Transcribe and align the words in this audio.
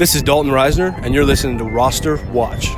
This 0.00 0.14
is 0.14 0.22
Dalton 0.22 0.50
Risner, 0.50 0.98
and 1.04 1.14
you're 1.14 1.26
listening 1.26 1.58
to 1.58 1.64
Roster 1.64 2.16
Watch. 2.28 2.70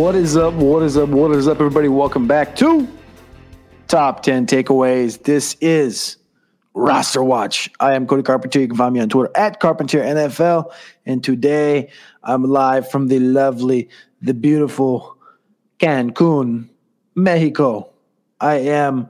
What 0.00 0.14
is 0.14 0.34
up? 0.34 0.54
What 0.54 0.82
is 0.82 0.96
up? 0.96 1.10
What 1.10 1.30
is 1.32 1.46
up, 1.46 1.58
everybody? 1.58 1.88
Welcome 1.88 2.26
back 2.26 2.56
to 2.56 2.88
Top 3.86 4.22
10 4.22 4.46
Takeaways. 4.46 5.24
This 5.24 5.58
is 5.60 6.16
RosterWatch. 6.74 7.68
I 7.80 7.92
am 7.92 8.06
Cody 8.06 8.22
Carpentier. 8.22 8.62
You 8.62 8.68
can 8.68 8.78
find 8.78 8.94
me 8.94 9.00
on 9.00 9.10
Twitter 9.10 9.30
at 9.36 9.60
Carpentier 9.60 10.02
NFL. 10.02 10.72
And 11.04 11.22
today 11.22 11.90
I'm 12.22 12.44
live 12.44 12.90
from 12.90 13.08
the 13.08 13.18
lovely, 13.18 13.90
the 14.22 14.32
beautiful 14.32 15.18
Cancun, 15.80 16.70
Mexico. 17.14 17.92
I 18.40 18.54
am 18.54 19.06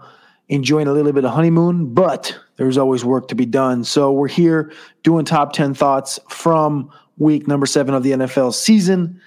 enjoying 0.48 0.88
a 0.88 0.92
little 0.92 1.12
bit 1.12 1.24
of 1.24 1.30
honeymoon, 1.30 1.94
but 1.94 2.36
there's 2.56 2.76
always 2.76 3.04
work 3.04 3.28
to 3.28 3.36
be 3.36 3.46
done. 3.46 3.84
So 3.84 4.10
we're 4.10 4.26
here 4.26 4.72
doing 5.04 5.24
top 5.24 5.52
10 5.52 5.72
thoughts 5.72 6.18
from 6.28 6.90
week 7.16 7.46
number 7.46 7.66
seven 7.66 7.94
of 7.94 8.02
the 8.02 8.10
NFL 8.10 8.52
season. 8.54 9.20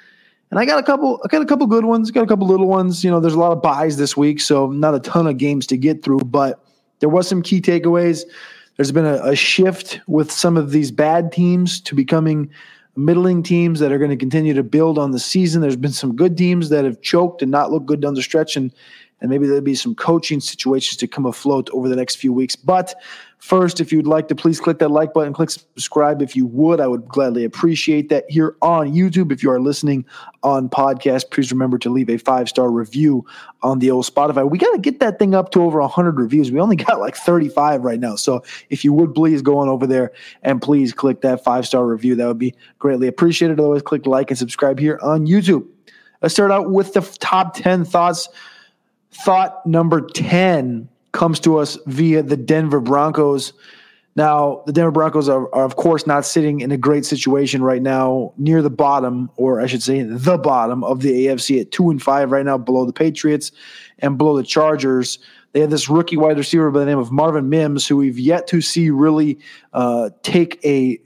And 0.54 0.60
I 0.60 0.66
got 0.66 0.78
a 0.78 0.84
couple, 0.84 1.20
I 1.26 1.30
got 1.30 1.42
a 1.42 1.48
couple 1.48 1.66
good 1.66 1.86
ones, 1.86 2.12
got 2.12 2.24
a 2.24 2.28
couple 2.28 2.46
little 2.46 2.68
ones. 2.68 3.04
You 3.04 3.10
know, 3.10 3.20
there's 3.20 3.34
a 3.34 3.40
lot 3.40 3.54
of 3.54 3.64
buys 3.64 3.98
this 3.98 4.16
week, 4.16 4.40
so 4.40 4.68
not 4.68 4.94
a 4.94 5.00
ton 5.00 5.26
of 5.26 5.40
games 5.40 5.66
to 5.66 5.78
get 5.78 6.04
through, 6.04 6.20
but 6.20 6.64
there 7.00 7.10
was 7.10 7.28
some 7.28 7.42
key 7.42 7.60
takeaways. 7.60 8.22
There's 8.78 8.92
been 8.92 9.08
a, 9.08 9.16
a 9.24 9.36
shift 9.36 10.00
with 10.06 10.32
some 10.32 10.56
of 10.56 10.70
these 10.70 10.92
bad 10.92 11.32
teams 11.32 11.82
to 11.82 11.96
becoming 11.96 12.52
middling 12.96 13.42
teams 13.42 13.80
that 13.80 13.92
are 13.92 13.98
going 13.98 14.12
to 14.12 14.16
continue 14.16 14.54
to 14.54 14.62
build 14.62 15.00
on 15.00 15.10
the 15.10 15.18
season. 15.18 15.60
There's 15.60 15.76
been 15.76 15.92
some 15.92 16.16
good 16.16 16.38
teams 16.38 16.70
that 16.70 16.86
have 16.86 17.02
choked 17.02 17.42
and 17.42 17.50
not 17.50 17.72
looked 17.72 17.88
good 17.88 18.02
down 18.02 18.14
the 18.14 18.22
stretch, 18.22 18.56
and 18.56 18.72
and 19.24 19.30
maybe 19.30 19.48
there'll 19.48 19.62
be 19.62 19.74
some 19.74 19.96
coaching 19.96 20.42
situations 20.42 20.98
to 20.98 21.08
come 21.08 21.26
afloat 21.26 21.70
over 21.72 21.88
the 21.88 21.96
next 21.96 22.18
few 22.18 22.34
weeks. 22.34 22.58
But 22.58 22.94
first, 23.38 23.80
if 23.80 23.90
you'd 23.90 24.06
like 24.06 24.28
to 24.28 24.36
please 24.36 24.60
click 24.60 24.80
that 24.80 24.90
like 24.90 25.14
button, 25.14 25.32
click 25.32 25.50
subscribe 25.50 26.22
if 26.22 26.36
you 26.36 26.46
would. 26.46 26.82
I 26.82 26.88
would 26.88 27.08
gladly 27.08 27.46
appreciate 27.46 28.10
that 28.10 28.26
here 28.28 28.58
on 28.62 28.92
YouTube. 28.92 29.32
If 29.32 29.42
you 29.42 29.50
are 29.50 29.62
listening 29.62 30.06
on 30.44 30.68
podcast, 30.68 31.32
please 31.32 31.54
remember 31.54 31.78
to 31.78 31.90
leave 31.90 32.10
a 32.10 32.18
five 32.18 32.50
star 32.50 32.70
review 32.70 33.26
on 33.62 33.80
the 33.80 33.92
old 33.92 34.06
Spotify. 34.06 34.48
We 34.48 34.58
got 34.58 34.74
to 34.74 34.80
get 34.80 35.00
that 35.00 35.20
thing 35.20 35.34
up 35.34 35.52
to 35.52 35.62
over 35.62 35.80
100 35.80 36.20
reviews. 36.20 36.52
We 36.52 36.60
only 36.60 36.76
got 36.76 37.00
like 37.00 37.16
35 37.16 37.86
right 37.86 38.02
now. 38.02 38.18
So 38.18 38.44
if 38.70 38.84
you 38.84 38.92
would 38.92 39.16
please 39.16 39.42
go 39.42 39.58
on 39.58 39.70
over 39.70 39.88
there 39.88 40.12
and 40.42 40.62
please 40.62 40.92
click 40.92 41.22
that 41.22 41.46
five 41.46 41.66
star 41.66 41.88
review, 41.88 42.16
that 42.16 42.28
would 42.28 42.40
be 42.40 42.54
greatly 42.78 43.08
appreciated. 43.08 43.58
Otherwise, 43.58 43.84
click 43.84 44.06
like 44.06 44.32
and 44.32 44.38
subscribe 44.38 44.80
here 44.80 45.00
on 45.02 45.28
YouTube. 45.28 45.66
Let's 46.22 46.36
start 46.36 46.52
out 46.52 46.72
with 46.72 46.92
the 46.92 47.02
top 47.20 47.56
10 47.56 47.86
thoughts 47.86 48.28
Thought 49.14 49.66
number 49.66 50.02
10 50.02 50.90
comes 51.12 51.40
to 51.42 51.58
us 51.58 51.78
via 51.86 52.24
the 52.24 52.38
Denver 52.38 52.80
Broncos. 52.80 53.54
Now, 54.16 54.64
the 54.66 54.74
Denver 54.74 54.92
Broncos 54.92 55.30
are, 55.30 55.54
are, 55.56 55.64
of 55.64 55.76
course, 55.76 56.06
not 56.06 56.26
sitting 56.26 56.62
in 56.62 56.72
a 56.72 56.78
great 56.78 57.06
situation 57.06 57.64
right 57.64 57.82
now, 57.82 58.34
near 58.38 58.62
the 58.62 58.70
bottom, 58.70 59.30
or 59.38 59.60
I 59.62 59.66
should 59.66 59.82
say, 59.82 60.04
the 60.04 60.38
bottom 60.38 60.84
of 60.84 61.02
the 61.02 61.28
AFC 61.28 61.62
at 61.62 61.72
two 61.72 61.90
and 61.90 62.02
five 62.02 62.32
right 62.32 62.46
now, 62.46 62.58
below 62.58 62.86
the 62.86 62.94
Patriots 62.94 63.52
and 64.00 64.18
below 64.18 64.36
the 64.36 64.44
Chargers. 64.44 65.20
They 65.54 65.62
have 65.62 65.70
this 65.70 65.90
rookie 65.90 66.18
wide 66.18 66.38
receiver 66.38 66.70
by 66.72 66.80
the 66.80 66.86
name 66.86 67.00
of 67.00 67.12
Marvin 67.12 67.50
Mims, 67.50 67.88
who 67.88 67.98
we've 67.98 68.20
yet 68.20 68.48
to 68.48 68.62
see 68.62 68.90
really 68.90 69.40
uh, 69.74 70.10
take 70.24 70.64
a 70.66 71.00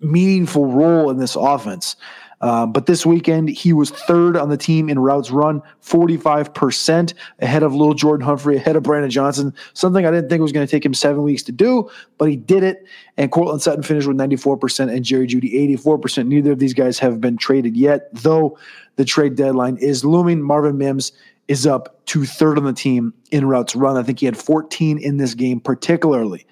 meaningful 0.00 0.66
role 0.66 1.10
in 1.10 1.16
this 1.16 1.36
offense. 1.36 1.96
Um, 2.42 2.72
but 2.72 2.86
this 2.86 3.06
weekend, 3.06 3.48
he 3.48 3.72
was 3.72 3.90
third 3.90 4.36
on 4.36 4.48
the 4.48 4.56
team 4.56 4.88
in 4.88 4.98
routes 4.98 5.30
run, 5.30 5.62
45% 5.82 7.14
ahead 7.38 7.62
of 7.62 7.72
Little 7.72 7.94
Jordan 7.94 8.26
Humphrey, 8.26 8.56
ahead 8.56 8.74
of 8.74 8.82
Brandon 8.82 9.10
Johnson. 9.10 9.54
Something 9.74 10.04
I 10.04 10.10
didn't 10.10 10.28
think 10.28 10.42
was 10.42 10.50
going 10.50 10.66
to 10.66 10.70
take 10.70 10.84
him 10.84 10.92
seven 10.92 11.22
weeks 11.22 11.44
to 11.44 11.52
do, 11.52 11.88
but 12.18 12.28
he 12.28 12.36
did 12.36 12.64
it. 12.64 12.84
And 13.16 13.30
Courtland 13.30 13.62
Sutton 13.62 13.84
finished 13.84 14.08
with 14.08 14.16
94% 14.16 14.92
and 14.92 15.04
Jerry 15.04 15.28
Jeudy 15.28 15.76
84%. 15.76 16.26
Neither 16.26 16.52
of 16.52 16.58
these 16.58 16.74
guys 16.74 16.98
have 16.98 17.20
been 17.20 17.36
traded 17.36 17.76
yet, 17.76 18.08
though 18.12 18.58
the 18.96 19.04
trade 19.04 19.36
deadline 19.36 19.76
is 19.76 20.04
looming. 20.04 20.42
Marvin 20.42 20.76
Mims 20.76 21.12
is 21.46 21.66
up 21.66 22.04
to 22.06 22.24
third 22.24 22.58
on 22.58 22.64
the 22.64 22.72
team 22.72 23.14
in 23.30 23.46
routes 23.46 23.76
run. 23.76 23.96
I 23.96 24.02
think 24.02 24.18
he 24.18 24.26
had 24.26 24.36
14 24.36 24.98
in 24.98 25.16
this 25.16 25.34
game, 25.34 25.60
particularly. 25.60 26.46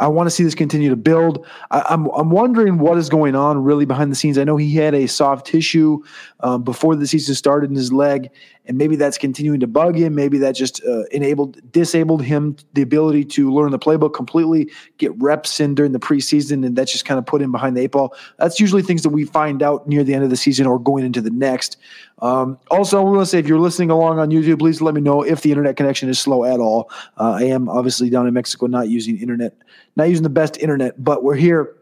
I 0.00 0.08
want 0.08 0.26
to 0.26 0.30
see 0.30 0.44
this 0.44 0.54
continue 0.54 0.90
to 0.90 0.96
build. 0.96 1.46
I, 1.70 1.78
am 1.90 2.06
I'm, 2.06 2.10
I'm 2.14 2.30
wondering 2.30 2.78
what 2.78 2.98
is 2.98 3.08
going 3.08 3.34
on 3.34 3.62
really 3.62 3.84
behind 3.84 4.12
the 4.12 4.16
scenes. 4.16 4.38
I 4.38 4.44
know 4.44 4.56
he 4.56 4.74
had 4.74 4.94
a 4.94 5.06
soft 5.06 5.46
tissue 5.46 6.02
um, 6.40 6.62
before 6.62 6.94
the 6.96 7.06
season 7.06 7.34
started 7.34 7.70
in 7.70 7.76
his 7.76 7.92
leg, 7.92 8.30
and 8.68 8.76
maybe 8.78 8.96
that's 8.96 9.18
continuing 9.18 9.60
to 9.60 9.66
bug 9.66 9.96
him. 9.96 10.14
Maybe 10.14 10.38
that 10.38 10.52
just 10.52 10.84
uh, 10.84 11.04
enabled 11.10 11.72
disabled 11.72 12.22
him 12.22 12.56
the 12.74 12.82
ability 12.82 13.24
to 13.24 13.52
learn 13.52 13.72
the 13.72 13.78
playbook 13.78 14.14
completely, 14.14 14.70
get 14.98 15.10
reps 15.20 15.58
in 15.58 15.74
during 15.74 15.92
the 15.92 15.98
preseason, 15.98 16.64
and 16.64 16.76
that 16.76 16.86
just 16.86 17.04
kind 17.04 17.18
of 17.18 17.26
put 17.26 17.42
him 17.42 17.50
behind 17.50 17.76
the 17.76 17.80
eight 17.80 17.92
ball. 17.92 18.14
That's 18.38 18.60
usually 18.60 18.82
things 18.82 19.02
that 19.02 19.08
we 19.08 19.24
find 19.24 19.62
out 19.62 19.88
near 19.88 20.04
the 20.04 20.14
end 20.14 20.22
of 20.22 20.30
the 20.30 20.36
season 20.36 20.66
or 20.66 20.78
going 20.78 21.04
into 21.04 21.20
the 21.20 21.30
next. 21.30 21.78
Um, 22.20 22.58
also, 22.70 23.02
we 23.02 23.10
want 23.10 23.22
to 23.22 23.26
say 23.26 23.38
if 23.38 23.46
you're 23.46 23.58
listening 23.58 23.90
along 23.90 24.18
on 24.18 24.30
YouTube, 24.30 24.58
please 24.58 24.80
let 24.82 24.94
me 24.94 25.00
know 25.00 25.22
if 25.22 25.40
the 25.40 25.50
internet 25.50 25.76
connection 25.76 26.08
is 26.08 26.18
slow 26.18 26.44
at 26.44 26.60
all. 26.60 26.90
Uh, 27.16 27.38
I 27.38 27.44
am 27.44 27.68
obviously 27.68 28.10
down 28.10 28.26
in 28.26 28.34
Mexico, 28.34 28.66
not 28.66 28.88
using 28.88 29.18
internet 29.18 29.54
not 29.96 30.08
using 30.08 30.22
the 30.22 30.30
best 30.30 30.56
internet, 30.58 31.02
but 31.02 31.24
we're 31.24 31.34
here. 31.34 31.74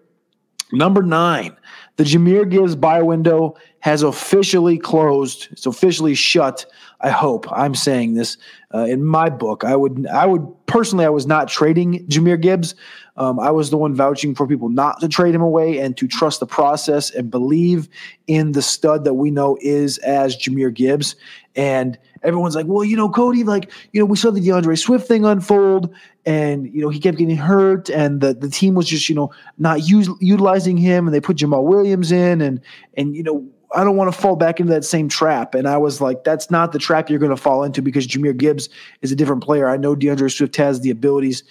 Number 0.72 1.02
nine, 1.02 1.56
the 1.96 2.02
Jahmyr 2.02 2.50
Gibbs 2.50 2.74
buy 2.74 3.00
window 3.02 3.56
has 3.86 4.02
officially 4.02 4.78
closed. 4.78 5.46
It's 5.52 5.64
officially 5.64 6.16
shut. 6.16 6.66
I 7.00 7.10
hope 7.10 7.46
I'm 7.52 7.76
saying 7.76 8.14
this 8.14 8.36
uh, 8.74 8.78
in 8.78 9.04
my 9.04 9.30
book. 9.30 9.62
I 9.62 9.76
would, 9.76 10.08
I 10.08 10.26
would 10.26 10.44
personally, 10.66 11.04
I 11.04 11.08
was 11.10 11.24
not 11.24 11.46
trading 11.46 12.04
Jahmyr 12.08 12.40
Gibbs. 12.40 12.74
Um, 13.16 13.38
I 13.38 13.52
was 13.52 13.70
the 13.70 13.76
one 13.76 13.94
vouching 13.94 14.34
for 14.34 14.44
people 14.44 14.70
not 14.70 14.98
to 15.02 15.08
trade 15.08 15.36
him 15.36 15.40
away 15.40 15.78
and 15.78 15.96
to 15.98 16.08
trust 16.08 16.40
the 16.40 16.46
process 16.46 17.12
and 17.12 17.30
believe 17.30 17.88
in 18.26 18.50
the 18.50 18.60
stud 18.60 19.04
that 19.04 19.14
we 19.14 19.30
know 19.30 19.56
is 19.60 19.98
as 19.98 20.36
Jahmyr 20.36 20.74
Gibbs. 20.74 21.14
And 21.54 21.96
everyone's 22.24 22.56
like, 22.56 22.66
well, 22.66 22.84
you 22.84 22.96
know, 22.96 23.08
Cody, 23.08 23.44
like, 23.44 23.70
you 23.92 24.00
know, 24.00 24.06
we 24.06 24.16
saw 24.16 24.32
the 24.32 24.40
D'Andre 24.40 24.74
Swift 24.74 25.06
thing 25.06 25.24
unfold, 25.24 25.94
and 26.26 26.66
you 26.74 26.82
know, 26.82 26.88
he 26.88 26.98
kept 26.98 27.18
getting 27.18 27.36
hurt, 27.36 27.88
and 27.88 28.20
the 28.20 28.34
the 28.34 28.50
team 28.50 28.74
was 28.74 28.88
just, 28.88 29.08
you 29.08 29.14
know, 29.14 29.30
not 29.58 29.88
utilizing 29.88 30.76
him, 30.76 31.06
and 31.06 31.14
they 31.14 31.20
put 31.20 31.36
Jamaal 31.36 31.62
Williams 31.62 32.10
in, 32.10 32.40
and 32.40 32.60
and 32.96 33.14
you 33.14 33.22
know, 33.22 33.48
I 33.74 33.84
don't 33.84 33.96
want 33.96 34.12
to 34.12 34.18
fall 34.18 34.36
back 34.36 34.60
into 34.60 34.72
that 34.72 34.84
same 34.84 35.08
trap. 35.08 35.54
And 35.54 35.66
I 35.66 35.76
was 35.76 36.00
like, 36.00 36.24
that's 36.24 36.50
not 36.50 36.72
the 36.72 36.78
trap 36.78 37.10
you're 37.10 37.18
going 37.18 37.30
to 37.30 37.36
fall 37.36 37.62
into 37.64 37.82
because 37.82 38.06
Jahmyr 38.06 38.36
Gibbs 38.36 38.68
is 39.02 39.12
a 39.12 39.16
different 39.16 39.42
player. 39.42 39.68
I 39.68 39.76
know 39.76 39.94
D'Andre 39.94 40.28
Swift 40.28 40.56
has 40.56 40.80
the 40.80 40.90
abilities 40.90 41.42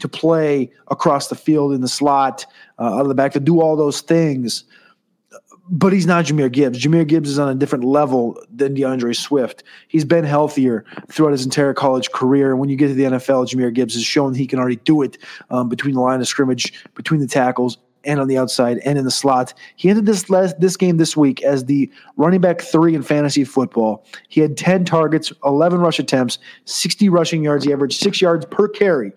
to 0.00 0.08
play 0.08 0.72
across 0.88 1.28
the 1.28 1.34
field 1.34 1.72
in 1.72 1.80
the 1.80 1.88
slot, 1.88 2.46
uh, 2.78 2.94
out 2.94 3.02
of 3.02 3.08
the 3.08 3.14
back, 3.14 3.32
to 3.32 3.40
do 3.40 3.60
all 3.60 3.76
those 3.76 4.00
things 4.00 4.64
but 5.70 5.92
he's 5.92 6.06
not 6.06 6.24
Jahmyr 6.24 6.50
Gibbs. 6.50 6.84
Jahmyr 6.84 7.06
Gibbs 7.06 7.30
is 7.30 7.38
on 7.38 7.48
a 7.48 7.54
different 7.54 7.84
level 7.84 8.36
than 8.52 8.74
D'Andre 8.74 9.12
Swift. 9.12 9.62
He's 9.86 10.04
been 10.04 10.24
healthier 10.24 10.84
throughout 11.08 11.30
his 11.30 11.44
entire 11.44 11.72
college 11.72 12.10
career. 12.10 12.50
And 12.50 12.58
when 12.58 12.68
you 12.68 12.76
get 12.76 12.88
to 12.88 12.94
the 12.94 13.04
NFL, 13.04 13.48
Jahmyr 13.48 13.72
Gibbs 13.72 13.94
has 13.94 14.02
shown 14.02 14.34
he 14.34 14.48
can 14.48 14.58
already 14.58 14.76
do 14.76 15.02
it 15.02 15.16
um, 15.48 15.68
between 15.68 15.94
the 15.94 16.00
line 16.00 16.20
of 16.20 16.26
scrimmage, 16.26 16.84
between 16.96 17.20
the 17.20 17.28
tackles, 17.28 17.78
and 18.04 18.20
on 18.20 18.28
the 18.28 18.38
outside 18.38 18.78
and 18.78 18.98
in 18.98 19.04
the 19.04 19.10
slot. 19.10 19.54
He 19.76 19.90
ended 19.90 20.06
this 20.06 20.30
last, 20.30 20.58
this 20.60 20.76
game 20.76 20.96
this 20.96 21.16
week 21.16 21.42
as 21.42 21.64
the 21.66 21.90
running 22.16 22.40
back 22.40 22.60
three 22.60 22.94
in 22.94 23.02
fantasy 23.02 23.44
football. 23.44 24.04
He 24.28 24.40
had 24.40 24.56
10 24.56 24.84
targets, 24.84 25.32
11 25.44 25.80
rush 25.80 25.98
attempts, 25.98 26.38
60 26.64 27.08
rushing 27.08 27.42
yards. 27.42 27.64
He 27.64 27.72
averaged 27.72 28.00
six 28.00 28.20
yards 28.20 28.46
per 28.46 28.68
carry 28.68 29.12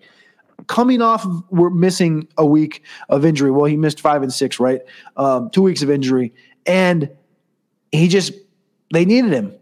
coming 0.66 1.02
off 1.02 1.24
of, 1.24 1.42
we're 1.50 1.70
missing 1.70 2.28
a 2.38 2.46
week 2.46 2.82
of 3.08 3.24
injury. 3.24 3.50
Well, 3.50 3.64
he 3.64 3.76
missed 3.76 4.00
five 4.00 4.22
and 4.22 4.32
six, 4.32 4.60
right? 4.60 4.80
Um, 5.16 5.50
two 5.50 5.62
weeks 5.62 5.82
of 5.82 5.90
injury. 5.90 6.32
And 6.66 7.10
he 7.92 8.08
just, 8.08 8.32
they 8.92 9.04
needed 9.04 9.32
him. 9.32 9.54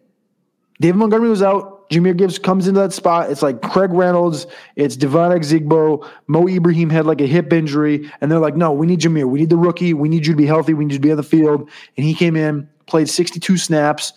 David 0.81 0.97
Montgomery 0.97 1.29
was 1.29 1.43
out. 1.43 1.72
Jahmyr 1.93 2.17
Gibbs 2.17 2.39
comes 2.39 2.67
into 2.67 2.81
that 2.81 2.93
spot. 2.93 3.31
It's 3.31 3.43
like 3.43 3.63
Craig 3.63 3.91
Reynolds, 3.93 4.47
it's 4.77 4.97
Devine 4.97 5.39
Ozigbo, 5.39 6.09
Mo 6.27 6.49
Ibrahim 6.49 6.91
had 6.91 7.07
like 7.07 7.21
a 7.21 7.27
hip 7.27 7.53
injury, 7.53 8.11
and 8.21 8.31
they're 8.31 8.39
like, 8.39 8.57
no, 8.57 8.73
we 8.73 8.87
need 8.87 9.01
Jahmyr. 9.01 9.29
We 9.29 9.41
need 9.41 9.51
the 9.51 9.57
rookie. 9.57 9.95
We 9.95 10.09
need 10.09 10.27
you 10.27 10.33
to 10.33 10.37
be 10.37 10.47
healthy. 10.47 10.75
We 10.75 10.85
need 10.85 10.95
you 10.95 10.99
to 10.99 11.03
be 11.03 11.11
on 11.11 11.17
the 11.17 11.23
field. 11.23 11.69
And 11.97 12.07
he 12.07 12.15
came 12.15 12.37
in, 12.37 12.69
played 12.87 13.09
62 13.09 13.57
snaps, 13.59 14.13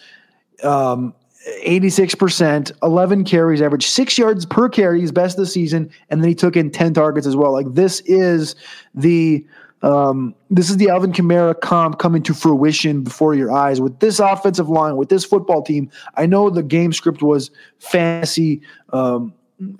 um, 0.63 1.13
86%, 1.66 2.72
11 2.81 3.24
carries, 3.24 3.62
average 3.62 3.86
six 3.86 4.18
yards 4.18 4.45
per 4.45 4.68
carry, 4.68 5.00
his 5.01 5.12
best 5.12 5.38
of 5.38 5.45
the 5.45 5.51
season, 5.51 5.92
and 6.10 6.22
then 6.22 6.30
he 6.30 6.36
took 6.36 6.56
in 6.56 6.72
10 6.72 6.94
targets 6.94 7.27
as 7.27 7.36
well. 7.36 7.51
Like 7.51 7.68
this 7.74 8.01
is 8.01 8.56
the 8.95 9.45
Um, 9.86 10.34
this 10.50 10.72
is 10.72 10.78
the 10.78 10.90
Alvin 10.90 11.12
Kamara 11.12 11.60
comp 11.62 12.00
coming 12.00 12.24
to 12.24 12.34
fruition 12.34 13.04
before 13.04 13.36
your 13.36 13.52
eyes 13.52 13.80
with 13.80 14.00
this 14.00 14.20
offensive 14.20 14.68
line, 14.68 14.98
with 14.98 15.10
this 15.10 15.24
football 15.24 15.62
team. 15.62 15.92
I 16.16 16.26
know 16.26 16.50
the 16.50 16.64
game 16.64 16.92
script 16.92 17.22
was 17.22 17.52
fantasy. 17.78 18.62
Um, 18.92 19.32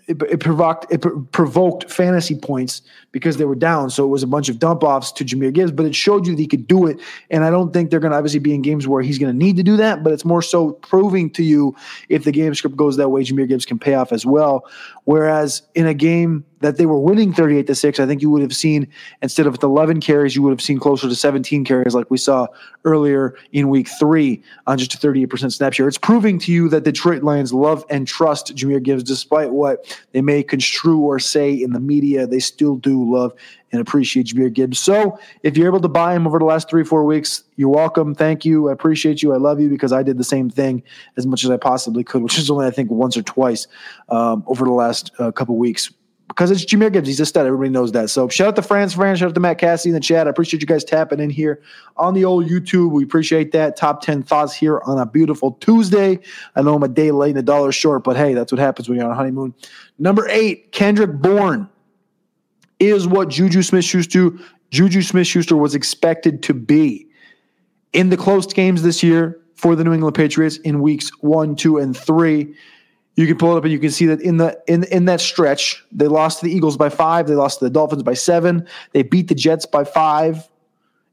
it, 0.08 0.22
it, 0.22 0.40
provoked 0.40 0.86
it 0.90 1.04
provoked 1.32 1.92
fantasy 1.92 2.36
points 2.36 2.82
because 3.12 3.38
they 3.38 3.46
were 3.46 3.56
down. 3.56 3.90
So 3.90 4.06
it 4.06 4.10
was 4.10 4.24
a 4.24 4.28
bunch 4.28 4.48
of 4.48 4.60
dump 4.60 4.84
offs 4.84 5.12
to 5.14 5.26
Jahmyr 5.26 5.52
Gibbs, 5.52 5.72
but 5.72 5.86
it 5.86 5.96
showed 5.96 6.26
you 6.28 6.34
that 6.36 6.40
he 6.40 6.48
could 6.48 6.68
do 6.68 6.86
it. 6.86 7.00
And 7.30 7.44
I 7.44 7.50
don't 7.50 7.74
think 7.74 7.90
they're 7.90 8.00
going 8.00 8.12
to 8.12 8.18
obviously 8.18 8.40
be 8.40 8.54
in 8.54 8.62
games 8.62 8.88
where 8.88 9.02
he's 9.02 9.18
going 9.18 9.34
to 9.34 9.38
need 9.38 9.58
to 9.58 9.64
do 9.64 9.76
that, 9.78 10.04
but 10.04 10.14
it's 10.14 10.24
more 10.24 10.42
so 10.42 10.74
proving 10.74 11.30
to 11.32 11.44
you 11.44 11.76
if 12.08 12.24
the 12.24 12.32
game 12.32 12.54
script 12.54 12.78
goes 12.78 12.96
that 12.98 13.10
way, 13.10 13.24
Jahmyr 13.24 13.50
Gibbs 13.50 13.66
can 13.66 13.80
pay 13.80 13.96
off 13.96 14.14
as 14.14 14.26
well. 14.26 14.66
Whereas 15.04 15.64
in 15.74 15.88
a 15.88 15.94
game 15.94 16.46
that 16.62 16.78
they 16.78 16.86
were 16.86 17.00
winning 17.00 17.34
38 17.34 17.68
to 17.68 17.76
6, 17.76 18.00
I 18.00 18.06
think 18.06 18.22
you 18.22 18.30
would 18.30 18.42
have 18.42 18.56
seen 18.56 18.88
instead 19.22 19.48
of 19.48 19.58
11 19.62 20.02
carries, 20.02 20.36
you 20.36 20.42
would 20.44 20.52
have 20.52 20.62
seen 20.62 20.80
closer 20.80 21.08
to 21.08 21.16
17 21.16 21.66
carries 21.66 21.94
like 21.94 22.10
we 22.10 22.18
saw 22.18 22.48
earlier 22.86 23.36
in 23.52 23.70
week 23.70 23.90
three 24.00 24.42
on 24.68 24.78
just 24.78 24.94
a 24.94 24.98
38% 24.98 25.52
snap 25.52 25.74
share. 25.74 25.88
It's 25.88 25.98
proving 25.98 26.40
to 26.40 26.52
you 26.52 26.70
that 26.70 26.84
Detroit 26.84 27.24
Lions 27.24 27.54
love 27.54 27.84
and 27.90 28.08
trust 28.08 28.56
Jahmyr 28.56 28.82
Gibbs 28.82 29.04
despite 29.04 29.52
what 29.52 30.00
they 30.12 30.22
may 30.22 30.44
construe 30.44 31.00
or 31.00 31.20
say 31.20 31.52
in 31.52 31.74
the 31.74 31.80
media. 31.80 32.28
They 32.28 32.40
still 32.40 32.76
do 32.76 33.12
love 33.12 33.34
and 33.72 33.82
appreciate 33.82 34.28
Jahmyr 34.28 34.54
Gibbs. 34.54 34.80
So 34.80 35.20
if 35.44 35.58
you're 35.58 35.68
able 35.68 35.82
to 35.82 35.90
buy 35.90 36.16
him 36.16 36.26
over 36.26 36.40
the 36.40 36.46
last 36.46 36.70
three, 36.70 36.84
four 36.84 37.04
weeks, 37.04 37.44
you're 37.58 37.70
welcome. 37.70 38.16
Thank 38.16 38.46
you. 38.46 38.70
I 38.70 38.74
appreciate 38.74 39.22
you. 39.22 39.34
I 39.34 39.38
love 39.38 39.60
you 39.60 39.70
because 39.70 39.92
I 39.92 40.04
did 40.04 40.18
the 40.18 40.24
same 40.24 40.50
thing 40.50 40.84
as 41.18 41.26
much 41.26 41.44
as 41.44 41.50
I 41.50 41.58
possibly 41.58 42.04
could, 42.04 42.24
which 42.24 42.38
is 42.38 42.50
only, 42.50 42.66
I 42.66 42.72
think, 42.72 42.90
once 42.92 43.18
or 43.18 43.24
twice 43.24 43.68
um, 44.10 44.44
over 44.48 44.66
the 44.66 44.72
last 44.72 45.12
uh, 45.20 45.32
couple 45.32 45.58
weeks 45.58 45.92
because 46.28 46.50
it's 46.50 46.66
Jahmyr 46.66 46.92
Gibbs. 46.92 47.08
He's 47.08 47.20
a 47.20 47.26
stud. 47.26 47.46
Everybody 47.46 47.70
knows 47.70 47.92
that. 47.92 48.10
So 48.10 48.28
shout 48.28 48.50
out 48.50 48.56
to 48.56 48.62
France 48.62 48.94
France. 48.94 49.20
Shout 49.20 49.30
out 49.30 49.36
to 49.36 49.40
Matt 49.40 49.58
Cassie 49.58 49.90
in 49.90 49.94
the 49.94 50.00
chat. 50.00 50.28
I 50.28 50.30
appreciate 50.30 50.62
you 50.62 50.68
guys 50.68 50.84
tapping 50.84 51.20
in 51.20 51.30
here 51.30 51.62
on 51.98 52.14
the 52.14 52.26
old 52.26 52.48
YouTube. 52.48 52.92
We 52.92 53.04
appreciate 53.04 53.52
that. 53.52 53.78
Top 53.78 54.02
10 54.02 54.24
thoughts 54.24 54.54
here 54.54 54.82
on 54.86 54.98
a 54.98 55.06
beautiful 55.06 55.54
Tuesday. 55.54 56.20
I 56.56 56.62
know 56.62 56.76
I'm 56.76 56.84
a 56.84 56.88
day 56.88 57.12
late 57.12 57.32
and 57.32 57.40
a 57.40 57.44
dollar 57.44 57.72
short, 57.72 58.04
but 58.04 58.18
hey, 58.18 58.34
that's 58.34 58.52
what 58.52 58.60
happens 58.60 58.90
when 58.90 58.98
you're 58.98 59.06
on 59.06 59.12
a 59.12 59.16
honeymoon. 59.16 59.54
Number 60.00 60.28
eight, 60.30 60.72
Kendrick 60.72 61.14
Bourne 61.14 61.70
is 62.80 63.08
what 63.08 63.30
Juju 63.30 63.62
Smith 63.62 63.86
Schuster, 63.86 64.32
Juju 64.72 65.02
Smith 65.04 65.28
Schuster 65.28 65.56
was 65.56 65.76
expected 65.76 66.44
to 66.44 66.54
be. 66.54 67.08
In 67.94 68.10
the 68.10 68.18
close 68.18 68.52
games 68.52 68.84
this 68.84 69.02
year 69.02 69.40
for 69.54 69.74
the 69.76 69.84
New 69.86 69.94
England 69.94 70.16
Patriots 70.16 70.58
in 70.58 70.82
weeks 70.82 71.10
one, 71.22 71.56
two, 71.56 71.78
and 71.78 71.96
three 71.96 72.54
you 73.16 73.28
can 73.28 73.38
pull 73.38 73.54
it 73.54 73.58
up 73.58 73.64
and 73.64 73.72
you 73.72 73.80
can 73.80 73.92
see 73.92 74.06
that 74.08 74.22
in 74.22 74.38
the 74.38 74.60
in 74.68 74.84
in 74.86 75.06
that 75.06 75.22
stretch, 75.22 75.84
they 75.92 76.08
lost 76.08 76.40
to 76.40 76.46
the 76.46 76.52
Eagles 76.52 76.78
by 76.78 76.90
five, 76.90 77.28
they 77.28 77.36
lost 77.36 77.60
to 77.60 77.66
the 77.66 77.70
Dolphins 77.70 78.04
by 78.04 78.14
seven, 78.14 78.68
they 78.92 79.04
beat 79.04 79.28
the 79.28 79.36
Jets 79.36 79.66
by 79.66 79.84
five. 79.84 80.50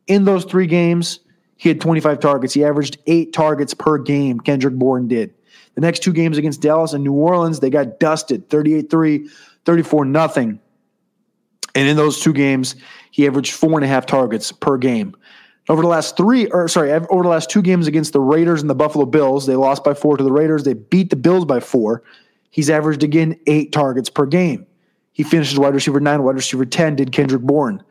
In 0.09 0.25
those 0.25 0.45
three 0.45 0.67
games, 0.67 1.21
he 1.57 1.69
had 1.69 1.81
25 1.81 2.19
targets. 2.19 2.53
He 2.53 2.65
averaged 2.65 2.99
eight 3.07 3.33
targets 3.33 3.73
per 3.73 3.97
game. 3.97 4.41
Kendrick 4.41 4.75
Bourne 4.75 5.07
did. 5.07 5.33
The 5.77 5.81
next 5.81 6.03
two 6.03 6.13
games 6.13 6.37
against 6.37 6.61
Dallas 6.61 6.93
and 6.93 7.05
New 7.05 7.13
Orleans, 7.13 7.61
they 7.61 7.71
got 7.71 8.01
dusted 8.01 8.51
38 8.51 8.91
3, 8.91 9.29
34 9.65 10.05
nothing. 10.05 10.61
And 11.75 11.89
in 11.89 11.97
those 11.97 12.21
two 12.21 12.33
games, 12.33 12.75
he 13.13 13.27
averaged 13.27 13.53
four 13.53 13.79
and 13.79 13.85
a 13.85 13.89
half 13.89 14.07
targets 14.07 14.51
per 14.51 14.77
game. 14.77 15.15
Over 15.69 15.83
the 15.83 15.89
last 15.89 16.17
three, 16.17 16.47
or 16.47 16.67
sorry, 16.67 16.91
over 16.93 17.23
the 17.23 17.29
last 17.29 17.49
two 17.49 17.63
games 17.63 17.87
against 17.87 18.13
the 18.13 18.21
Raiders 18.21 18.61
and 18.61 18.69
the 18.69 18.75
Buffalo 18.75 19.07
Bills, 19.07 19.47
they 19.47 19.55
lost 19.55 19.85
by 19.85 19.95
four 19.95 20.17
to 20.17 20.25
the 20.25 20.33
Raiders. 20.33 20.65
They 20.65 20.75
beat 20.75 21.11
the 21.11 21.17
Bills 21.17 21.45
by 21.45 21.61
four. 21.61 22.03
He's 22.51 22.69
averaged 22.69 23.05
again 23.05 23.39
eight 23.47 23.71
targets 23.73 24.11
per 24.11 24.27
game. 24.27 24.67
He 25.13 25.23
finishes 25.23 25.59
wide 25.59 25.75
receiver 25.75 26.01
nine, 26.01 26.23
wide 26.23 26.35
receiver 26.35 26.65
10, 26.65 26.97
did 26.97 27.13
Kendrick 27.13 27.43
Bourne. 27.43 27.83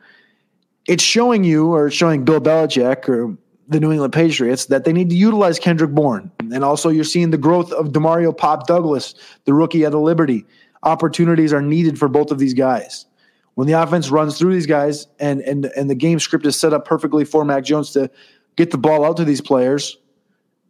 It's 0.86 1.02
showing 1.02 1.44
you, 1.44 1.72
or 1.72 1.90
showing 1.90 2.24
Bill 2.24 2.40
Belichick 2.40 3.08
or 3.08 3.36
the 3.68 3.80
New 3.80 3.92
England 3.92 4.12
Patriots, 4.12 4.66
that 4.66 4.84
they 4.84 4.92
need 4.92 5.08
to 5.08 5.16
utilize 5.16 5.58
Kendrick 5.58 5.92
Bourne. 5.92 6.30
And 6.40 6.64
also, 6.64 6.90
you're 6.90 7.04
seeing 7.04 7.30
the 7.30 7.38
growth 7.38 7.72
of 7.72 7.88
Demario 7.88 8.36
Pop 8.36 8.66
Douglas, 8.66 9.14
the 9.44 9.54
rookie 9.54 9.84
at 9.84 9.92
the 9.92 10.00
Liberty. 10.00 10.44
Opportunities 10.82 11.52
are 11.52 11.62
needed 11.62 11.98
for 11.98 12.08
both 12.08 12.32
of 12.32 12.38
these 12.38 12.54
guys 12.54 13.06
when 13.54 13.66
the 13.66 13.74
offense 13.74 14.10
runs 14.10 14.38
through 14.38 14.52
these 14.54 14.66
guys 14.66 15.06
and 15.18 15.40
and 15.42 15.66
and 15.76 15.90
the 15.90 15.94
game 15.94 16.18
script 16.18 16.46
is 16.46 16.56
set 16.56 16.72
up 16.72 16.84
perfectly 16.84 17.24
for 17.24 17.44
Mac 17.44 17.64
Jones 17.64 17.92
to 17.92 18.10
get 18.56 18.70
the 18.70 18.78
ball 18.78 19.04
out 19.04 19.16
to 19.18 19.24
these 19.24 19.40
players, 19.40 19.98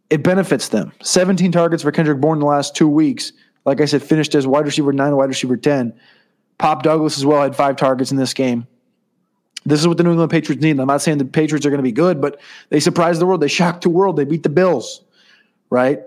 it 0.09 0.23
benefits 0.23 0.69
them. 0.69 0.91
17 1.01 1.51
targets 1.51 1.83
for 1.83 1.91
Kendrick 1.91 2.19
Bourne 2.19 2.37
in 2.37 2.39
the 2.41 2.45
last 2.45 2.75
two 2.75 2.87
weeks. 2.87 3.33
Like 3.65 3.81
I 3.81 3.85
said, 3.85 4.03
finished 4.03 4.35
as 4.35 4.45
wide 4.45 4.65
receiver 4.65 4.91
nine, 4.91 5.15
wide 5.15 5.29
receiver 5.29 5.57
10. 5.57 5.93
Pop 6.57 6.83
Douglas 6.83 7.17
as 7.17 7.25
well 7.25 7.41
had 7.41 7.55
five 7.55 7.75
targets 7.75 8.11
in 8.11 8.17
this 8.17 8.33
game. 8.33 8.67
This 9.65 9.79
is 9.79 9.87
what 9.87 9.97
the 9.97 10.03
New 10.03 10.11
England 10.11 10.31
Patriots 10.31 10.61
need. 10.61 10.77
I'm 10.79 10.87
not 10.87 11.01
saying 11.01 11.17
the 11.17 11.25
Patriots 11.25 11.65
are 11.65 11.69
going 11.69 11.79
to 11.79 11.83
be 11.83 11.93
good, 11.93 12.19
but 12.19 12.39
they 12.69 12.79
surprised 12.81 13.21
the 13.21 13.25
world. 13.25 13.41
They 13.41 13.47
shocked 13.47 13.83
the 13.83 13.89
world. 13.89 14.17
They 14.17 14.25
beat 14.25 14.43
the 14.43 14.49
Bills, 14.49 15.01
right? 15.69 16.01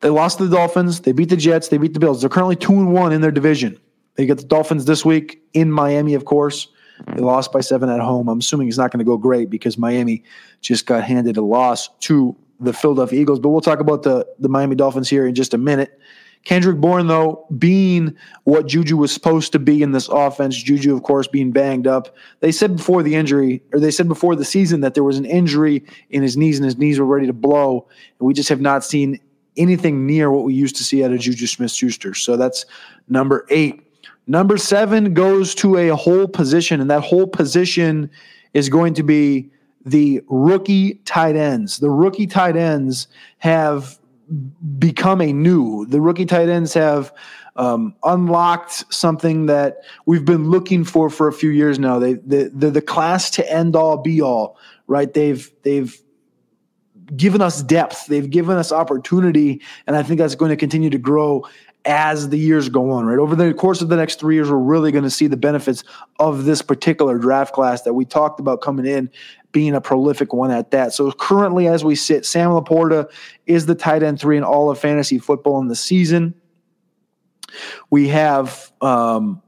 They 0.00 0.10
lost 0.10 0.36
to 0.38 0.46
the 0.46 0.54
Dolphins. 0.54 1.00
They 1.00 1.12
beat 1.12 1.30
the 1.30 1.36
Jets. 1.36 1.68
They 1.68 1.78
beat 1.78 1.94
the 1.94 2.00
Bills. 2.00 2.20
They're 2.20 2.28
currently 2.28 2.56
two 2.56 2.72
and 2.72 2.92
one 2.92 3.12
in 3.12 3.22
their 3.22 3.30
division. 3.30 3.78
They 4.16 4.26
get 4.26 4.38
the 4.38 4.44
Dolphins 4.44 4.84
this 4.84 5.04
week 5.04 5.42
in 5.52 5.70
Miami, 5.70 6.14
of 6.14 6.24
course. 6.24 6.68
They 7.14 7.20
lost 7.20 7.52
by 7.52 7.60
seven 7.60 7.88
at 7.88 8.00
home. 8.00 8.28
I'm 8.28 8.38
assuming 8.38 8.68
it's 8.68 8.78
not 8.78 8.92
going 8.92 8.98
to 8.98 9.04
go 9.04 9.16
great 9.16 9.50
because 9.50 9.76
Miami 9.76 10.22
just 10.60 10.86
got 10.86 11.02
handed 11.02 11.36
a 11.36 11.42
loss 11.42 11.88
to 12.00 12.36
the 12.60 12.72
Philadelphia 12.72 13.20
Eagles. 13.20 13.40
But 13.40 13.50
we'll 13.50 13.60
talk 13.60 13.80
about 13.80 14.04
the, 14.04 14.26
the 14.38 14.48
Miami 14.48 14.76
Dolphins 14.76 15.08
here 15.08 15.26
in 15.26 15.34
just 15.34 15.54
a 15.54 15.58
minute. 15.58 15.98
Kendrick 16.44 16.76
Bourne, 16.76 17.06
though, 17.06 17.46
being 17.56 18.14
what 18.44 18.66
Juju 18.66 18.98
was 18.98 19.10
supposed 19.10 19.52
to 19.52 19.58
be 19.58 19.82
in 19.82 19.92
this 19.92 20.08
offense, 20.08 20.62
Juju, 20.62 20.94
of 20.94 21.02
course, 21.02 21.26
being 21.26 21.52
banged 21.52 21.86
up. 21.86 22.14
They 22.40 22.52
said 22.52 22.76
before 22.76 23.02
the 23.02 23.14
injury, 23.14 23.62
or 23.72 23.80
they 23.80 23.90
said 23.90 24.08
before 24.08 24.36
the 24.36 24.44
season, 24.44 24.82
that 24.82 24.92
there 24.92 25.04
was 25.04 25.16
an 25.16 25.24
injury 25.24 25.84
in 26.10 26.22
his 26.22 26.36
knees 26.36 26.58
and 26.58 26.66
his 26.66 26.76
knees 26.76 26.98
were 26.98 27.06
ready 27.06 27.26
to 27.26 27.32
blow. 27.32 27.88
And 28.18 28.26
we 28.26 28.34
just 28.34 28.50
have 28.50 28.60
not 28.60 28.84
seen 28.84 29.18
anything 29.56 30.06
near 30.06 30.30
what 30.30 30.44
we 30.44 30.52
used 30.52 30.76
to 30.76 30.84
see 30.84 31.02
out 31.02 31.12
of 31.12 31.20
Juju 31.20 31.46
Smith 31.46 31.70
Schuster. 31.70 32.12
So 32.12 32.36
that's 32.36 32.66
number 33.08 33.46
eight. 33.48 33.83
Number 34.26 34.56
seven 34.56 35.14
goes 35.14 35.54
to 35.56 35.76
a 35.76 35.94
whole 35.94 36.26
position, 36.26 36.80
and 36.80 36.90
that 36.90 37.02
whole 37.02 37.26
position 37.26 38.10
is 38.54 38.68
going 38.68 38.94
to 38.94 39.02
be 39.02 39.50
the 39.84 40.22
rookie 40.28 40.94
tight 41.04 41.36
ends. 41.36 41.78
The 41.78 41.90
rookie 41.90 42.26
tight 42.26 42.56
ends 42.56 43.06
have 43.38 43.98
become 44.78 45.20
a 45.20 45.32
new. 45.32 45.84
The 45.86 46.00
rookie 46.00 46.24
tight 46.24 46.48
ends 46.48 46.72
have 46.72 47.12
um, 47.56 47.94
unlocked 48.02 48.84
something 48.92 49.46
that 49.46 49.82
we've 50.06 50.24
been 50.24 50.50
looking 50.50 50.84
for 50.84 51.10
for 51.10 51.28
a 51.28 51.32
few 51.32 51.50
years 51.50 51.78
now. 51.78 51.98
They 51.98 52.14
the 52.14 52.50
the, 52.54 52.70
the 52.70 52.82
class 52.82 53.30
to 53.30 53.52
end 53.52 53.76
all 53.76 53.98
be 53.98 54.22
all. 54.22 54.56
Right? 54.86 55.12
They've 55.12 55.50
they've 55.62 55.94
given 57.14 57.42
us 57.42 57.62
depth. 57.62 58.06
They've 58.06 58.28
given 58.28 58.56
us 58.56 58.72
opportunity, 58.72 59.60
and 59.86 59.96
I 59.96 60.02
think 60.02 60.18
that's 60.18 60.34
going 60.34 60.48
to 60.48 60.56
continue 60.56 60.90
to 60.90 60.98
grow 60.98 61.46
as 61.84 62.30
the 62.30 62.38
years 62.38 62.68
go 62.68 62.90
on, 62.90 63.04
right? 63.04 63.18
Over 63.18 63.36
the 63.36 63.52
course 63.52 63.82
of 63.82 63.88
the 63.88 63.96
next 63.96 64.18
three 64.18 64.34
years, 64.34 64.50
we're 64.50 64.56
really 64.56 64.90
going 64.90 65.04
to 65.04 65.10
see 65.10 65.26
the 65.26 65.36
benefits 65.36 65.84
of 66.18 66.44
this 66.44 66.62
particular 66.62 67.18
draft 67.18 67.52
class 67.52 67.82
that 67.82 67.94
we 67.94 68.04
talked 68.04 68.40
about 68.40 68.60
coming 68.62 68.86
in 68.86 69.10
being 69.52 69.74
a 69.74 69.80
prolific 69.80 70.32
one 70.32 70.50
at 70.50 70.70
that. 70.72 70.92
So 70.92 71.12
currently, 71.12 71.68
as 71.68 71.84
we 71.84 71.94
sit, 71.94 72.26
Sam 72.26 72.50
LaPorta 72.50 73.10
is 73.46 73.66
the 73.66 73.74
tight 73.74 74.02
end 74.02 74.18
three 74.20 74.36
in 74.36 74.44
all 74.44 74.70
of 74.70 74.78
fantasy 74.78 75.18
football 75.18 75.60
in 75.60 75.68
the 75.68 75.76
season. 75.76 76.34
We 77.90 78.08
have 78.08 78.72
um, 78.80 79.42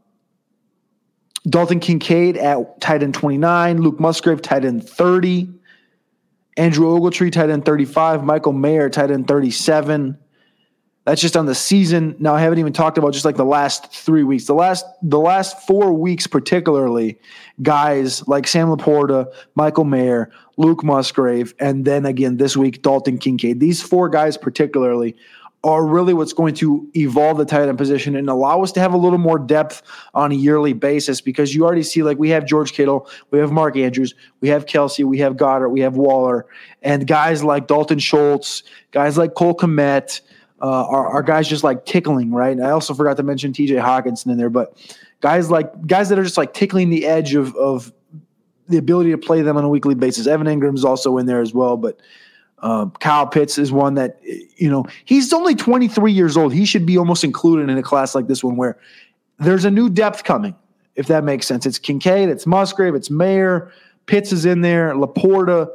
Dalton 1.48 1.80
Kincaid 1.80 2.36
at 2.36 2.80
tight 2.80 3.02
end 3.02 3.14
29, 3.14 3.82
Luke 3.82 3.98
Musgrave, 3.98 4.42
tight 4.42 4.64
end 4.64 4.88
30, 4.88 5.48
Andrew 6.56 6.86
Ogletree, 6.86 7.32
tight 7.32 7.50
end 7.50 7.64
35, 7.64 8.24
Michael 8.24 8.52
Mayer, 8.52 8.88
tight 8.88 9.10
end 9.10 9.26
37. 9.26 10.18
That's 11.06 11.20
just 11.20 11.36
on 11.36 11.46
the 11.46 11.54
season. 11.54 12.16
Now 12.18 12.34
I 12.34 12.40
haven't 12.40 12.58
even 12.58 12.72
talked 12.72 12.98
about 12.98 13.12
just 13.12 13.24
like 13.24 13.36
the 13.36 13.44
last 13.44 13.92
three 13.92 14.24
weeks. 14.24 14.46
The 14.46 14.54
last 14.54 14.84
the 15.02 15.20
last 15.20 15.64
four 15.64 15.92
weeks, 15.92 16.26
particularly, 16.26 17.20
guys 17.62 18.26
like 18.26 18.48
Sam 18.48 18.66
LaPorta, 18.68 19.32
Michael 19.54 19.84
Mayer, 19.84 20.32
Luke 20.56 20.82
Musgrave, 20.82 21.54
and 21.60 21.84
then 21.84 22.06
again 22.06 22.38
this 22.38 22.56
week, 22.56 22.82
Dalton 22.82 23.18
Kincaid. 23.18 23.60
These 23.60 23.82
four 23.82 24.08
guys 24.08 24.36
particularly 24.36 25.16
are 25.62 25.86
really 25.86 26.12
what's 26.12 26.32
going 26.32 26.54
to 26.54 26.88
evolve 26.96 27.38
the 27.38 27.44
tight 27.44 27.68
end 27.68 27.78
position 27.78 28.16
and 28.16 28.28
allow 28.28 28.62
us 28.62 28.72
to 28.72 28.80
have 28.80 28.92
a 28.92 28.96
little 28.96 29.18
more 29.18 29.38
depth 29.38 29.82
on 30.12 30.32
a 30.32 30.34
yearly 30.34 30.72
basis 30.72 31.20
because 31.20 31.54
you 31.54 31.64
already 31.64 31.84
see 31.84 32.02
like 32.02 32.18
we 32.18 32.30
have 32.30 32.44
George 32.46 32.72
Kittle, 32.72 33.08
we 33.30 33.38
have 33.38 33.52
Mark 33.52 33.76
Andrews, 33.76 34.14
we 34.40 34.48
have 34.48 34.66
Kelce, 34.66 35.04
we 35.04 35.18
have 35.18 35.34
Goedert, 35.34 35.70
we 35.70 35.80
have 35.80 35.96
Waller, 35.96 36.46
and 36.82 37.06
guys 37.06 37.44
like 37.44 37.68
Dalton 37.68 38.00
Schultz, 38.00 38.64
guys 38.90 39.16
like 39.16 39.34
Cole 39.34 39.54
Kmet, 39.54 40.20
uh, 40.60 40.86
are, 40.86 41.06
are 41.08 41.22
guys 41.22 41.48
just 41.48 41.64
like 41.64 41.84
tickling, 41.84 42.32
right? 42.32 42.58
I 42.60 42.70
also 42.70 42.94
forgot 42.94 43.16
to 43.18 43.22
mention 43.22 43.52
TJ 43.52 43.80
Hockenson 43.82 44.30
in 44.30 44.38
there, 44.38 44.50
but 44.50 44.76
guys 45.20 45.50
like 45.50 45.86
guys 45.86 46.08
that 46.08 46.18
are 46.18 46.24
just 46.24 46.38
like 46.38 46.54
tickling 46.54 46.90
the 46.90 47.06
edge 47.06 47.34
of 47.34 47.54
of 47.56 47.92
the 48.68 48.78
ability 48.78 49.10
to 49.10 49.18
play 49.18 49.42
them 49.42 49.56
on 49.56 49.64
a 49.64 49.68
weekly 49.68 49.94
basis. 49.94 50.26
Evan 50.26 50.46
Engram's 50.46 50.84
also 50.84 51.18
in 51.18 51.26
there 51.26 51.40
as 51.40 51.54
well, 51.54 51.76
but 51.76 52.00
uh, 52.60 52.86
Kyle 53.00 53.26
Pitts 53.26 53.58
is 53.58 53.70
one 53.70 53.94
that 53.94 54.18
you 54.22 54.70
know 54.70 54.86
he's 55.04 55.32
only 55.32 55.54
23 55.54 56.12
years 56.12 56.36
old. 56.36 56.52
He 56.52 56.64
should 56.64 56.86
be 56.86 56.96
almost 56.96 57.22
included 57.22 57.70
in 57.70 57.76
a 57.76 57.82
class 57.82 58.14
like 58.14 58.26
this 58.26 58.42
one 58.42 58.56
where 58.56 58.78
there's 59.38 59.64
a 59.64 59.70
new 59.70 59.90
depth 59.90 60.24
coming, 60.24 60.56
if 60.94 61.06
that 61.08 61.22
makes 61.22 61.46
sense. 61.46 61.66
It's 61.66 61.78
Kincaid, 61.78 62.30
it's 62.30 62.46
Musgrave, 62.46 62.94
it's 62.94 63.10
Mayer, 63.10 63.70
Pitts 64.06 64.32
is 64.32 64.46
in 64.46 64.62
there, 64.62 64.94
Laporta, 64.94 65.68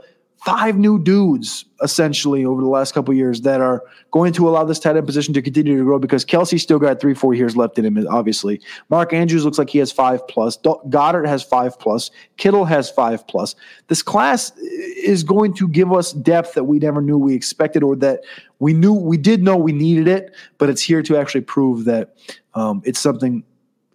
five 0.45 0.75
new 0.77 0.98
dudes 0.98 1.65
essentially 1.83 2.43
over 2.43 2.62
the 2.62 2.67
last 2.67 2.93
couple 2.93 3.13
years 3.13 3.41
that 3.41 3.62
are 3.62 3.83
going 4.10 4.33
to 4.33 4.50
allow 4.50 4.63
this 4.63 4.79
tight 4.79 4.98
end 4.98 5.05
position 5.05 5.36
to 5.36 5.41
continue 5.41 5.77
to 5.77 5.83
grow 5.83 6.00
because 6.00 6.25
Kelce 6.25 6.60
still 6.60 6.79
got 6.79 7.00
three, 7.00 7.13
four 7.13 7.36
years 7.36 7.55
left 7.55 7.77
in 7.77 7.86
him, 7.86 8.07
obviously. 8.10 8.60
Mark 8.89 9.13
Andrews 9.13 9.45
looks 9.45 9.60
like 9.60 9.69
he 9.69 9.77
has 9.77 9.91
five 9.91 10.27
plus. 10.27 10.57
Goedert 10.57 11.27
has 11.27 11.43
five 11.43 11.77
plus. 11.79 12.10
Kittle 12.38 12.65
has 12.65 12.89
five 12.89 13.27
plus. 13.27 13.55
This 13.88 14.01
class 14.01 14.51
is 14.57 15.24
going 15.24 15.53
to 15.55 15.67
give 15.67 15.93
us 15.93 16.12
depth 16.13 16.55
that 16.55 16.63
we 16.63 16.79
never 16.79 17.01
knew 17.01 17.19
we 17.19 17.36
expected 17.36 17.83
or 17.83 17.95
that 17.98 18.21
we 18.57 18.74
knew 18.74 18.93
we 18.93 19.17
did 19.17 19.43
know 19.43 19.57
we 19.57 19.71
needed 19.71 20.07
it, 20.07 20.33
but 20.57 20.69
it's 20.69 20.81
here 20.81 21.03
to 21.03 21.17
actually 21.17 21.41
prove 21.41 21.86
that 21.86 22.15
um, 22.55 22.81
it's 22.83 23.00
something 23.00 23.43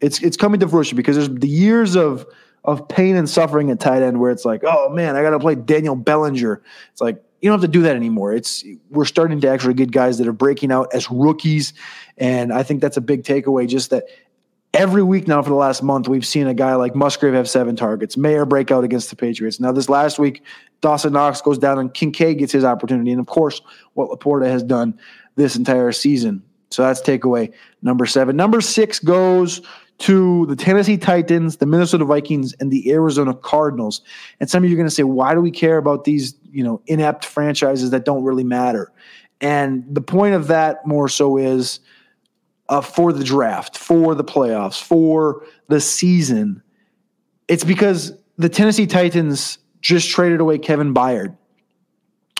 it's 0.01 0.21
it's 0.23 0.37
coming 0.37 0.61
to 0.61 0.69
fruition 0.69 0.97
because 0.97 1.17
there's 1.17 1.41
the 1.41 1.49
years 1.49 1.97
of 1.97 2.27
of 2.67 2.89
pain 2.89 3.17
and 3.17 3.31
suffering 3.31 3.71
at 3.71 3.81
tight 3.81 4.03
end 4.03 4.21
where 4.21 4.31
it's 4.31 4.45
like, 4.45 4.63
oh 4.65 4.91
man, 4.91 5.17
I 5.17 5.23
got 5.23 5.31
to 5.31 5.39
play 5.39 5.55
Daniel 5.55 5.97
Bellinger. 5.97 6.63
It's 6.91 7.01
like 7.01 7.23
you 7.41 7.49
don't 7.49 7.61
have 7.61 7.71
to 7.71 7.73
do 7.73 7.83
that 7.83 7.97
anymore. 7.97 8.33
It's 8.33 8.65
we're 8.91 9.05
starting 9.05 9.41
to 9.41 9.49
actually 9.49 9.75
get 9.75 9.93
guys 9.93 10.19
that 10.19 10.27
are 10.27 10.33
breaking 10.33 10.73
out 10.73 10.89
as 10.93 11.11
rookies, 11.11 11.73
and 12.19 12.53
I 12.53 12.63
think 12.63 12.81
that's 12.81 12.97
a 12.97 13.01
big 13.01 13.23
takeaway. 13.23 13.69
Just 13.69 13.91
that 13.91 14.05
every 14.75 15.03
week 15.03 15.29
now 15.29 15.43
for 15.43 15.51
the 15.51 15.57
last 15.57 15.83
month, 15.83 16.09
we've 16.09 16.27
seen 16.27 16.49
a 16.49 16.55
guy 16.55 16.75
like 16.75 16.97
Musgrave 16.97 17.35
have 17.35 17.49
seven 17.49 17.77
targets, 17.77 18.17
Mayer 18.17 18.45
break 18.45 18.71
out 18.71 18.85
against 18.85 19.11
the 19.11 19.17
Patriots. 19.17 19.61
Now 19.61 19.71
this 19.71 19.89
last 19.89 20.19
week, 20.19 20.43
Dawson 20.81 21.13
Knox 21.13 21.41
goes 21.41 21.59
down 21.59 21.79
and 21.79 21.95
Kincaid 21.95 22.39
gets 22.39 22.53
his 22.53 22.65
opportunity, 22.65 23.13
and 23.13 23.21
of 23.21 23.27
course, 23.27 23.61
what 23.95 24.11
Laporta 24.11 24.47
has 24.47 24.63
done 24.63 24.99
this 25.37 25.55
entire 25.55 25.93
season. 25.93 26.43
So 26.71 26.83
that's 26.83 27.01
takeaway 27.01 27.53
number 27.83 28.07
seven. 28.07 28.35
Number 28.35 28.61
six 28.61 28.99
goes 28.99 29.63
to 29.99 30.47
the 30.47 30.57
Tennessee 30.57 30.99
Titans, 30.99 31.57
the 31.57 31.67
Minnesota 31.67 32.05
Vikings, 32.05 32.55
and 32.61 32.71
the 32.71 32.93
Arizona 32.93 33.35
Cardinals. 33.35 34.03
And 34.41 34.51
some 34.51 34.63
of 34.63 34.69
you 34.69 34.77
are 34.77 34.79
going 34.79 34.89
to 34.89 34.95
say, 34.95 35.05
why 35.05 35.35
do 35.35 35.41
we 35.41 35.51
care 35.51 35.79
about 35.79 36.05
these, 36.05 36.35
you 36.51 36.63
know, 36.63 36.83
inept 36.87 37.25
franchises 37.25 37.91
that 37.91 38.05
don't 38.05 38.23
really 38.23 38.45
matter? 38.45 38.93
And 39.41 39.85
the 39.91 40.01
point 40.01 40.35
of 40.35 40.49
that 40.49 40.87
more 40.87 41.09
so 41.09 41.37
is 41.37 41.81
uh, 42.69 42.81
for 42.81 43.13
the 43.13 43.25
draft, 43.25 43.79
for 43.79 44.15
the 44.15 44.25
playoffs, 44.25 44.83
for 44.83 45.45
the 45.69 45.81
season. 45.81 46.63
It's 47.49 47.65
because 47.65 48.13
the 48.39 48.49
Tennessee 48.49 48.87
Titans 48.87 49.59
just 49.81 50.11
traded 50.11 50.41
away 50.41 50.59
Kevin 50.59 50.93
Byard, 50.93 51.37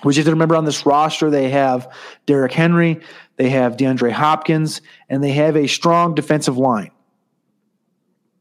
which, 0.03 0.19
if 0.19 0.27
you 0.27 0.33
remember 0.33 0.57
on 0.57 0.65
this 0.65 0.85
roster, 0.85 1.31
they 1.31 1.49
have 1.49 1.91
Derrick 2.27 2.53
Henry, 2.53 3.01
they 3.37 3.49
have 3.51 3.77
DeAndre 3.77 4.11
Hopkins, 4.11 4.83
and 5.09 5.23
they 5.23 5.33
have 5.33 5.57
a 5.57 5.67
strong 5.67 6.15
defensive 6.15 6.59
line. 6.59 6.91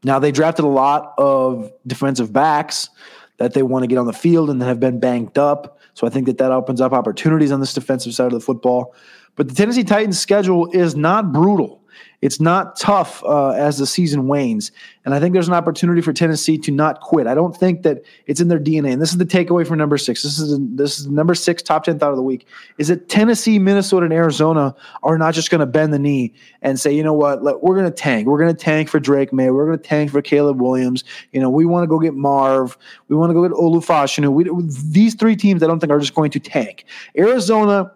Now 0.06 0.20
they 0.20 0.30
drafted 0.30 0.64
a 0.64 0.68
lot 0.68 1.14
of 1.18 1.72
defensive 1.84 2.32
backs 2.32 2.90
that 3.38 3.54
they 3.54 3.64
want 3.64 3.82
to 3.82 3.88
get 3.88 3.98
on 3.98 4.06
the 4.06 4.12
field 4.12 4.48
and 4.48 4.62
that 4.62 4.66
have 4.66 4.78
been 4.78 5.00
banged 5.00 5.36
up. 5.36 5.80
So 5.94 6.06
I 6.06 6.10
think 6.10 6.26
that 6.26 6.38
that 6.38 6.52
opens 6.52 6.80
up 6.80 6.92
opportunities 6.92 7.50
on 7.50 7.58
this 7.58 7.74
defensive 7.74 8.14
side 8.14 8.26
of 8.26 8.32
the 8.32 8.40
football. 8.40 8.94
But 9.34 9.48
the 9.48 9.54
Tennessee 9.54 9.82
Titans 9.82 10.16
schedule 10.16 10.70
is 10.70 10.94
not 10.94 11.32
brutal. 11.32 11.82
It's 12.22 12.40
not 12.40 12.76
tough 12.76 13.22
uh, 13.24 13.50
as 13.50 13.78
the 13.78 13.86
season 13.86 14.26
wanes. 14.26 14.72
And 15.04 15.14
I 15.14 15.20
think 15.20 15.32
there's 15.32 15.48
an 15.48 15.54
opportunity 15.54 16.00
for 16.00 16.12
Tennessee 16.12 16.58
to 16.58 16.72
not 16.72 17.00
quit. 17.00 17.26
I 17.26 17.34
don't 17.34 17.56
think 17.56 17.82
that 17.82 18.02
it's 18.26 18.40
in 18.40 18.48
their 18.48 18.58
DNA. 18.58 18.92
And 18.92 19.02
this 19.02 19.12
is 19.12 19.18
the 19.18 19.26
takeaway 19.26 19.66
from 19.66 19.78
number 19.78 19.98
six. 19.98 20.22
This 20.22 20.38
is 20.38 20.58
this 20.60 20.98
is 20.98 21.06
number 21.06 21.34
six 21.34 21.62
top 21.62 21.84
ten 21.84 21.98
thought 21.98 22.10
of 22.10 22.16
the 22.16 22.22
week. 22.22 22.46
Is 22.78 22.88
that 22.88 23.08
Tennessee, 23.08 23.58
Minnesota, 23.58 24.04
and 24.06 24.12
Arizona 24.12 24.74
are 25.02 25.18
not 25.18 25.34
just 25.34 25.50
going 25.50 25.60
to 25.60 25.66
bend 25.66 25.92
the 25.92 25.98
knee 25.98 26.34
and 26.62 26.80
say, 26.80 26.92
you 26.92 27.02
know 27.02 27.12
what, 27.12 27.42
we're 27.62 27.76
going 27.76 27.84
to 27.84 27.96
tank. 27.96 28.26
We're 28.26 28.40
going 28.40 28.54
to 28.54 28.60
tank 28.60 28.88
for 28.88 28.98
Drake 28.98 29.32
Maye. 29.32 29.50
We're 29.50 29.66
going 29.66 29.78
to 29.78 29.88
tank 29.88 30.10
for 30.10 30.22
Caleb 30.22 30.60
Williams. 30.60 31.04
You 31.32 31.40
know, 31.40 31.50
we 31.50 31.66
want 31.66 31.84
to 31.84 31.86
go 31.86 31.98
get 31.98 32.14
Marv. 32.14 32.76
We 33.08 33.16
want 33.16 33.30
to 33.30 33.34
go 33.34 33.42
get 33.42 33.52
Olu 33.52 33.84
Fashanu. 33.84 34.32
We, 34.32 34.50
these 34.90 35.14
three 35.14 35.36
teams, 35.36 35.62
I 35.62 35.66
don't 35.66 35.80
think 35.80 35.92
are 35.92 36.00
just 36.00 36.14
going 36.14 36.30
to 36.32 36.40
tank. 36.40 36.86
Arizona 37.16 37.92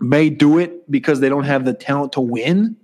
may 0.00 0.30
do 0.30 0.58
it 0.58 0.90
because 0.90 1.20
they 1.20 1.28
don't 1.28 1.44
have 1.44 1.64
the 1.64 1.74
talent 1.74 2.12
to 2.12 2.20
win 2.20 2.76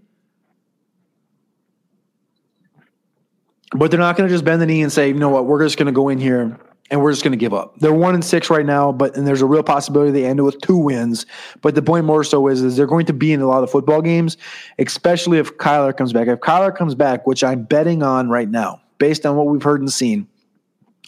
But 3.75 3.91
they're 3.91 4.00
not 4.00 4.17
going 4.17 4.29
to 4.29 4.35
just 4.35 4.45
bend 4.45 4.61
the 4.61 4.67
knee 4.67 4.83
and 4.83 4.93
say, 4.93 5.09
you 5.09 5.14
know 5.14 5.31
what, 5.31 5.47
we're 5.47 5.64
just 5.64 5.79
going 5.79 5.87
to 5.87 5.93
go 5.93 6.09
in 6.09 6.19
here 6.19 6.59
and 6.93 7.00
we're 7.00 7.11
just 7.11 7.25
going 7.25 7.33
to 7.33 7.38
give 7.38 7.55
up. 7.55 7.79
They're 7.79 7.93
one 7.93 8.14
and 8.14 8.25
six 8.25 8.50
right 8.50 8.67
now, 8.67 8.93
but 8.93 9.17
and 9.17 9.26
there's 9.26 9.41
a 9.41 9.47
real 9.47 9.62
possibility 9.62 10.12
they 10.12 10.26
end 10.26 10.45
with 10.45 10.61
two 10.61 10.76
wins. 10.76 11.25
But 11.62 11.75
the 11.75 11.81
point 11.81 12.05
more 12.05 12.23
so 12.23 12.49
is, 12.49 12.61
is 12.61 12.76
they're 12.76 12.87
going 12.87 13.07
to 13.07 13.14
be 13.14 13.33
in 13.33 13.41
a 13.41 13.47
lot 13.47 13.62
of 13.62 13.71
football 13.71 14.02
games, 14.02 14.37
especially 14.79 15.38
if 15.38 15.57
Kyler 15.57 15.97
comes 15.97 16.12
back. 16.12 16.29
If 16.29 16.41
Kyler 16.41 16.76
comes 16.76 16.95
back, 16.95 17.26
which 17.26 17.43
I'm 17.43 17.62
betting 17.62 18.02
on 18.02 18.29
right 18.29 18.49
now, 18.49 18.83
based 18.99 19.25
on 19.25 19.37
what 19.37 19.47
we've 19.47 19.62
heard 19.62 19.81
and 19.81 19.91
seen, 19.91 20.29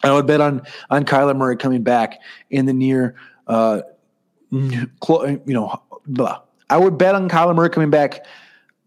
I 0.02 0.12
would 0.12 0.26
bet 0.26 0.40
on 0.40 0.62
on 0.88 1.04
Kyler 1.04 1.36
Murray 1.36 1.58
coming 1.58 1.82
back 1.82 2.18
in 2.48 2.64
the 2.64 2.72
near, 2.72 3.14
uh, 3.46 3.82
you 4.50 4.88
know, 5.46 5.82
blah. 6.06 6.40
I 6.70 6.78
would 6.78 6.96
bet 6.96 7.14
on 7.14 7.28
Kyler 7.28 7.54
Murray 7.54 7.68
coming 7.68 7.90
back 7.90 8.24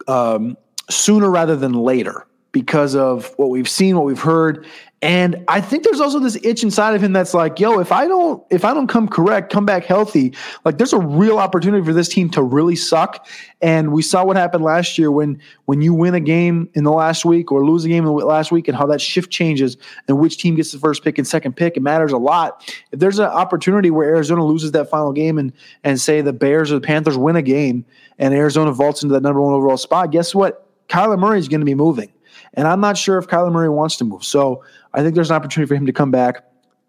um, 0.07 0.57
sooner 0.89 1.29
rather 1.29 1.55
than 1.55 1.74
later 1.74 2.25
because 2.58 2.96
of 2.96 3.32
what 3.38 3.52
we've 3.52 3.70
seen, 3.70 3.96
what 3.96 4.04
we've 4.04 4.20
heard. 4.20 4.66
And 5.04 5.46
I 5.48 5.62
think 5.62 5.84
there's 5.84 6.00
also 6.00 6.18
this 6.18 6.40
itch 6.44 6.64
inside 6.64 6.96
of 6.96 7.04
him 7.04 7.14
that's 7.14 7.36
like, 7.36 7.60
yo, 7.60 7.78
if 7.78 7.92
I 7.92 8.08
don't, 8.08 8.44
if 8.50 8.66
I 8.66 8.74
don't 8.74 8.88
come 8.88 9.08
correct, 9.08 9.54
come 9.54 9.64
back 9.64 9.86
healthy, 9.86 10.34
like 10.66 10.80
there's 10.80 10.92
a 10.92 10.98
real 10.98 11.38
opportunity 11.38 11.86
for 11.86 11.94
this 11.94 12.10
team 12.10 12.32
to 12.32 12.42
really 12.42 12.76
suck. 12.76 13.28
And 13.62 13.94
we 13.94 14.02
saw 14.02 14.26
what 14.26 14.38
happened 14.38 14.64
last 14.64 14.98
year 14.98 15.12
when 15.12 15.40
when 15.66 15.84
you 15.84 15.94
win 15.94 16.16
a 16.16 16.20
game 16.20 16.68
in 16.74 16.84
the 16.84 16.92
last 16.92 17.26
week 17.26 17.52
or 17.52 17.64
lose 17.64 17.86
a 17.86 17.90
game 17.90 18.08
in 18.08 18.16
the 18.16 18.26
last 18.26 18.52
week, 18.52 18.68
and 18.68 18.76
how 18.76 18.88
that 18.88 19.00
shift 19.00 19.30
changes 19.30 19.78
and 20.08 20.18
which 20.18 20.40
team 20.40 20.56
gets 20.56 20.72
the 20.72 20.80
first 20.80 21.04
pick 21.04 21.20
and 21.20 21.28
second 21.28 21.56
pick. 21.56 21.78
It 21.78 21.82
matters 21.82 22.12
a 22.12 22.18
lot. 22.18 22.68
If 22.92 23.00
there's 23.00 23.20
an 23.20 23.26
opportunity 23.26 23.92
where 23.92 24.08
Arizona 24.08 24.44
loses 24.44 24.72
that 24.72 24.90
final 24.90 25.14
game 25.14 25.38
and 25.38 25.54
and 25.84 26.02
say 26.02 26.22
the 26.22 26.34
Bears 26.34 26.72
or 26.72 26.76
the 26.76 26.88
Panthers 26.88 27.20
win 27.20 27.36
a 27.36 27.44
game 27.44 27.86
and 28.18 28.34
Arizona 28.34 28.72
vaults 28.72 29.04
into 29.04 29.14
that 29.14 29.22
number 29.22 29.42
one 29.42 29.54
overall 29.54 29.78
spot, 29.78 30.10
guess 30.10 30.34
what? 30.34 30.64
Kyler 30.88 31.20
Murray 31.20 31.38
is 31.38 31.48
going 31.48 31.62
to 31.62 31.66
be 31.66 31.76
moving. 31.76 32.12
And 32.58 32.68
I'm 32.68 32.82
not 32.82 32.98
sure 32.98 33.18
if 33.20 33.28
Kyler 33.28 33.52
Murray 33.52 33.70
wants 33.70 33.96
to 33.98 34.04
move. 34.04 34.26
So 34.26 34.64
I 34.94 35.04
think 35.04 35.16
there's 35.16 35.30
an 35.30 35.36
opportunity 35.36 35.70
for 35.70 35.76
him 35.76 35.86
to 35.86 35.94
come 35.94 36.12
back. 36.12 36.44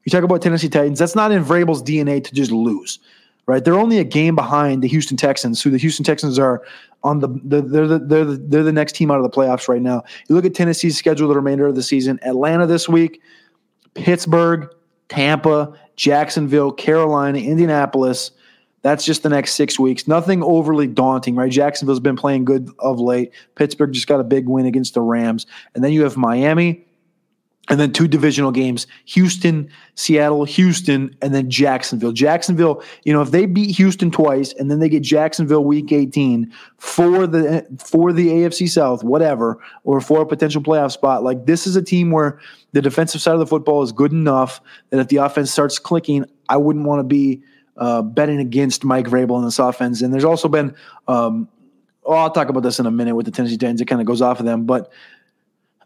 You 0.04 0.10
talk 0.10 0.24
about 0.24 0.40
Tennessee 0.40 0.70
Titans, 0.70 0.98
that's 0.98 1.14
not 1.14 1.30
in 1.30 1.44
Vrabel's 1.44 1.82
DNA 1.82 2.24
to 2.24 2.34
just 2.34 2.50
lose, 2.50 2.98
right? 3.46 3.62
They're 3.62 3.78
only 3.78 3.98
a 3.98 4.04
game 4.04 4.34
behind 4.34 4.82
the 4.82 4.88
Houston 4.88 5.18
Texans, 5.18 5.62
who 5.62 5.68
the 5.70 5.76
Houston 5.76 6.04
Texans 6.04 6.38
are 6.38 6.62
on 7.04 7.20
the, 7.20 7.28
the 7.44 7.60
they're 7.60 7.86
the 7.86 7.98
they're 7.98 8.24
the, 8.24 8.36
they're 8.36 8.62
the 8.62 8.72
next 8.72 8.94
team 8.94 9.10
out 9.10 9.18
of 9.18 9.22
the 9.22 9.30
playoffs 9.30 9.68
right 9.68 9.82
now. 9.82 10.02
You 10.28 10.34
look 10.34 10.46
at 10.46 10.54
Tennessee's 10.54 10.96
schedule 10.96 11.28
the 11.28 11.36
remainder 11.36 11.66
of 11.66 11.74
the 11.74 11.82
season: 11.82 12.18
Atlanta 12.22 12.66
this 12.66 12.88
week, 12.88 13.20
Pittsburgh, 13.92 14.72
Tampa, 15.10 15.74
Jacksonville, 15.96 16.72
Carolina, 16.72 17.38
Indianapolis, 17.38 18.30
that's 18.82 19.04
just 19.04 19.22
the 19.22 19.28
next 19.28 19.54
six 19.54 19.78
weeks. 19.78 20.06
Nothing 20.06 20.42
overly 20.42 20.86
daunting, 20.86 21.34
right? 21.34 21.50
Jacksonville's 21.50 22.00
been 22.00 22.16
playing 22.16 22.44
good 22.44 22.70
of 22.78 23.00
late. 23.00 23.32
Pittsburgh 23.54 23.92
just 23.92 24.06
got 24.06 24.20
a 24.20 24.24
big 24.24 24.48
win 24.48 24.66
against 24.66 24.94
the 24.94 25.00
Rams. 25.00 25.46
And 25.74 25.82
then 25.82 25.92
you 25.92 26.02
have 26.02 26.16
Miami, 26.16 26.86
and 27.68 27.78
then 27.78 27.92
two 27.92 28.08
divisional 28.08 28.50
games 28.50 28.86
Houston, 29.06 29.70
Seattle, 29.94 30.44
Houston, 30.44 31.14
and 31.22 31.34
then 31.34 31.50
Jacksonville. 31.50 32.12
Jacksonville, 32.12 32.82
you 33.04 33.12
know, 33.12 33.20
if 33.20 33.30
they 33.30 33.46
beat 33.46 33.76
Houston 33.76 34.10
twice 34.10 34.52
and 34.54 34.70
then 34.70 34.78
they 34.78 34.88
get 34.88 35.02
Jacksonville 35.02 35.64
week 35.64 35.92
18 35.92 36.52
for 36.78 37.26
the 37.26 37.66
for 37.78 38.12
the 38.12 38.28
AFC 38.28 38.68
South, 38.68 39.04
whatever, 39.04 39.58
or 39.84 40.00
for 40.00 40.22
a 40.22 40.26
potential 40.26 40.62
playoff 40.62 40.92
spot, 40.92 41.22
like 41.22 41.46
this 41.46 41.66
is 41.66 41.76
a 41.76 41.82
team 41.82 42.10
where 42.10 42.40
the 42.72 42.82
defensive 42.82 43.20
side 43.20 43.34
of 43.34 43.40
the 43.40 43.46
football 43.46 43.82
is 43.82 43.92
good 43.92 44.12
enough 44.12 44.60
that 44.90 45.00
if 45.00 45.08
the 45.08 45.16
offense 45.16 45.50
starts 45.50 45.78
clicking, 45.78 46.24
I 46.48 46.56
wouldn't 46.56 46.86
want 46.86 47.00
to 47.00 47.04
be 47.04 47.42
uh, 47.78 48.02
betting 48.02 48.40
against 48.40 48.84
Mike 48.84 49.06
Vrabel 49.06 49.38
in 49.38 49.44
this 49.44 49.58
offense. 49.58 50.02
And 50.02 50.12
there's 50.12 50.24
also 50.24 50.48
been, 50.48 50.74
um, 51.06 51.48
oh, 52.04 52.12
I'll 52.12 52.30
talk 52.30 52.48
about 52.48 52.62
this 52.62 52.78
in 52.78 52.86
a 52.86 52.90
minute 52.90 53.14
with 53.14 53.24
the 53.24 53.32
Tennessee 53.32 53.56
Titans. 53.56 53.80
It 53.80 53.86
kind 53.86 54.00
of 54.00 54.06
goes 54.06 54.20
off 54.20 54.40
of 54.40 54.46
them, 54.46 54.66
but 54.66 54.92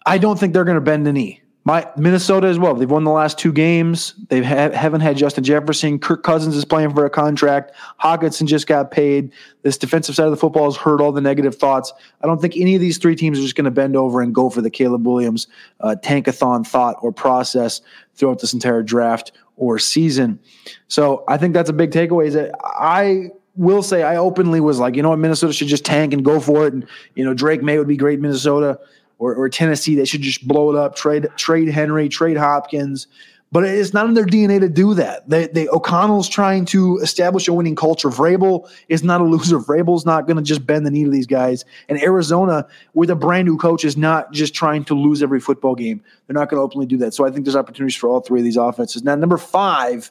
I 0.05 0.19
don't 0.19 0.39
think 0.39 0.55
they're 0.55 0.65
going 0.65 0.77
to 0.77 0.81
bend 0.81 1.07
the 1.07 1.13
knee. 1.13 1.43
My 1.65 1.89
Minnesota 1.97 2.49
as 2.49 2.59
well. 2.59 2.75
They've 2.75 2.91
won 2.91 3.05
the 3.05 3.13
last 3.13 3.39
two 3.39 3.53
games. 3.53 4.15
They 4.31 4.43
ha- 4.43 4.73
haven't 4.73 5.03
had 5.03 5.17
Justin 5.17 5.45
Jefferson. 5.45 6.01
Kirk 6.01 6.25
Cousins 6.25 6.57
is 6.57 6.65
playing 6.65 6.93
for 6.93 7.05
a 7.07 7.11
contract. 7.11 7.71
Hockenson 8.03 8.47
just 8.47 8.67
got 8.67 8.91
paid. 8.91 9.33
This 9.63 9.79
defensive 9.79 10.17
side 10.17 10.25
of 10.25 10.33
the 10.33 10.37
football 10.37 10.65
has 10.65 10.77
heard 10.77 11.01
all 11.01 11.13
the 11.13 11.21
negative 11.21 11.55
thoughts. 11.55 11.93
I 12.21 12.27
don't 12.27 12.41
think 12.41 12.57
any 12.57 12.75
of 12.75 12.81
these 12.81 12.99
three 12.99 13.15
teams 13.15 13.39
are 13.39 13.43
just 13.43 13.55
going 13.55 13.67
to 13.67 13.71
bend 13.71 13.95
over 13.95 14.21
and 14.21 14.35
go 14.35 14.51
for 14.51 14.61
the 14.61 14.71
Caleb 14.71 15.07
Williams 15.07 15.47
uh, 15.79 15.95
tankathon 16.03 16.67
thought 16.67 16.97
or 17.01 17.13
process 17.13 17.81
throughout 18.17 18.41
this 18.41 18.53
entire 18.53 18.83
draft 18.83 19.31
or 19.63 19.79
season. 19.79 20.41
So 20.89 21.23
I 21.29 21.37
think 21.37 21.55
that's 21.55 21.71
a 21.71 21.73
big 21.73 21.93
takeaway. 21.93 22.27
Is 22.27 22.35
that 22.35 22.51
I 22.61 23.31
will 23.55 23.83
say 23.83 24.03
I 24.03 24.17
openly 24.17 24.61
was 24.61 24.81
like, 24.81 24.97
you 24.97 25.03
know 25.03 25.11
what, 25.11 25.21
Minnesota 25.21 25.53
should 25.53 25.69
just 25.69 25.85
tank 25.85 26.13
and 26.13 26.25
go 26.25 26.41
for 26.41 26.67
it, 26.67 26.73
and 26.73 26.85
you 27.15 27.25
know 27.25 27.33
Drake 27.33 27.63
Maye 27.63 27.79
would 27.79 27.87
be 27.87 27.97
great 27.97 28.19
Minnesota 28.19 28.81
or, 29.21 29.37
or 29.37 29.49
Tennessee. 29.49 29.95
They 29.95 30.05
should 30.05 30.23
just 30.23 30.49
blow 30.49 30.71
it 30.71 30.77
up, 30.77 30.97
trade 30.97 31.29
trade 31.37 31.69
Henry, 31.69 32.09
trade 32.09 32.37
Hopkins. 32.37 33.07
But 33.53 33.65
it's 33.65 33.93
not 33.93 34.07
in 34.07 34.15
their 34.15 34.25
DNA 34.25 34.59
to 34.61 34.69
do 34.69 34.95
that. 34.95 35.29
They, 35.29 35.47
they 35.47 35.69
O'Connell's 35.69 36.29
trying 36.29 36.65
to 36.67 36.99
establish 36.99 37.47
a 37.47 37.53
winning 37.53 37.77
culture. 37.77 38.09
Vrabel 38.09 38.69
is 38.89 39.05
not 39.05 39.21
a 39.21 39.25
loser. 39.25 39.59
Vrabel's 39.59 40.07
not 40.07 40.27
going 40.27 40.39
to 40.39 40.43
just 40.43 40.67
bend 40.67 40.87
the 40.87 40.91
knee 40.91 41.05
to 41.05 41.11
these 41.11 41.27
guys. 41.27 41.67
And 41.91 42.03
Arizona, 42.03 42.67
with 42.95 43.11
a 43.11 43.15
brand 43.15 43.47
new 43.47 43.59
coach, 43.59 43.85
is 43.85 43.97
not 43.97 44.33
just 44.33 44.55
trying 44.55 44.85
to 44.87 44.95
lose 44.95 45.23
every 45.23 45.39
football 45.39 45.75
game. 45.75 46.03
They're 46.27 46.35
not 46.35 46.49
going 46.49 46.59
to 46.59 46.65
openly 46.65 46.87
do 46.87 46.97
that. 46.99 47.13
So 47.13 47.27
I 47.27 47.31
think 47.31 47.45
there's 47.45 47.57
opportunities 47.57 47.95
for 47.95 48.09
all 48.09 48.21
three 48.21 48.41
of 48.41 48.45
these 48.45 48.57
offenses. 48.57 49.05
Now, 49.05 49.15
number 49.15 49.39
five. 49.39 50.11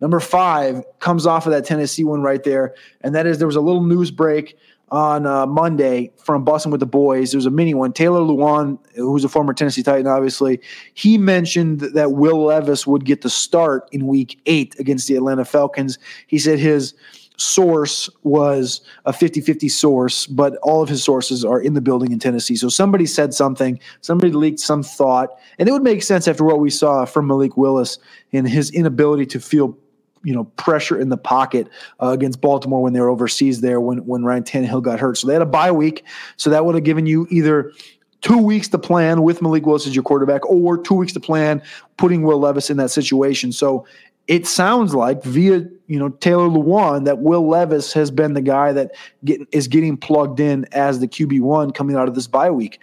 Number 0.00 0.18
five 0.18 0.82
comes 0.98 1.26
off 1.26 1.44
of 1.44 1.52
that 1.52 1.66
Tennessee 1.66 2.04
one 2.04 2.22
right 2.22 2.42
there, 2.42 2.74
and 3.02 3.14
that 3.14 3.26
is 3.26 3.36
there 3.36 3.46
was 3.46 3.56
a 3.56 3.60
little 3.60 3.82
news 3.82 4.10
break 4.10 4.56
on 4.90 5.26
uh, 5.26 5.46
Monday 5.46 6.10
from 6.16 6.44
Bussin' 6.44 6.70
with 6.70 6.80
the 6.80 6.86
Boys. 6.86 7.32
There 7.32 7.38
was 7.38 7.46
a 7.46 7.50
mini 7.50 7.74
one. 7.74 7.92
Taylor 7.92 8.20
Lewan, 8.20 8.78
who's 8.96 9.24
a 9.24 9.28
former 9.28 9.52
Tennessee 9.52 9.82
Titan, 9.82 10.06
obviously, 10.06 10.60
he 10.94 11.18
mentioned 11.18 11.80
that 11.80 12.12
Will 12.12 12.44
Levis 12.44 12.86
would 12.86 13.04
get 13.04 13.22
the 13.22 13.30
start 13.30 13.88
in 13.92 14.06
week 14.06 14.40
eight 14.46 14.78
against 14.78 15.06
the 15.08 15.16
Atlanta 15.16 15.44
Falcons. 15.44 15.98
He 16.26 16.38
said 16.38 16.58
his 16.58 16.94
source 17.40 18.10
was 18.22 18.82
a 19.06 19.12
50 19.12 19.40
50 19.40 19.68
source, 19.68 20.26
but 20.26 20.56
all 20.62 20.82
of 20.82 20.88
his 20.88 21.02
sources 21.02 21.44
are 21.44 21.60
in 21.60 21.74
the 21.74 21.80
building 21.80 22.12
in 22.12 22.18
Tennessee. 22.18 22.56
So 22.56 22.68
somebody 22.68 23.06
said 23.06 23.32
something, 23.32 23.80
somebody 24.02 24.32
leaked 24.32 24.60
some 24.60 24.82
thought, 24.82 25.30
and 25.58 25.68
it 25.68 25.72
would 25.72 25.82
make 25.82 26.02
sense 26.02 26.28
after 26.28 26.44
what 26.44 26.58
we 26.58 26.70
saw 26.70 27.04
from 27.04 27.26
Malik 27.26 27.56
Willis 27.56 27.98
and 28.32 28.48
his 28.48 28.70
inability 28.70 29.26
to 29.26 29.40
feel 29.40 29.76
you 30.22 30.34
know 30.34 30.44
pressure 30.44 30.98
in 30.98 31.08
the 31.08 31.16
pocket 31.16 31.68
uh, 32.00 32.08
against 32.08 32.40
Baltimore 32.40 32.82
when 32.82 32.92
they 32.92 33.00
were 33.00 33.08
overseas 33.08 33.60
there 33.60 33.80
when 33.80 33.98
when 34.06 34.24
Ryan 34.24 34.42
Tannehill 34.42 34.82
got 34.82 35.00
hurt. 35.00 35.18
So 35.18 35.26
they 35.26 35.32
had 35.32 35.42
a 35.42 35.46
bye 35.46 35.72
week, 35.72 36.04
so 36.36 36.50
that 36.50 36.64
would 36.64 36.74
have 36.74 36.84
given 36.84 37.06
you 37.06 37.26
either 37.30 37.72
two 38.20 38.38
weeks 38.38 38.68
to 38.68 38.78
plan 38.78 39.22
with 39.22 39.40
Malik 39.40 39.64
Willis 39.64 39.86
as 39.86 39.94
your 39.94 40.02
quarterback, 40.02 40.48
or 40.48 40.76
two 40.78 40.94
weeks 40.94 41.12
to 41.14 41.20
plan 41.20 41.62
putting 41.96 42.22
Will 42.22 42.38
Levis 42.38 42.70
in 42.70 42.76
that 42.76 42.90
situation. 42.90 43.52
So 43.52 43.86
it 44.26 44.46
sounds 44.46 44.94
like 44.94 45.24
via 45.24 45.66
you 45.86 45.98
know 45.98 46.10
Taylor 46.10 46.48
Lewan 46.48 47.04
that 47.04 47.18
Will 47.18 47.48
Levis 47.48 47.92
has 47.94 48.10
been 48.10 48.34
the 48.34 48.42
guy 48.42 48.72
that 48.72 48.92
get, 49.24 49.40
is 49.52 49.68
getting 49.68 49.96
plugged 49.96 50.40
in 50.40 50.66
as 50.72 51.00
the 51.00 51.08
QB 51.08 51.40
one 51.40 51.72
coming 51.72 51.96
out 51.96 52.08
of 52.08 52.14
this 52.14 52.26
bye 52.26 52.50
week 52.50 52.80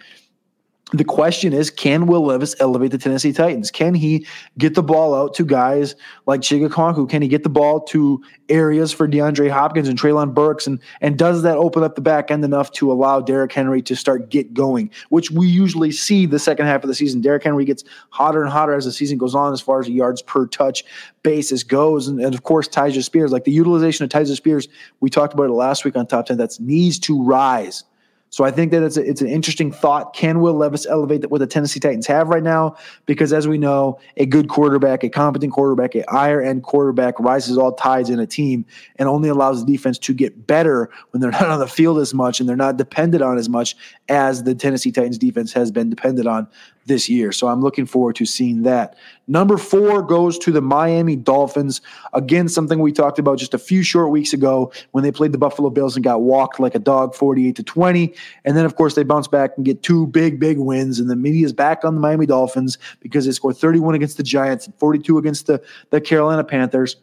the 0.92 1.04
question 1.04 1.52
is, 1.52 1.70
can 1.70 2.06
Will 2.06 2.24
Levis 2.24 2.54
elevate 2.60 2.92
the 2.92 2.98
Tennessee 2.98 3.32
Titans? 3.32 3.70
Can 3.70 3.92
he 3.92 4.26
get 4.56 4.74
the 4.74 4.82
ball 4.82 5.14
out 5.14 5.34
to 5.34 5.44
guys 5.44 5.94
like 6.24 6.40
Chig 6.40 6.66
Okonkwo? 6.66 7.08
Can 7.08 7.20
he 7.20 7.28
get 7.28 7.42
the 7.42 7.50
ball 7.50 7.80
to 7.82 8.22
areas 8.48 8.90
for 8.90 9.06
DeAndre 9.06 9.50
Hopkins 9.50 9.86
and 9.86 10.00
Treylon 10.00 10.32
Burks? 10.32 10.66
And, 10.66 10.80
and 11.02 11.18
does 11.18 11.42
that 11.42 11.58
open 11.58 11.82
up 11.82 11.94
the 11.94 12.00
back 12.00 12.30
end 12.30 12.42
enough 12.42 12.72
to 12.72 12.90
allow 12.90 13.20
Derrick 13.20 13.52
Henry 13.52 13.82
to 13.82 13.94
start 13.94 14.30
get 14.30 14.54
going, 14.54 14.90
which 15.10 15.30
we 15.30 15.46
usually 15.46 15.92
see 15.92 16.24
the 16.24 16.38
second 16.38 16.64
half 16.64 16.82
of 16.82 16.88
the 16.88 16.94
season. 16.94 17.20
Derrick 17.20 17.44
Henry 17.44 17.66
gets 17.66 17.84
hotter 18.08 18.42
and 18.42 18.50
hotter 18.50 18.72
as 18.72 18.86
the 18.86 18.92
season 18.92 19.18
goes 19.18 19.34
on 19.34 19.52
as 19.52 19.60
far 19.60 19.80
as 19.80 19.90
yards 19.90 20.22
per 20.22 20.46
touch 20.46 20.84
basis 21.22 21.62
goes. 21.62 22.08
And, 22.08 22.18
and 22.18 22.34
of 22.34 22.44
course, 22.44 22.66
Tyjae 22.66 23.04
Spears, 23.04 23.30
like 23.30 23.44
the 23.44 23.52
utilization 23.52 24.04
of 24.04 24.10
Tyjae 24.10 24.34
Spears, 24.34 24.68
we 25.00 25.10
talked 25.10 25.34
about 25.34 25.50
it 25.50 25.52
last 25.52 25.84
week 25.84 25.96
on 25.96 26.06
Top 26.06 26.26
10, 26.26 26.38
that's 26.38 26.58
needs 26.58 26.98
to 27.00 27.22
rise 27.22 27.84
so 28.30 28.44
I 28.44 28.50
think 28.50 28.72
that 28.72 28.82
it's 28.82 28.96
a, 28.96 29.08
it's 29.08 29.20
an 29.20 29.28
interesting 29.28 29.72
thought. 29.72 30.12
Can 30.12 30.40
Will 30.40 30.54
Levis 30.54 30.86
elevate 30.86 31.30
what 31.30 31.38
the 31.38 31.46
Tennessee 31.46 31.80
Titans 31.80 32.06
have 32.06 32.28
right 32.28 32.42
now? 32.42 32.76
Because 33.06 33.32
as 33.32 33.48
we 33.48 33.56
know, 33.56 33.98
a 34.16 34.26
good 34.26 34.48
quarterback, 34.48 35.02
a 35.02 35.08
competent 35.08 35.52
quarterback, 35.52 35.94
a 35.94 36.04
higher 36.08 36.42
end 36.42 36.62
quarterback 36.62 37.18
rises 37.18 37.56
all 37.56 37.72
tides 37.72 38.10
in 38.10 38.18
a 38.18 38.26
team 38.26 38.66
and 38.96 39.08
only 39.08 39.28
allows 39.28 39.64
the 39.64 39.72
defense 39.72 39.98
to 40.00 40.12
get 40.12 40.46
better 40.46 40.90
when 41.10 41.20
they're 41.20 41.30
not 41.38 41.46
on 41.48 41.58
the 41.58 41.66
field 41.66 41.98
as 41.98 42.12
much 42.12 42.40
and 42.40 42.48
they're 42.48 42.56
not 42.56 42.76
dependent 42.76 43.22
on 43.22 43.38
as 43.38 43.48
much 43.48 43.76
as 44.08 44.42
the 44.44 44.54
Tennessee 44.54 44.92
Titans 44.92 45.18
defense 45.18 45.52
has 45.52 45.70
been 45.70 45.88
dependent 45.88 46.28
on 46.28 46.46
this 46.88 47.08
year. 47.08 47.30
So 47.32 47.46
I'm 47.46 47.60
looking 47.60 47.86
forward 47.86 48.16
to 48.16 48.26
seeing 48.26 48.62
that. 48.62 48.96
Number 49.28 49.56
four 49.58 50.02
goes 50.02 50.38
to 50.38 50.50
the 50.50 50.60
Miami 50.60 51.14
Dolphins. 51.14 51.80
Again, 52.14 52.48
something 52.48 52.80
we 52.80 52.92
talked 52.92 53.18
about 53.18 53.38
just 53.38 53.54
a 53.54 53.58
few 53.58 53.82
short 53.82 54.10
weeks 54.10 54.32
ago 54.32 54.72
when 54.92 55.04
they 55.04 55.12
played 55.12 55.32
the 55.32 55.38
Buffalo 55.38 55.70
Bills 55.70 55.96
and 55.96 56.02
got 56.02 56.22
walked 56.22 56.58
like 56.58 56.74
a 56.74 56.78
dog 56.78 57.14
48 57.14 57.54
to 57.56 57.62
20. 57.62 58.14
And 58.44 58.56
then, 58.56 58.64
of 58.64 58.74
course, 58.74 58.94
they 58.94 59.04
bounce 59.04 59.28
back 59.28 59.52
and 59.56 59.64
get 59.64 59.82
two 59.82 60.06
big, 60.08 60.40
big 60.40 60.58
wins. 60.58 60.98
And 60.98 61.08
the 61.08 61.16
media 61.16 61.44
is 61.44 61.52
back 61.52 61.84
on 61.84 61.94
the 61.94 62.00
Miami 62.00 62.26
Dolphins 62.26 62.78
because 63.00 63.26
they 63.26 63.32
scored 63.32 63.56
31 63.56 63.94
against 63.94 64.16
the 64.16 64.22
Giants 64.22 64.66
and 64.66 64.74
42 64.76 65.18
against 65.18 65.46
the, 65.46 65.62
the 65.90 66.00
Carolina 66.00 66.42
Panthers 66.42 66.96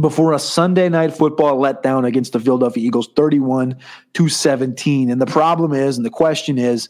before 0.00 0.32
a 0.32 0.38
Sunday 0.38 0.88
night 0.88 1.12
football 1.12 1.58
letdown 1.58 2.06
against 2.06 2.32
the 2.32 2.40
Philadelphia 2.40 2.86
Eagles 2.86 3.08
31 3.16 3.76
to 4.14 4.28
17. 4.28 5.10
And 5.10 5.20
the 5.20 5.26
problem 5.26 5.72
is, 5.72 5.96
and 5.96 6.06
the 6.06 6.10
question 6.10 6.58
is, 6.58 6.88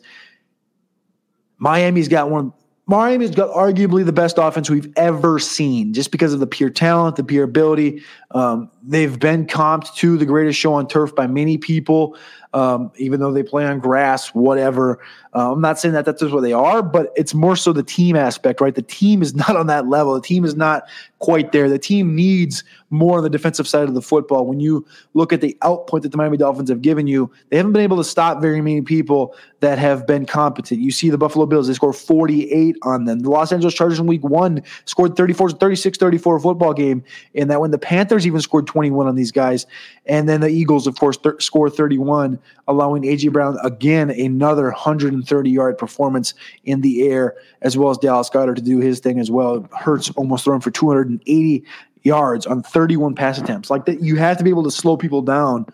Miami's 1.59 2.09
got 2.09 2.31
one. 2.31 2.53
Miami's 2.87 3.33
got 3.33 3.55
arguably 3.55 4.03
the 4.03 4.15
best 4.15 4.39
offense 4.39 4.71
we've 4.71 4.91
ever 4.97 5.39
seen, 5.39 5.93
just 5.93 6.11
because 6.11 6.33
of 6.33 6.41
the 6.41 6.47
pure 6.47 6.71
talent, 6.71 7.17
the 7.17 7.25
pure 7.25 7.45
ability. 7.45 8.03
Um, 8.31 8.71
they've 8.83 9.19
been 9.19 9.47
comped 9.47 9.95
to 9.97 10.17
the 10.17 10.25
greatest 10.25 10.59
show 10.59 10.73
on 10.73 10.89
turf 10.89 11.15
by 11.15 11.27
many 11.27 11.59
people 11.59 12.17
um, 12.55 12.91
even 12.97 13.21
though 13.21 13.33
they 13.33 13.43
play 13.43 13.67
on 13.67 13.79
grass, 13.79 14.29
whatever. 14.29 15.01
Uh, 15.35 15.53
I'm 15.53 15.61
not 15.61 15.79
saying 15.79 15.95
that 15.95 16.05
that's 16.05 16.21
just 16.21 16.33
what 16.33 16.41
they 16.41 16.53
are, 16.53 16.83
but 16.83 17.13
it's 17.15 17.35
more 17.35 17.57
so 17.57 17.73
the 17.73 17.83
team 17.83 18.17
aspect, 18.17 18.61
right? 18.61 18.75
The 18.75 18.83
team 18.83 19.23
is 19.23 19.35
not 19.49 19.57
on 19.57 19.67
that 19.67 19.89
level. 19.89 20.15
The 20.15 20.23
team 20.23 20.45
is 20.45 20.57
not 20.57 20.85
quite 21.19 21.53
there. 21.53 21.69
The 21.69 21.79
team 21.79 22.15
needs 22.15 22.65
more 22.91 23.19
on 23.19 23.25
the 23.25 23.31
defensive 23.31 23.69
side 23.69 23.89
of 23.89 23.95
the 23.95 24.01
football. 24.01 24.47
When 24.47 24.61
you 24.61 24.87
look 25.15 25.33
at 25.33 25.41
the 25.41 25.57
output 25.63 26.03
that 26.03 26.13
the 26.13 26.17
Miami 26.17 26.37
Dolphins 26.37 26.71
have 26.71 26.81
given 26.81 27.07
you, 27.07 27.31
they 27.51 27.57
haven't 27.57 27.73
been 27.73 27.83
able 27.83 27.97
to 27.99 28.05
stop 28.05 28.41
very 28.41 28.61
many 28.61 28.81
people 28.81 29.35
that 29.61 29.79
have 29.79 30.07
been 30.07 30.25
competent. 30.25 30.81
You 30.81 30.91
see 30.91 31.11
the 31.11 31.19
Buffalo 31.19 31.45
Bills, 31.45 31.67
they 31.67 31.75
scored 31.75 31.97
48 31.97 32.77
on 32.83 33.05
them. 33.05 33.21
The 33.21 33.31
Los 33.31 33.53
Angeles 33.53 33.75
Chargers 33.75 33.99
in 33.99 34.07
week 34.07 34.25
one 34.25 34.63
scored 34.87 35.17
34, 35.17 35.51
36, 35.51 35.99
34 35.99 36.41
football 36.41 36.73
game. 36.73 37.03
And 37.35 37.51
that 37.51 37.61
when 37.61 37.73
the 37.73 37.79
Panthers 37.79 38.27
even 38.27 38.41
scored 38.41 38.67
21 38.67 39.07
on 39.07 39.17
these 39.17 39.33
guys. 39.33 39.67
And 40.07 40.29
then 40.29 40.41
the 40.41 40.49
Eagles, 40.49 40.87
of 40.87 40.99
course, 40.99 41.17
th- 41.19 41.43
score 41.43 41.69
31, 41.69 42.38
allowing 42.67 43.05
A.J. 43.05 43.29
Brown 43.29 43.59
again 43.63 44.11
another 44.11 44.65
130 44.65 45.51
yard 45.51 45.79
performance 45.79 46.35
in 46.65 46.81
the 46.81 47.09
air, 47.09 47.35
as 47.63 47.77
well 47.77 47.91
as 47.91 47.99
Dallas 47.99 48.31
Goedert 48.31 48.57
to 48.57 48.63
do 48.63 48.79
his 48.79 49.01
thing 49.01 49.19
as 49.19 49.31
well. 49.31 49.69
Hurts 49.73 50.11
almost 50.11 50.45
throwing 50.45 50.61
for 50.61 50.71
280 50.71 51.65
yards 52.03 52.47
on 52.47 52.63
31 52.63 53.15
pass 53.15 53.39
attempts. 53.39 53.71
Like 53.71 53.87
that, 53.87 54.01
you 54.01 54.17
have 54.17 54.37
to 54.39 54.45
be 54.45 54.51
able 54.51 54.65
to 54.65 54.71
slow 54.71 54.97
people 54.97 55.23
down 55.23 55.67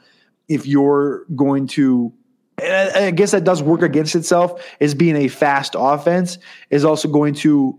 if 0.49 0.67
you're 0.67 1.25
going 1.37 1.67
to. 1.69 2.13
I 2.63 3.11
guess 3.11 3.33
that 3.33 3.43
does 3.43 3.65
work 3.65 3.83
against 3.83 4.15
itself. 4.15 4.65
Is 4.79 4.95
being 4.95 5.17
a 5.17 5.29
fast 5.29 5.75
offense 5.77 6.39
is 6.71 6.85
also 6.85 7.09
going 7.09 7.35
to 7.35 7.79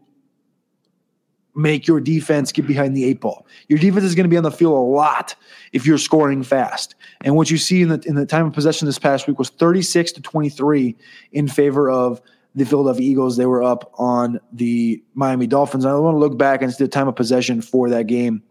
make 1.56 1.88
your 1.88 2.00
defense 2.00 2.52
get 2.52 2.68
behind 2.68 2.96
the 2.96 3.06
eight 3.06 3.22
ball. 3.22 3.48
Your 3.68 3.80
defense 3.80 4.04
is 4.06 4.14
going 4.14 4.26
to 4.26 4.30
be 4.30 4.38
on 4.38 4.44
the 4.44 4.52
field 4.52 4.74
a 4.74 4.80
lot 4.80 5.36
if 5.72 5.86
you're 5.86 5.98
scoring 5.98 6.44
fast. 6.44 6.96
And 7.24 7.36
what 7.36 7.50
you 7.50 7.58
see 7.58 7.82
in 7.82 7.90
the 7.90 8.04
in 8.06 8.16
the 8.16 8.26
time 8.26 8.46
of 8.46 8.54
possession 8.54 8.86
this 8.86 9.00
past 9.00 9.28
week 9.28 9.40
was 9.40 9.50
36 9.50 10.12
to 10.14 10.22
23 10.22 10.96
in 11.32 11.48
favor 11.48 11.90
of 11.90 12.22
the 12.54 12.66
Philadelphia 12.66 13.10
Eagles. 13.10 13.38
They 13.38 13.46
were 13.46 13.64
up 13.64 13.92
on 13.96 14.40
the 14.52 15.02
Miami 15.14 15.48
Dolphins. 15.48 15.86
I 15.86 15.94
want 15.96 16.16
to 16.16 16.20
look 16.20 16.38
back 16.38 16.62
and 16.62 16.72
see 16.72 16.84
the 16.84 16.90
time 16.90 17.08
of 17.08 17.16
possession 17.16 17.62
for 17.62 17.90
that 17.90 18.08
game 18.08 18.44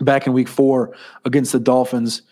back 0.00 0.26
in 0.26 0.32
week 0.32 0.48
4 0.48 0.94
against 1.24 1.52
the 1.52 1.60
Dolphins 1.60 2.22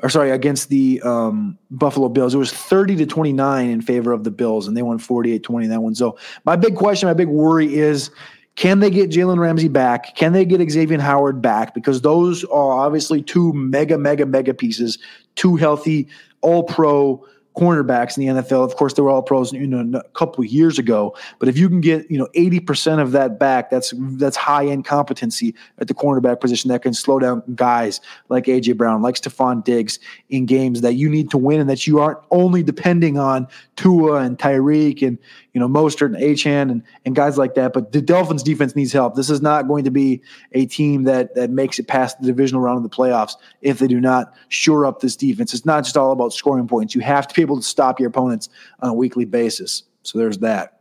or 0.00 0.08
sorry, 0.08 0.30
against 0.30 0.68
the 0.68 1.00
um, 1.02 1.58
Buffalo 1.70 2.08
Bills. 2.08 2.34
It 2.34 2.38
was 2.38 2.52
30 2.52 2.96
to 2.96 3.06
29 3.06 3.68
in 3.68 3.80
favor 3.80 4.12
of 4.12 4.24
the 4.24 4.30
Bills, 4.30 4.68
and 4.68 4.76
they 4.76 4.82
won 4.82 4.98
48 4.98 5.42
20 5.42 5.66
that 5.66 5.82
one. 5.82 5.94
So, 5.94 6.16
my 6.44 6.56
big 6.56 6.76
question, 6.76 7.08
my 7.08 7.14
big 7.14 7.28
worry 7.28 7.74
is 7.74 8.10
can 8.58 8.80
they 8.80 8.90
get 8.90 9.08
Jalen 9.08 9.38
Ramsey 9.38 9.68
back? 9.68 10.16
Can 10.16 10.32
they 10.32 10.44
get 10.44 10.68
Xavier 10.68 11.00
Howard 11.00 11.40
back? 11.40 11.74
Because 11.74 12.00
those 12.00 12.42
are 12.46 12.72
obviously 12.72 13.22
two 13.22 13.52
mega, 13.52 13.96
mega, 13.96 14.26
mega 14.26 14.52
pieces, 14.52 14.98
two 15.36 15.54
healthy, 15.54 16.08
all 16.40 16.64
pro 16.64 17.24
cornerbacks 17.56 18.16
in 18.16 18.26
the 18.26 18.42
NFL. 18.42 18.64
Of 18.64 18.74
course, 18.74 18.94
they 18.94 19.02
were 19.02 19.10
all 19.10 19.22
pros, 19.22 19.52
you 19.52 19.66
know, 19.66 19.98
a 19.98 20.02
couple 20.10 20.42
of 20.42 20.50
years 20.50 20.76
ago. 20.76 21.16
But 21.38 21.48
if 21.48 21.56
you 21.56 21.68
can 21.68 21.80
get, 21.80 22.10
you 22.10 22.18
know, 22.18 22.28
eighty 22.34 22.58
percent 22.58 23.00
of 23.00 23.12
that 23.12 23.38
back, 23.38 23.70
that's 23.70 23.94
that's 23.96 24.36
high 24.36 24.66
end 24.66 24.84
competency 24.84 25.54
at 25.78 25.86
the 25.86 25.94
cornerback 25.94 26.40
position 26.40 26.68
that 26.70 26.82
can 26.82 26.94
slow 26.94 27.20
down 27.20 27.44
guys 27.54 28.00
like 28.28 28.46
AJ 28.46 28.76
Brown, 28.76 29.02
like 29.02 29.14
Stefon 29.14 29.62
Diggs 29.62 30.00
in 30.30 30.46
games 30.46 30.80
that 30.80 30.94
you 30.94 31.08
need 31.08 31.30
to 31.30 31.38
win, 31.38 31.60
and 31.60 31.70
that 31.70 31.86
you 31.86 32.00
aren't 32.00 32.18
only 32.32 32.64
depending 32.64 33.18
on 33.18 33.46
Tua 33.76 34.16
and 34.16 34.36
Tyreek 34.36 35.06
and 35.06 35.16
you 35.52 35.60
know 35.60 35.68
Mostert 35.68 36.14
and 36.14 36.16
Achane 36.16 36.70
and 36.70 36.82
and 37.04 37.16
guys 37.16 37.38
like 37.38 37.54
that. 37.54 37.72
But 37.72 37.92
the 37.92 38.00
Dolphins 38.00 38.42
defense 38.42 38.76
needs 38.76 38.92
help. 38.92 39.14
This 39.14 39.30
is 39.30 39.40
not 39.40 39.68
going 39.68 39.84
to 39.84 39.90
be 39.90 40.22
a 40.52 40.66
team 40.66 41.04
that 41.04 41.34
that 41.34 41.50
makes 41.50 41.78
it 41.78 41.88
past 41.88 42.20
the 42.20 42.26
divisional 42.26 42.62
round 42.62 42.84
of 42.84 42.90
the 42.90 42.94
playoffs 42.94 43.34
if 43.62 43.78
they 43.78 43.86
do 43.86 44.00
not 44.00 44.34
shore 44.48 44.86
up 44.86 45.00
this 45.00 45.16
defense. 45.16 45.54
It's 45.54 45.66
not 45.66 45.84
just 45.84 45.96
all 45.96 46.12
about 46.12 46.32
scoring 46.32 46.68
points. 46.68 46.94
You 46.94 47.00
have 47.02 47.28
to 47.28 47.34
be 47.34 47.42
able 47.42 47.56
to 47.56 47.62
stop 47.62 47.98
your 47.98 48.08
opponents 48.08 48.48
on 48.80 48.90
a 48.90 48.94
weekly 48.94 49.24
basis. 49.24 49.84
So 50.02 50.18
there's 50.18 50.38
that. 50.38 50.78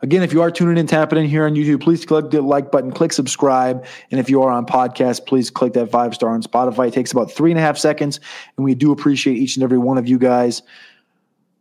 Again, 0.00 0.22
if 0.22 0.32
you 0.32 0.42
are 0.42 0.50
tuning 0.50 0.76
in, 0.76 0.86
tapping 0.86 1.18
in 1.18 1.24
here 1.24 1.44
on 1.44 1.54
YouTube, 1.54 1.80
please 1.80 2.04
click 2.06 2.30
the 2.30 2.40
like 2.40 2.70
button, 2.70 2.92
click 2.92 3.12
subscribe. 3.12 3.84
And 4.10 4.20
if 4.20 4.30
you 4.30 4.42
are 4.42 4.50
on 4.50 4.64
podcast, 4.64 5.26
please 5.26 5.50
click 5.50 5.72
that 5.72 5.90
five 5.90 6.14
star 6.14 6.30
on 6.30 6.42
Spotify. 6.42 6.88
It 6.88 6.94
takes 6.94 7.10
about 7.10 7.32
three 7.32 7.50
and 7.50 7.58
a 7.58 7.62
half 7.62 7.76
seconds. 7.76 8.20
And 8.56 8.64
we 8.64 8.74
do 8.74 8.92
appreciate 8.92 9.38
each 9.38 9.56
and 9.56 9.64
every 9.64 9.78
one 9.78 9.98
of 9.98 10.06
you 10.06 10.18
guys. 10.18 10.62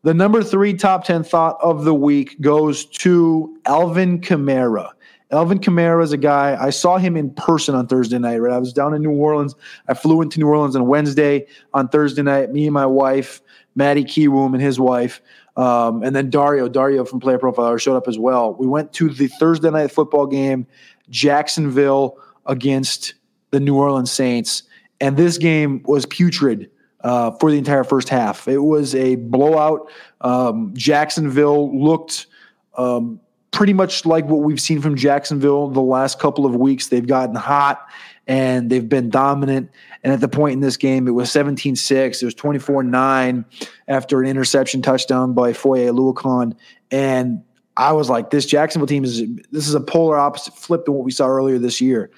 The 0.03 0.13
number 0.13 0.43
three 0.43 0.73
top 0.73 1.03
10 1.03 1.23
thought 1.23 1.57
of 1.61 1.83
the 1.83 1.93
week 1.93 2.39
goes 2.39 2.85
to 2.85 3.57
Alvin 3.65 4.21
Kamara. 4.21 4.91
Alvin 5.31 5.59
Kamara 5.59 6.03
is 6.03 6.13
a 6.13 6.17
guy. 6.17 6.57
I 6.59 6.69
saw 6.69 6.97
him 6.97 7.17
in 7.17 7.31
person 7.31 7.75
on 7.75 7.87
Thursday 7.87 8.17
night. 8.17 8.37
Right, 8.37 8.53
I 8.53 8.59
was 8.59 8.71
down 8.71 8.93
in 8.93 9.01
New 9.01 9.11
Orleans. 9.11 9.55
I 9.87 9.93
flew 9.93 10.21
into 10.21 10.39
New 10.39 10.47
Orleans 10.47 10.75
on 10.75 10.87
Wednesday. 10.87 11.47
On 11.73 11.89
Thursday 11.89 12.21
night, 12.21 12.51
me 12.51 12.65
and 12.65 12.73
my 12.73 12.85
wife, 12.85 13.41
Maddie 13.75 14.05
Kiwoom, 14.05 14.53
and 14.53 14.61
his 14.61 14.79
wife, 14.79 15.21
um, 15.57 16.03
and 16.03 16.15
then 16.15 16.29
Dario, 16.29 16.69
Dario 16.69 17.03
from 17.03 17.19
Player 17.19 17.39
Profiler 17.39 17.81
showed 17.81 17.97
up 17.97 18.07
as 18.07 18.17
well. 18.17 18.53
We 18.53 18.67
went 18.67 18.93
to 18.93 19.09
the 19.09 19.27
Thursday 19.27 19.69
night 19.71 19.91
football 19.91 20.27
game, 20.27 20.67
Jacksonville 21.09 22.17
against 22.45 23.15
the 23.49 23.59
New 23.59 23.75
Orleans 23.75 24.11
Saints, 24.11 24.63
and 25.01 25.17
this 25.17 25.37
game 25.37 25.81
was 25.85 26.05
putrid 26.05 26.69
uh, 27.01 27.31
for 27.31 27.51
the 27.51 27.57
entire 27.57 27.83
first 27.83 28.09
half. 28.09 28.47
It 28.47 28.59
was 28.59 28.95
a 28.95 29.15
blowout. 29.15 29.89
Um, 30.21 30.73
Jacksonville 30.75 31.77
looked. 31.77 32.27
Um, 32.77 33.19
pretty 33.51 33.73
much 33.73 34.05
like 34.05 34.25
what 34.25 34.41
we've 34.41 34.61
seen 34.61 34.79
from 34.81 34.95
Jacksonville 34.95 35.67
the 35.67 35.81
last 35.81 36.19
couple 36.19 36.45
of 36.45 36.55
weeks. 36.55 36.89
They've 36.89 37.07
gotten 37.07 37.33
hot 37.33 37.87
and 38.27 38.69
they've 38.69 38.87
been 38.87 39.09
dominant. 39.09 39.71
And 40.03 40.13
at 40.13 40.19
the 40.19 40.27
point 40.27 40.53
in 40.53 40.59
this 40.59 40.77
game, 40.77 41.07
it 41.07 41.11
was 41.11 41.31
17 41.31 41.75
6. 41.75 42.21
It 42.21 42.25
was 42.25 42.35
24 42.35 42.83
9 42.83 43.45
after 43.87 44.21
an 44.21 44.27
interception 44.27 44.81
touchdown 44.81 45.33
by 45.33 45.53
Foye 45.53 45.87
Oluokun. 45.87 46.55
And 46.91 47.41
I 47.77 47.93
was 47.93 48.09
like, 48.09 48.29
this 48.29 48.45
Jacksonville 48.45 48.87
team 48.87 49.03
is 49.03 49.23
this 49.51 49.67
is 49.67 49.73
a 49.73 49.81
polar 49.81 50.17
opposite 50.17 50.55
flip 50.55 50.85
to 50.85 50.91
what 50.91 51.03
we 51.03 51.11
saw 51.11 51.27
earlier 51.27 51.57
this 51.57 51.79
year. 51.81 52.11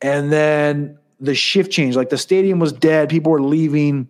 And 0.00 0.32
then 0.32 0.98
the 1.20 1.34
shift 1.34 1.72
changed. 1.72 1.96
Like 1.96 2.10
the 2.10 2.18
stadium 2.18 2.60
was 2.60 2.72
dead, 2.72 3.08
people 3.08 3.32
were 3.32 3.42
leaving. 3.42 4.08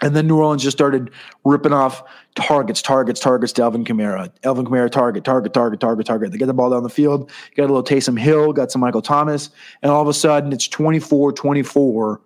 And 0.00 0.14
then 0.14 0.26
New 0.26 0.38
Orleans 0.38 0.62
just 0.62 0.76
started 0.76 1.10
ripping 1.44 1.72
off 1.72 2.02
targets, 2.34 2.82
targets, 2.82 3.20
targets 3.20 3.52
to 3.54 3.62
Alvin 3.62 3.84
Kamara. 3.84 4.30
Alvin 4.44 4.64
Kamara, 4.64 4.90
target, 4.90 5.24
target, 5.24 5.52
target, 5.52 5.80
target, 5.80 6.06
target. 6.06 6.32
They 6.32 6.38
get 6.38 6.46
the 6.46 6.54
ball 6.54 6.70
down 6.70 6.82
the 6.82 6.88
field, 6.88 7.30
got 7.56 7.64
a 7.64 7.72
little 7.72 7.84
Taysom 7.84 8.18
Hill, 8.18 8.52
got 8.52 8.70
some 8.70 8.80
Michael 8.80 9.02
Thomas, 9.02 9.50
and 9.82 9.90
all 9.90 10.02
of 10.02 10.08
a 10.08 10.14
sudden 10.14 10.52
it's 10.52 10.68
24 10.68 11.32
24 11.32 12.20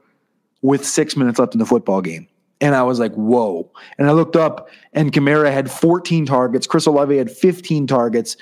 with 0.62 0.84
six 0.84 1.16
minutes 1.16 1.38
left 1.38 1.54
in 1.54 1.58
the 1.58 1.66
football 1.66 2.02
game. 2.02 2.28
And 2.62 2.74
I 2.74 2.82
was 2.82 2.98
like, 2.98 3.14
whoa. 3.14 3.70
And 3.96 4.06
I 4.06 4.12
looked 4.12 4.36
up, 4.36 4.68
and 4.92 5.12
Kamara 5.12 5.50
had 5.50 5.70
14 5.70 6.26
targets. 6.26 6.66
Chris 6.66 6.84
Olave 6.84 7.16
had 7.16 7.30
15 7.30 7.86
targets 7.86 8.36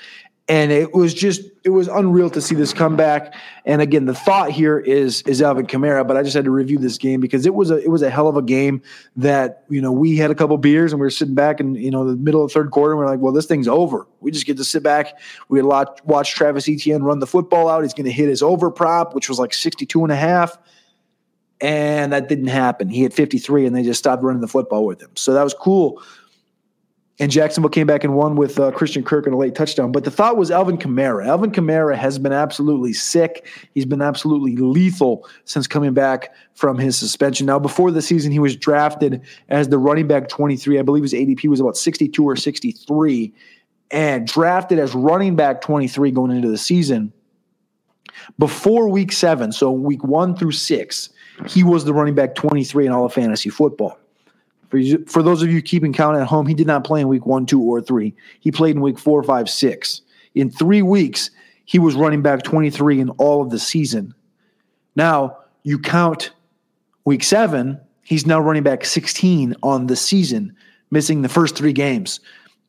and 0.49 0.71
it 0.71 0.93
was 0.93 1.13
just 1.13 1.43
it 1.63 1.69
was 1.69 1.87
unreal 1.87 2.29
to 2.31 2.41
see 2.41 2.55
this 2.55 2.73
comeback. 2.73 3.35
And 3.65 3.83
again, 3.83 4.05
the 4.05 4.15
thought 4.15 4.49
here 4.49 4.79
is 4.79 5.21
is 5.21 5.43
Alvin 5.43 5.67
Kamara, 5.67 6.05
but 6.05 6.17
I 6.17 6.23
just 6.23 6.35
had 6.35 6.45
to 6.45 6.51
review 6.51 6.79
this 6.79 6.97
game 6.97 7.21
because 7.21 7.45
it 7.45 7.53
was 7.53 7.69
a 7.69 7.77
it 7.77 7.89
was 7.89 8.01
a 8.01 8.09
hell 8.09 8.27
of 8.27 8.35
a 8.35 8.41
game 8.41 8.81
that 9.15 9.63
you 9.69 9.79
know 9.79 9.91
we 9.91 10.17
had 10.17 10.31
a 10.31 10.35
couple 10.35 10.57
beers 10.57 10.91
and 10.91 10.99
we 10.99 11.05
were 11.05 11.11
sitting 11.11 11.35
back 11.35 11.59
in 11.59 11.75
you 11.75 11.91
know 11.91 12.03
the 12.03 12.17
middle 12.17 12.43
of 12.43 12.49
the 12.49 12.53
third 12.53 12.71
quarter 12.71 12.93
and 12.93 12.99
we 12.99 13.05
are 13.05 13.09
like, 13.09 13.19
well, 13.19 13.31
this 13.31 13.45
thing's 13.45 13.67
over. 13.67 14.07
We 14.21 14.31
just 14.31 14.47
get 14.47 14.57
to 14.57 14.65
sit 14.65 14.81
back. 14.81 15.19
We 15.49 15.59
had 15.59 15.65
watch, 15.65 15.99
watch 16.03 16.33
Travis 16.33 16.67
Etienne 16.67 17.03
run 17.03 17.19
the 17.19 17.27
football 17.27 17.69
out. 17.69 17.83
He's 17.83 17.93
going 17.93 18.05
to 18.05 18.11
hit 18.11 18.27
his 18.27 18.41
over 18.41 18.71
prop, 18.71 19.13
which 19.13 19.29
was 19.29 19.37
like 19.37 19.53
62 19.53 20.03
and 20.03 20.11
a 20.11 20.15
half. 20.15 20.57
And 21.61 22.13
that 22.13 22.29
didn't 22.29 22.47
happen. 22.47 22.89
He 22.89 23.01
hit 23.01 23.13
53 23.13 23.65
and 23.65 23.75
they 23.75 23.83
just 23.83 23.99
stopped 23.99 24.23
running 24.23 24.41
the 24.41 24.47
football 24.47 24.85
with 24.85 25.01
him. 25.01 25.11
So 25.15 25.33
that 25.33 25.43
was 25.43 25.53
cool 25.53 26.01
and 27.19 27.29
Jacksonville 27.29 27.69
came 27.69 27.85
back 27.85 28.05
and 28.05 28.15
won 28.15 28.35
with 28.35 28.57
uh, 28.59 28.71
Christian 28.71 29.03
Kirk 29.03 29.25
and 29.25 29.35
a 29.35 29.37
late 29.37 29.53
touchdown. 29.53 29.91
But 29.91 30.05
the 30.05 30.11
thought 30.11 30.37
was 30.37 30.51
Alvin 30.51 30.77
Kamara. 30.77 31.27
Alvin 31.27 31.51
Kamara 31.51 31.97
has 31.97 32.17
been 32.17 32.31
absolutely 32.31 32.93
sick. 32.93 33.45
He's 33.73 33.85
been 33.85 34.01
absolutely 34.01 34.55
lethal 34.55 35.27
since 35.43 35.67
coming 35.67 35.93
back 35.93 36.33
from 36.53 36.77
his 36.77 36.97
suspension. 36.97 37.45
Now, 37.45 37.59
before 37.59 37.91
the 37.91 38.01
season, 38.01 38.31
he 38.31 38.39
was 38.39 38.55
drafted 38.55 39.21
as 39.49 39.67
the 39.67 39.77
running 39.77 40.07
back 40.07 40.29
23. 40.29 40.79
I 40.79 40.81
believe 40.81 41.03
his 41.03 41.13
ADP 41.13 41.45
was 41.49 41.59
about 41.59 41.75
62 41.75 42.23
or 42.23 42.37
63, 42.37 43.33
and 43.91 44.25
drafted 44.25 44.79
as 44.79 44.95
running 44.95 45.35
back 45.35 45.59
23 45.59 46.11
going 46.11 46.31
into 46.31 46.49
the 46.49 46.57
season. 46.57 47.11
Before 48.37 48.87
week 48.87 49.11
seven, 49.11 49.51
so 49.51 49.71
week 49.71 50.03
one 50.05 50.35
through 50.35 50.53
six, 50.53 51.09
he 51.47 51.63
was 51.63 51.83
the 51.83 51.93
running 51.93 52.15
back 52.15 52.35
23 52.35 52.85
in 52.85 52.91
all 52.93 53.05
of 53.05 53.13
fantasy 53.13 53.49
football. 53.49 53.98
For, 54.69 54.77
you, 54.77 55.03
for 55.07 55.23
those 55.23 55.41
of 55.41 55.51
you 55.51 55.61
keeping 55.61 55.93
count 55.93 56.17
at 56.17 56.27
home, 56.27 56.45
he 56.45 56.53
did 56.53 56.67
not 56.67 56.83
play 56.83 57.01
in 57.01 57.07
week 57.07 57.25
one, 57.25 57.45
two, 57.45 57.61
or 57.61 57.81
three. 57.81 58.15
He 58.39 58.51
played 58.51 58.75
in 58.75 58.81
week 58.81 58.99
four, 58.99 59.21
five, 59.23 59.49
six. 59.49 60.01
In 60.35 60.49
three 60.49 60.81
weeks, 60.81 61.31
he 61.65 61.79
was 61.79 61.95
running 61.95 62.21
back 62.21 62.43
23 62.43 62.99
in 62.99 63.09
all 63.11 63.41
of 63.41 63.49
the 63.49 63.59
season. 63.59 64.13
Now, 64.95 65.37
you 65.63 65.79
count 65.79 66.31
week 67.05 67.23
seven, 67.23 67.79
he's 68.03 68.25
now 68.25 68.39
running 68.39 68.63
back 68.63 68.85
16 68.85 69.55
on 69.63 69.87
the 69.87 69.95
season, 69.95 70.55
missing 70.91 71.21
the 71.21 71.29
first 71.29 71.55
three 71.55 71.73
games 71.73 72.19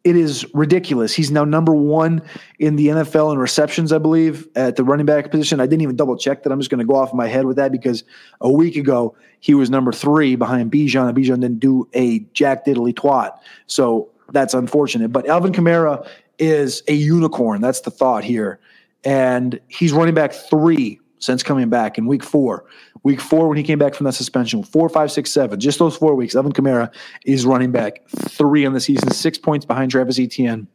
it 0.02 0.16
is 0.16 0.46
ridiculous. 0.54 1.12
He's 1.12 1.30
now 1.30 1.44
number 1.44 1.74
one 1.74 2.22
in 2.58 2.76
the 2.76 2.88
NFL 2.88 3.32
in 3.32 3.38
receptions, 3.38 3.92
I 3.92 3.98
believe, 3.98 4.48
at 4.56 4.76
the 4.76 4.84
running 4.84 5.04
back 5.04 5.30
position. 5.30 5.60
I 5.60 5.66
didn't 5.66 5.82
even 5.82 5.96
double 5.96 6.16
check 6.16 6.42
that. 6.42 6.52
I'm 6.52 6.58
just 6.58 6.70
going 6.70 6.78
to 6.78 6.86
go 6.86 6.94
off 6.94 7.12
my 7.12 7.26
head 7.26 7.44
with 7.44 7.56
that 7.56 7.70
because 7.70 8.04
a 8.40 8.50
week 8.50 8.76
ago 8.76 9.14
he 9.40 9.52
was 9.52 9.68
number 9.68 9.92
three 9.92 10.36
behind 10.36 10.72
Bijan, 10.72 11.08
and 11.08 11.16
Bijan 11.16 11.40
didn't 11.40 11.60
do 11.60 11.86
a 11.92 12.20
jack 12.32 12.64
diddly 12.64 12.94
twat. 12.94 13.38
So 13.66 14.08
that's 14.30 14.54
unfortunate. 14.54 15.12
But 15.12 15.28
Alvin 15.28 15.52
Kamara 15.52 16.06
is 16.38 16.82
a 16.88 16.94
unicorn. 16.94 17.60
That's 17.60 17.80
the 17.80 17.90
thought 17.90 18.24
here. 18.24 18.58
And 19.04 19.60
he's 19.68 19.92
running 19.92 20.14
back 20.14 20.32
three 20.32 20.98
since 21.18 21.42
coming 21.42 21.68
back 21.68 21.98
in 21.98 22.06
week 22.06 22.24
four. 22.24 22.64
Week 23.02 23.20
four, 23.20 23.48
when 23.48 23.56
he 23.56 23.62
came 23.62 23.78
back 23.78 23.94
from 23.94 24.04
that 24.04 24.12
suspension, 24.12 24.62
four, 24.62 24.88
five, 24.88 25.10
six, 25.10 25.30
seven, 25.30 25.58
just 25.58 25.78
those 25.78 25.96
four 25.96 26.14
weeks, 26.14 26.34
Alvin 26.34 26.52
Kamara 26.52 26.92
is 27.24 27.46
running 27.46 27.72
back 27.72 28.06
three 28.08 28.66
on 28.66 28.74
the 28.74 28.80
season, 28.80 29.10
six 29.10 29.38
points 29.38 29.64
behind 29.64 29.90
Travis 29.90 30.18
Etienne 30.18 30.68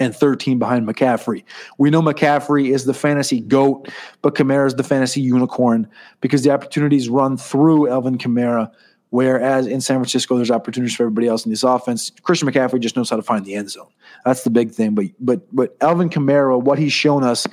and 0.00 0.14
13 0.14 0.58
behind 0.58 0.86
McCaffrey. 0.86 1.44
We 1.78 1.90
know 1.90 2.02
McCaffrey 2.02 2.70
is 2.70 2.84
the 2.84 2.94
fantasy 2.94 3.40
goat, 3.40 3.88
but 4.22 4.34
Kamara 4.34 4.66
is 4.66 4.74
the 4.74 4.82
fantasy 4.82 5.20
unicorn 5.20 5.88
because 6.20 6.42
the 6.42 6.50
opportunities 6.50 7.08
run 7.08 7.36
through 7.36 7.88
Alvin 7.88 8.18
Kamara. 8.18 8.72
Whereas 9.10 9.68
in 9.68 9.80
San 9.80 9.98
Francisco, 9.98 10.34
there's 10.34 10.50
opportunities 10.50 10.96
for 10.96 11.04
everybody 11.04 11.28
else 11.28 11.44
in 11.44 11.50
this 11.52 11.62
offense. 11.62 12.10
Christian 12.24 12.50
McCaffrey 12.50 12.80
just 12.80 12.96
knows 12.96 13.08
how 13.08 13.14
to 13.14 13.22
find 13.22 13.44
the 13.44 13.54
end 13.54 13.70
zone. 13.70 13.86
That's 14.24 14.42
the 14.42 14.50
big 14.50 14.72
thing. 14.72 14.96
But 14.96 15.06
but 15.20 15.54
but 15.54 15.76
Alvin 15.80 16.10
Kamara, 16.10 16.60
what 16.60 16.80
he's 16.80 16.92
shown 16.92 17.22
us 17.22 17.46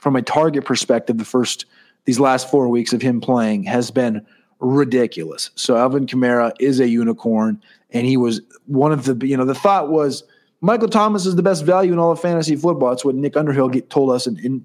from 0.00 0.14
a 0.14 0.22
target 0.22 0.64
perspective, 0.64 1.18
the 1.18 1.24
first 1.24 1.66
these 2.04 2.20
last 2.20 2.50
four 2.50 2.68
weeks 2.68 2.92
of 2.92 3.02
him 3.02 3.20
playing 3.20 3.64
has 3.64 3.90
been 3.90 4.24
ridiculous. 4.58 5.50
So 5.54 5.76
Alvin 5.76 6.06
Kamara 6.06 6.52
is 6.60 6.80
a 6.80 6.88
unicorn, 6.88 7.62
and 7.90 8.06
he 8.06 8.16
was 8.16 8.40
one 8.66 8.92
of 8.92 9.04
the 9.04 9.26
you 9.26 9.36
know 9.36 9.44
the 9.44 9.54
thought 9.54 9.90
was 9.90 10.24
Michael 10.60 10.88
Thomas 10.88 11.26
is 11.26 11.36
the 11.36 11.42
best 11.42 11.64
value 11.64 11.92
in 11.92 11.98
all 11.98 12.12
of 12.12 12.20
fantasy 12.20 12.56
football. 12.56 12.90
That's 12.90 13.04
what 13.04 13.14
Nick 13.14 13.36
Underhill 13.36 13.68
get, 13.68 13.90
told 13.90 14.10
us. 14.10 14.26
And, 14.26 14.64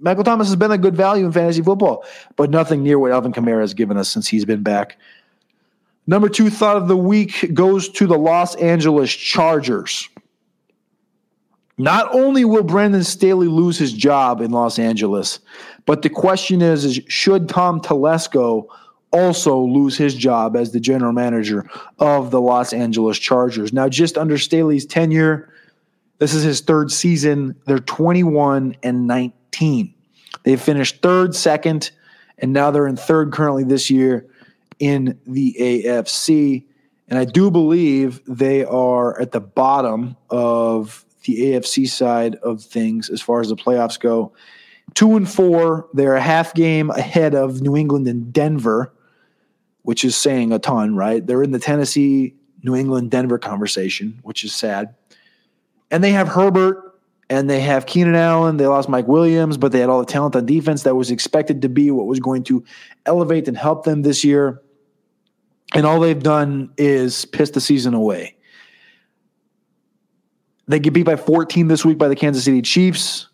Michael 0.00 0.24
Thomas 0.24 0.48
has 0.48 0.56
been 0.56 0.72
a 0.72 0.76
good 0.76 0.94
value 0.94 1.24
in 1.24 1.32
fantasy 1.32 1.62
football, 1.62 2.04
but 2.36 2.50
nothing 2.50 2.82
near 2.82 2.98
what 2.98 3.10
Alvin 3.10 3.32
Kamara 3.32 3.60
has 3.60 3.72
given 3.72 3.96
us 3.96 4.08
since 4.08 4.26
he's 4.26 4.44
been 4.44 4.62
back. 4.62 4.98
Number 6.06 6.28
two 6.28 6.50
thought 6.50 6.76
of 6.76 6.88
the 6.88 6.96
week 6.96 7.54
goes 7.54 7.88
to 7.90 8.06
the 8.06 8.18
Los 8.18 8.54
Angeles 8.56 9.10
Chargers. 9.10 10.08
Not 11.76 12.14
only 12.14 12.44
will 12.44 12.62
Brandon 12.62 13.02
Staley 13.02 13.48
lose 13.48 13.78
his 13.78 13.92
job 13.92 14.40
in 14.40 14.52
Los 14.52 14.78
Angeles, 14.78 15.40
but 15.86 16.02
the 16.02 16.10
question 16.10 16.62
is, 16.62 16.84
is 16.84 17.00
should 17.08 17.48
Tom 17.48 17.80
Telesco 17.80 18.66
also 19.10 19.58
lose 19.58 19.96
his 19.96 20.14
job 20.14 20.56
as 20.56 20.72
the 20.72 20.80
general 20.80 21.12
manager 21.12 21.68
of 21.98 22.30
the 22.30 22.40
Los 22.40 22.72
Angeles 22.72 23.18
Chargers? 23.18 23.72
Now, 23.72 23.88
just 23.88 24.16
under 24.16 24.38
Staley's 24.38 24.86
tenure, 24.86 25.52
this 26.18 26.32
is 26.32 26.44
his 26.44 26.60
third 26.60 26.92
season. 26.92 27.56
They're 27.66 27.78
21 27.80 28.76
and 28.82 29.06
19. 29.06 29.92
They 30.44 30.56
finished 30.56 31.02
third, 31.02 31.34
second, 31.34 31.90
and 32.38 32.52
now 32.52 32.70
they're 32.70 32.86
in 32.86 32.96
third 32.96 33.32
currently 33.32 33.64
this 33.64 33.90
year 33.90 34.26
in 34.78 35.18
the 35.26 35.56
AFC. 35.58 36.64
And 37.08 37.18
I 37.18 37.24
do 37.24 37.50
believe 37.50 38.20
they 38.26 38.64
are 38.64 39.20
at 39.20 39.32
the 39.32 39.40
bottom 39.40 40.16
of 40.30 41.03
the 41.24 41.40
AFC 41.40 41.88
side 41.88 42.36
of 42.36 42.62
things 42.62 43.10
as 43.10 43.20
far 43.20 43.40
as 43.40 43.48
the 43.48 43.56
playoffs 43.56 43.98
go. 43.98 44.32
Two 44.94 45.16
and 45.16 45.28
four, 45.28 45.88
they're 45.94 46.14
a 46.14 46.20
half 46.20 46.54
game 46.54 46.90
ahead 46.90 47.34
of 47.34 47.62
New 47.62 47.76
England 47.76 48.06
and 48.06 48.32
Denver, 48.32 48.92
which 49.82 50.04
is 50.04 50.16
saying 50.16 50.52
a 50.52 50.58
ton, 50.58 50.94
right? 50.94 51.26
They're 51.26 51.42
in 51.42 51.52
the 51.52 51.58
Tennessee, 51.58 52.34
New 52.62 52.74
England, 52.74 53.10
Denver 53.10 53.38
conversation, 53.38 54.18
which 54.22 54.44
is 54.44 54.54
sad. 54.54 54.94
And 55.90 56.02
they 56.02 56.12
have 56.12 56.28
Herbert 56.28 56.98
and 57.30 57.48
they 57.48 57.60
have 57.60 57.86
Keenan 57.86 58.14
Allen. 58.14 58.56
They 58.56 58.66
lost 58.66 58.88
Mike 58.88 59.08
Williams, 59.08 59.56
but 59.56 59.72
they 59.72 59.80
had 59.80 59.88
all 59.88 60.00
the 60.00 60.06
talent 60.06 60.36
on 60.36 60.46
defense 60.46 60.82
that 60.82 60.94
was 60.94 61.10
expected 61.10 61.62
to 61.62 61.68
be 61.68 61.90
what 61.90 62.06
was 62.06 62.20
going 62.20 62.44
to 62.44 62.64
elevate 63.06 63.48
and 63.48 63.56
help 63.56 63.84
them 63.84 64.02
this 64.02 64.24
year. 64.24 64.60
And 65.74 65.86
all 65.86 66.00
they've 66.00 66.22
done 66.22 66.72
is 66.76 67.24
piss 67.24 67.50
the 67.50 67.60
season 67.60 67.94
away. 67.94 68.33
They 70.66 70.78
get 70.78 70.92
beat 70.92 71.04
by 71.04 71.16
14 71.16 71.68
this 71.68 71.84
week 71.84 71.98
by 71.98 72.08
the 72.08 72.16
Kansas 72.16 72.44
City 72.44 72.62
Chiefs. 72.62 73.28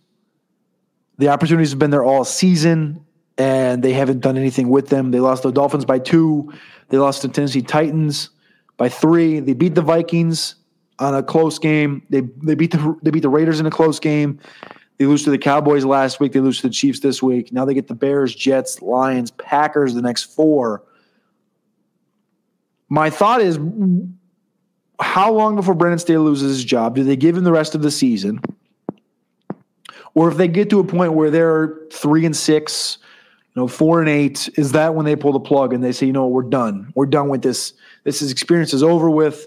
The 1.18 1.28
opportunities 1.28 1.70
have 1.70 1.78
been 1.78 1.90
there 1.90 2.02
all 2.02 2.24
season, 2.24 3.04
and 3.38 3.82
they 3.82 3.92
haven't 3.92 4.20
done 4.20 4.36
anything 4.36 4.68
with 4.68 4.88
them. 4.88 5.10
They 5.10 5.20
lost 5.20 5.42
the 5.42 5.52
Dolphins 5.52 5.84
by 5.84 5.98
two. 5.98 6.52
They 6.88 6.98
lost 6.98 7.22
the 7.22 7.28
Tennessee 7.28 7.62
Titans 7.62 8.30
by 8.76 8.88
three. 8.88 9.38
They 9.40 9.52
beat 9.52 9.74
the 9.74 9.82
Vikings 9.82 10.56
on 10.98 11.14
a 11.14 11.22
close 11.22 11.58
game. 11.58 12.02
They 12.10 12.22
they 12.42 12.54
beat 12.54 12.72
the 12.72 12.96
they 13.02 13.10
beat 13.10 13.22
the 13.22 13.28
Raiders 13.28 13.60
in 13.60 13.66
a 13.66 13.70
close 13.70 14.00
game. 14.00 14.40
They 14.98 15.06
lose 15.06 15.24
to 15.24 15.30
the 15.30 15.38
Cowboys 15.38 15.84
last 15.84 16.20
week. 16.20 16.32
They 16.32 16.40
lose 16.40 16.60
to 16.60 16.68
the 16.68 16.74
Chiefs 16.74 17.00
this 17.00 17.22
week. 17.22 17.52
Now 17.52 17.64
they 17.64 17.74
get 17.74 17.88
the 17.88 17.94
Bears, 17.94 18.34
Jets, 18.34 18.82
Lions, 18.82 19.30
Packers 19.30 19.94
the 19.94 20.02
next 20.02 20.34
four. 20.34 20.82
My 22.88 23.08
thought 23.08 23.40
is 23.40 23.58
how 25.00 25.32
long 25.32 25.56
before 25.56 25.74
Brandon 25.74 25.98
Staley 25.98 26.24
loses 26.24 26.56
his 26.56 26.64
job? 26.64 26.94
Do 26.94 27.04
they 27.04 27.16
give 27.16 27.36
him 27.36 27.44
the 27.44 27.52
rest 27.52 27.74
of 27.74 27.82
the 27.82 27.90
season? 27.90 28.40
Or 30.14 30.30
if 30.30 30.36
they 30.36 30.48
get 30.48 30.70
to 30.70 30.80
a 30.80 30.84
point 30.84 31.14
where 31.14 31.30
they're 31.30 31.78
three 31.92 32.26
and 32.26 32.36
six, 32.36 32.98
you 33.54 33.62
know, 33.62 33.68
four 33.68 34.00
and 34.00 34.08
eight, 34.08 34.48
is 34.56 34.72
that 34.72 34.94
when 34.94 35.06
they 35.06 35.16
pull 35.16 35.32
the 35.32 35.40
plug 35.40 35.72
and 35.72 35.82
they 35.82 35.92
say, 35.92 36.06
you 36.06 36.12
know, 36.12 36.26
we're 36.26 36.42
done. 36.42 36.92
We're 36.94 37.06
done 37.06 37.28
with 37.28 37.42
this. 37.42 37.72
This 38.04 38.22
is 38.22 38.30
experience 38.30 38.74
is 38.74 38.82
over 38.82 39.08
with. 39.10 39.46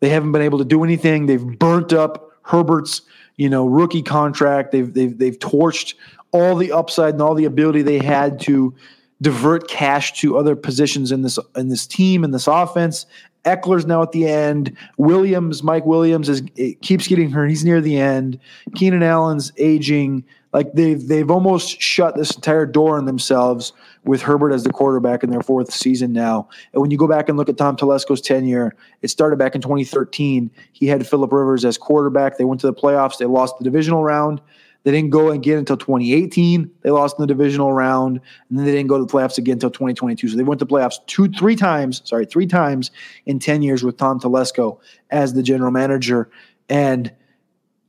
They 0.00 0.08
haven't 0.08 0.32
been 0.32 0.42
able 0.42 0.58
to 0.58 0.64
do 0.64 0.82
anything. 0.82 1.26
They've 1.26 1.44
burnt 1.58 1.92
up 1.92 2.32
Herbert's, 2.42 3.02
you 3.36 3.48
know, 3.48 3.66
rookie 3.66 4.02
contract. 4.02 4.72
They've 4.72 4.92
they've 4.92 5.16
they've 5.16 5.38
torched 5.38 5.94
all 6.32 6.56
the 6.56 6.72
upside 6.72 7.14
and 7.14 7.22
all 7.22 7.34
the 7.34 7.44
ability 7.44 7.82
they 7.82 7.98
had 7.98 8.40
to 8.40 8.74
divert 9.22 9.68
cash 9.68 10.18
to 10.20 10.38
other 10.38 10.56
positions 10.56 11.12
in 11.12 11.22
this 11.22 11.38
in 11.56 11.68
this 11.68 11.86
team 11.86 12.24
in 12.24 12.30
this 12.30 12.46
offense. 12.46 13.06
Ekeler's 13.44 13.86
now 13.86 14.02
at 14.02 14.12
the 14.12 14.26
end. 14.26 14.76
Williams, 14.98 15.62
Mike 15.62 15.86
Williams 15.86 16.28
is 16.28 16.42
keeps 16.82 17.06
getting 17.06 17.30
hurt. 17.30 17.48
He's 17.48 17.64
near 17.64 17.80
the 17.80 17.98
end. 17.98 18.38
Keenan 18.74 19.02
Allen's 19.02 19.52
aging. 19.56 20.24
Like 20.52 20.72
they've 20.72 21.06
they've 21.06 21.30
almost 21.30 21.80
shut 21.80 22.16
this 22.16 22.34
entire 22.34 22.66
door 22.66 22.98
on 22.98 23.04
themselves 23.04 23.72
with 24.04 24.22
Herbert 24.22 24.52
as 24.52 24.64
the 24.64 24.72
quarterback 24.72 25.22
in 25.22 25.30
their 25.30 25.42
fourth 25.42 25.72
season 25.72 26.12
now. 26.12 26.48
And 26.72 26.82
when 26.82 26.90
you 26.90 26.98
go 26.98 27.06
back 27.06 27.28
and 27.28 27.38
look 27.38 27.48
at 27.48 27.56
Tom 27.56 27.76
Telesco's 27.76 28.20
tenure, 28.20 28.74
it 29.02 29.08
started 29.08 29.38
back 29.38 29.54
in 29.54 29.60
2013. 29.60 30.50
He 30.72 30.86
had 30.86 31.06
Philip 31.06 31.32
Rivers 31.32 31.64
as 31.64 31.78
quarterback. 31.78 32.36
They 32.36 32.44
went 32.44 32.60
to 32.62 32.66
the 32.66 32.74
playoffs. 32.74 33.18
They 33.18 33.26
lost 33.26 33.58
the 33.58 33.64
divisional 33.64 34.02
round. 34.02 34.40
They 34.82 34.92
didn't 34.92 35.10
go 35.10 35.30
again 35.30 35.58
until 35.58 35.76
2018. 35.76 36.70
They 36.80 36.90
lost 36.90 37.18
in 37.18 37.22
the 37.22 37.26
divisional 37.26 37.72
round, 37.72 38.20
and 38.48 38.58
then 38.58 38.64
they 38.64 38.72
didn't 38.72 38.88
go 38.88 38.98
to 38.98 39.04
the 39.04 39.12
playoffs 39.12 39.36
again 39.36 39.54
until 39.54 39.70
2022. 39.70 40.28
So 40.28 40.36
they 40.36 40.42
went 40.42 40.58
to 40.60 40.66
playoffs 40.66 41.04
two, 41.06 41.28
three 41.28 41.56
times. 41.56 42.00
Sorry, 42.04 42.24
three 42.24 42.46
times 42.46 42.90
in 43.26 43.38
10 43.38 43.62
years 43.62 43.82
with 43.82 43.98
Tom 43.98 44.20
Telesco 44.20 44.78
as 45.10 45.34
the 45.34 45.42
general 45.42 45.70
manager. 45.70 46.30
And 46.68 47.12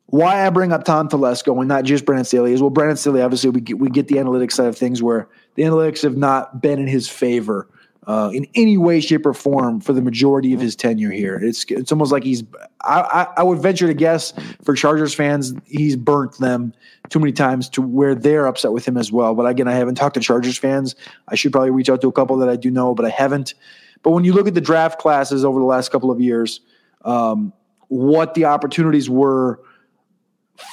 why 0.08 0.46
I 0.46 0.50
bring 0.50 0.74
up 0.74 0.84
Tom 0.84 1.08
Telesco 1.08 1.58
and 1.60 1.70
not 1.70 1.86
just 1.86 2.06
Brandon 2.06 2.26
Staley 2.26 2.52
is 2.52 2.62
well, 2.62 2.70
Brandon 2.70 2.98
Staley 2.98 3.22
obviously 3.22 3.50
we 3.50 3.62
get, 3.62 3.80
we 3.80 3.90
get 3.90 4.10
the 4.10 4.16
analytics 4.16 4.54
side 4.54 4.68
of 4.68 4.78
things 4.78 5.02
where 5.02 5.30
the 5.56 5.64
analytics 5.64 6.04
have 6.04 6.18
not 6.18 6.62
been 6.62 6.80
in 6.80 6.88
his 6.88 7.08
favor 7.08 7.70
uh, 8.08 8.32
in 8.34 8.48
any 8.56 8.78
way, 8.78 9.00
shape, 9.00 9.26
or 9.26 9.34
form 9.34 9.80
for 9.80 9.94
the 9.94 10.02
majority 10.02 10.54
of 10.54 10.60
his 10.60 10.76
tenure 10.76 11.12
here. 11.12 11.36
It's 11.36 11.66
it's 11.70 11.92
almost 11.92 12.12
like 12.12 12.24
he's. 12.24 12.44
I, 12.84 13.02
I, 13.02 13.42
I 13.42 13.44
would 13.44 13.60
venture 13.60 13.86
to 13.88 13.94
guess 13.94 14.34
for 14.64 14.74
Chargers 14.74 15.14
fans, 15.14 15.54
he's 15.66 15.96
burnt 15.96 16.38
them 16.40 16.74
too 17.10 17.20
many 17.20 17.32
times 17.32 17.70
to 17.70 17.82
where 17.82 18.16
they're 18.16 18.48
upset 18.48 18.72
with 18.72 18.88
him 18.88 18.98
as 18.98 19.12
well. 19.12 19.36
But 19.36 19.46
again, 19.46 19.68
I 19.68 19.74
haven't 19.74 19.96
talked 19.96 20.16
to 20.16 20.20
Chargers 20.20 20.58
fans. 20.58 20.96
I 21.28 21.36
should 21.36 21.52
probably 21.52 21.70
reach 21.70 21.90
out 21.90 22.02
to 22.02 22.08
a 22.08 22.12
couple 22.12 22.38
that 22.38 22.50
I 22.50 22.56
do 22.56 22.72
know, 22.72 22.96
but 22.96 23.06
I 23.06 23.10
haven't. 23.10 23.54
But 24.02 24.12
when 24.12 24.24
you 24.24 24.34
look 24.34 24.48
at 24.48 24.56
the 24.56 24.62
draft 24.62 25.00
classes 25.00 25.46
over 25.46 25.60
the 25.60 25.66
last 25.66 25.92
couple 25.92 26.10
of 26.10 26.20
years, 26.20 26.62
um, 27.06 27.54
what 27.90 28.34
the 28.34 28.46
opportunities 28.46 29.10
were 29.10 29.60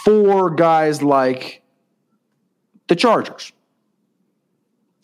for 0.04 0.50
guys 0.50 1.02
like 1.02 1.62
the 2.86 2.96
Chargers 2.96 3.52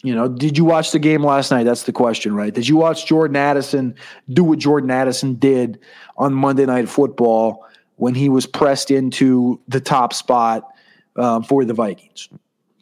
you 0.05 0.15
know, 0.15 0.29
did 0.29 0.59
you 0.59 0.67
watch 0.67 0.93
the 0.93 0.99
game 0.99 1.25
last 1.25 1.51
night? 1.51 1.65
That's 1.65 1.85
the 1.85 1.93
question, 1.93 2.37
right? 2.37 2.53
Did 2.53 2.69
you 2.69 2.77
watch 2.77 3.07
Jordan 3.07 3.37
Addison 3.37 3.95
do 4.29 4.45
what 4.45 4.59
Jordan 4.59 4.91
Addison 4.91 5.37
did 5.37 5.81
on 6.19 6.35
Monday 6.35 6.67
Night 6.67 6.91
Football 6.91 7.67
when 7.97 8.15
he 8.15 8.29
was 8.29 8.45
pressed 8.45 8.91
into 8.91 9.59
the 9.67 9.81
top 9.81 10.13
spot 10.13 10.69
um, 11.17 11.43
for 11.43 11.65
the 11.65 11.73
Vikings? 11.73 12.29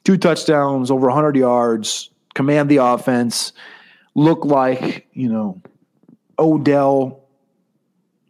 Two 0.02 0.16
touchdowns, 0.16 0.90
over 0.90 1.06
100 1.06 1.36
yards, 1.36 2.10
command 2.34 2.68
the 2.68 2.78
offense, 2.78 3.52
look 4.16 4.44
like, 4.44 5.06
you 5.12 5.28
know, 5.28 5.62
Odell, 6.40 7.22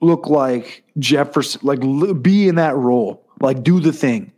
look 0.02 0.26
like 0.26 0.84
Jefferson, 0.98 1.62
like 1.64 1.80
be 2.20 2.46
in 2.46 2.56
that 2.56 2.76
role, 2.76 3.24
like 3.40 3.62
do 3.62 3.80
the 3.80 3.92
thing 3.92 4.32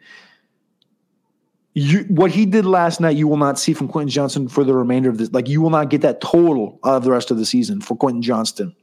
you, 1.74 2.04
what 2.08 2.30
he 2.30 2.46
did 2.46 2.64
last 2.64 3.00
night, 3.00 3.16
you 3.16 3.26
will 3.26 3.36
not 3.36 3.58
see 3.58 3.74
from 3.74 3.88
Quentin 3.88 4.08
Johnston 4.08 4.48
for 4.48 4.62
the 4.62 4.74
remainder 4.74 5.10
of 5.10 5.18
this. 5.18 5.32
Like 5.32 5.48
you 5.48 5.60
will 5.60 5.70
not 5.70 5.90
get 5.90 6.02
that 6.02 6.20
total 6.20 6.78
of 6.84 7.02
the 7.02 7.10
rest 7.10 7.30
of 7.32 7.36
the 7.36 7.44
season 7.44 7.80
for 7.80 7.96
Quentin 7.96 8.22
Johnston. 8.22 8.74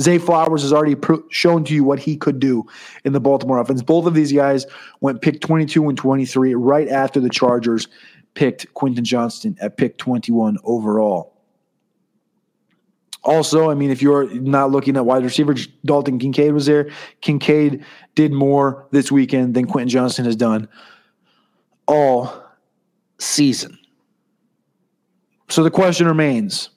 Zay 0.00 0.18
Flowers 0.18 0.62
has 0.62 0.72
already 0.72 0.96
shown 1.30 1.62
to 1.64 1.74
you 1.74 1.84
what 1.84 2.00
he 2.00 2.16
could 2.16 2.40
do 2.40 2.66
in 3.04 3.12
the 3.12 3.20
Baltimore 3.20 3.58
offense. 3.58 3.82
Both 3.82 4.06
of 4.06 4.14
these 4.14 4.32
guys 4.32 4.66
went 5.00 5.22
pick 5.22 5.40
22 5.40 5.88
and 5.88 5.96
23 5.96 6.54
right 6.54 6.88
after 6.88 7.20
the 7.20 7.28
Chargers 7.28 7.86
picked 8.34 8.72
Quentin 8.74 9.04
Johnston 9.04 9.56
at 9.60 9.76
pick 9.76 9.96
21 9.98 10.58
overall. 10.64 11.36
Also, 13.22 13.70
I 13.70 13.74
mean, 13.74 13.90
if 13.90 14.02
you're 14.02 14.32
not 14.34 14.72
looking 14.72 14.96
at 14.96 15.06
wide 15.06 15.22
receivers, 15.22 15.68
Dalton 15.84 16.18
Kincaid 16.18 16.52
was 16.52 16.66
there. 16.66 16.90
Kincaid 17.20 17.84
did 18.16 18.32
more 18.32 18.88
this 18.90 19.12
weekend 19.12 19.54
than 19.54 19.66
Quentin 19.66 19.88
Johnston 19.88 20.24
has 20.24 20.36
done 20.36 20.68
all 21.90 22.32
season. 23.18 23.76
So 25.48 25.64
the 25.64 25.70
question 25.70 26.06
remains 26.06 26.70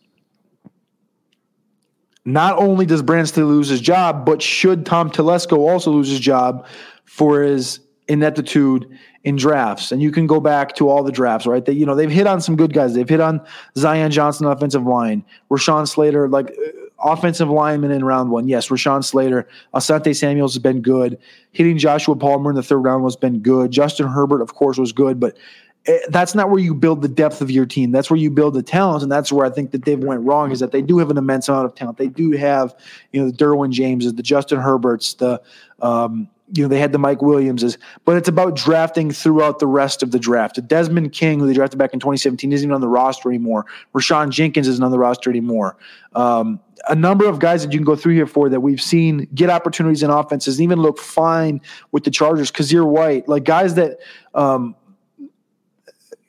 not 2.25 2.57
only 2.57 2.85
does 2.85 3.01
Branston 3.01 3.45
lose 3.45 3.67
his 3.67 3.81
job, 3.81 4.25
but 4.25 4.41
should 4.41 4.85
Tom 4.85 5.11
Telesco 5.11 5.57
also 5.57 5.91
lose 5.91 6.09
his 6.09 6.19
job 6.19 6.65
for 7.05 7.41
his 7.41 7.79
ineptitude 8.07 8.87
in 9.23 9.35
drafts? 9.35 9.91
And 9.91 10.01
you 10.01 10.09
can 10.09 10.25
go 10.25 10.39
back 10.39 10.75
to 10.77 10.89
all 10.89 11.03
the 11.03 11.11
drafts, 11.11 11.45
right? 11.45 11.63
They, 11.63 11.73
you 11.73 11.85
know, 11.85 11.95
they've 11.95 12.09
hit 12.09 12.25
on 12.25 12.41
some 12.41 12.55
good 12.55 12.73
guys. 12.73 12.93
They've 12.95 13.07
hit 13.07 13.19
on 13.19 13.45
Zion 13.77 14.09
Johnson, 14.11 14.47
offensive 14.47 14.85
line, 14.85 15.23
Rashawn 15.51 15.87
Slater, 15.87 16.27
like 16.27 16.55
offensive 17.03 17.49
lineman 17.49 17.91
in 17.91 18.03
round 18.03 18.31
one. 18.31 18.47
Yes, 18.47 18.69
Rashawn 18.69 19.03
Slater, 19.03 19.47
Asante 19.73 20.15
Samuels 20.15 20.53
has 20.53 20.61
been 20.61 20.81
good. 20.81 21.17
Hitting 21.51 21.77
Joshua 21.77 22.15
Palmer 22.15 22.49
in 22.49 22.55
the 22.55 22.63
third 22.63 22.79
round 22.79 23.03
was 23.03 23.15
been 23.15 23.39
good. 23.39 23.71
Justin 23.71 24.07
Herbert, 24.07 24.41
of 24.41 24.55
course, 24.55 24.77
was 24.77 24.91
good, 24.91 25.19
but 25.19 25.37
Eh, 25.85 25.99
that's 26.09 26.33
not 26.33 26.49
where 26.49 26.59
you 26.59 26.73
build 26.73 27.01
the 27.01 27.09
depth 27.09 27.41
of 27.41 27.51
your 27.51 27.65
team. 27.65 27.91
That's 27.91 28.09
where 28.09 28.19
you 28.19 28.31
build 28.31 28.53
the 28.53 28.63
talent, 28.63 29.03
and 29.03 29.11
that's 29.11 29.31
where 29.31 29.45
I 29.45 29.49
think 29.49 29.71
that 29.71 29.83
they've 29.83 29.99
went 29.99 30.21
wrong. 30.21 30.51
Is 30.51 30.59
that 30.59 30.71
they 30.71 30.81
do 30.81 30.97
have 30.99 31.09
an 31.09 31.17
immense 31.17 31.49
amount 31.49 31.65
of 31.65 31.75
talent. 31.75 31.97
They 31.97 32.07
do 32.07 32.31
have, 32.31 32.73
you 33.11 33.21
know, 33.21 33.29
the 33.29 33.35
Derwin 33.35 33.71
Jameses, 33.71 34.13
the 34.13 34.23
Justin 34.23 34.59
Herberts, 34.59 35.17
the, 35.17 35.41
um, 35.81 36.29
you 36.53 36.63
know, 36.63 36.69
they 36.69 36.79
had 36.79 36.93
the 36.93 36.99
Mike 36.99 37.21
Williamses, 37.21 37.77
but 38.05 38.15
it's 38.15 38.29
about 38.29 38.55
drafting 38.55 39.11
throughout 39.11 39.59
the 39.59 39.67
rest 39.67 40.03
of 40.03 40.11
the 40.11 40.19
draft. 40.19 40.65
Desmond 40.67 41.11
King, 41.11 41.39
who 41.39 41.47
they 41.47 41.53
drafted 41.53 41.79
back 41.79 41.93
in 41.93 41.99
2017, 41.99 42.53
isn't 42.53 42.65
even 42.65 42.73
on 42.73 42.81
the 42.81 42.87
roster 42.87 43.29
anymore. 43.29 43.65
Rayshawn 43.93 44.29
Jenkins 44.29 44.67
isn't 44.67 44.83
on 44.83 44.91
the 44.91 44.99
roster 44.99 45.29
anymore. 45.29 45.75
Um, 46.15 46.59
a 46.89 46.95
number 46.95 47.25
of 47.25 47.39
guys 47.39 47.63
that 47.63 47.71
you 47.71 47.79
can 47.79 47.85
go 47.85 47.95
through 47.95 48.13
here 48.13 48.27
for 48.27 48.49
that 48.49 48.59
we've 48.59 48.81
seen 48.81 49.27
get 49.33 49.49
opportunities 49.49 50.03
in 50.03 50.09
offenses 50.09 50.57
and 50.57 50.63
even 50.63 50.79
look 50.79 50.99
fine 50.99 51.61
with 51.91 52.03
the 52.03 52.11
Chargers. 52.11 52.51
Kyzir 52.51 52.85
White, 52.85 53.27
like 53.27 53.43
guys 53.43 53.75
that. 53.75 53.99
Um, 54.33 54.75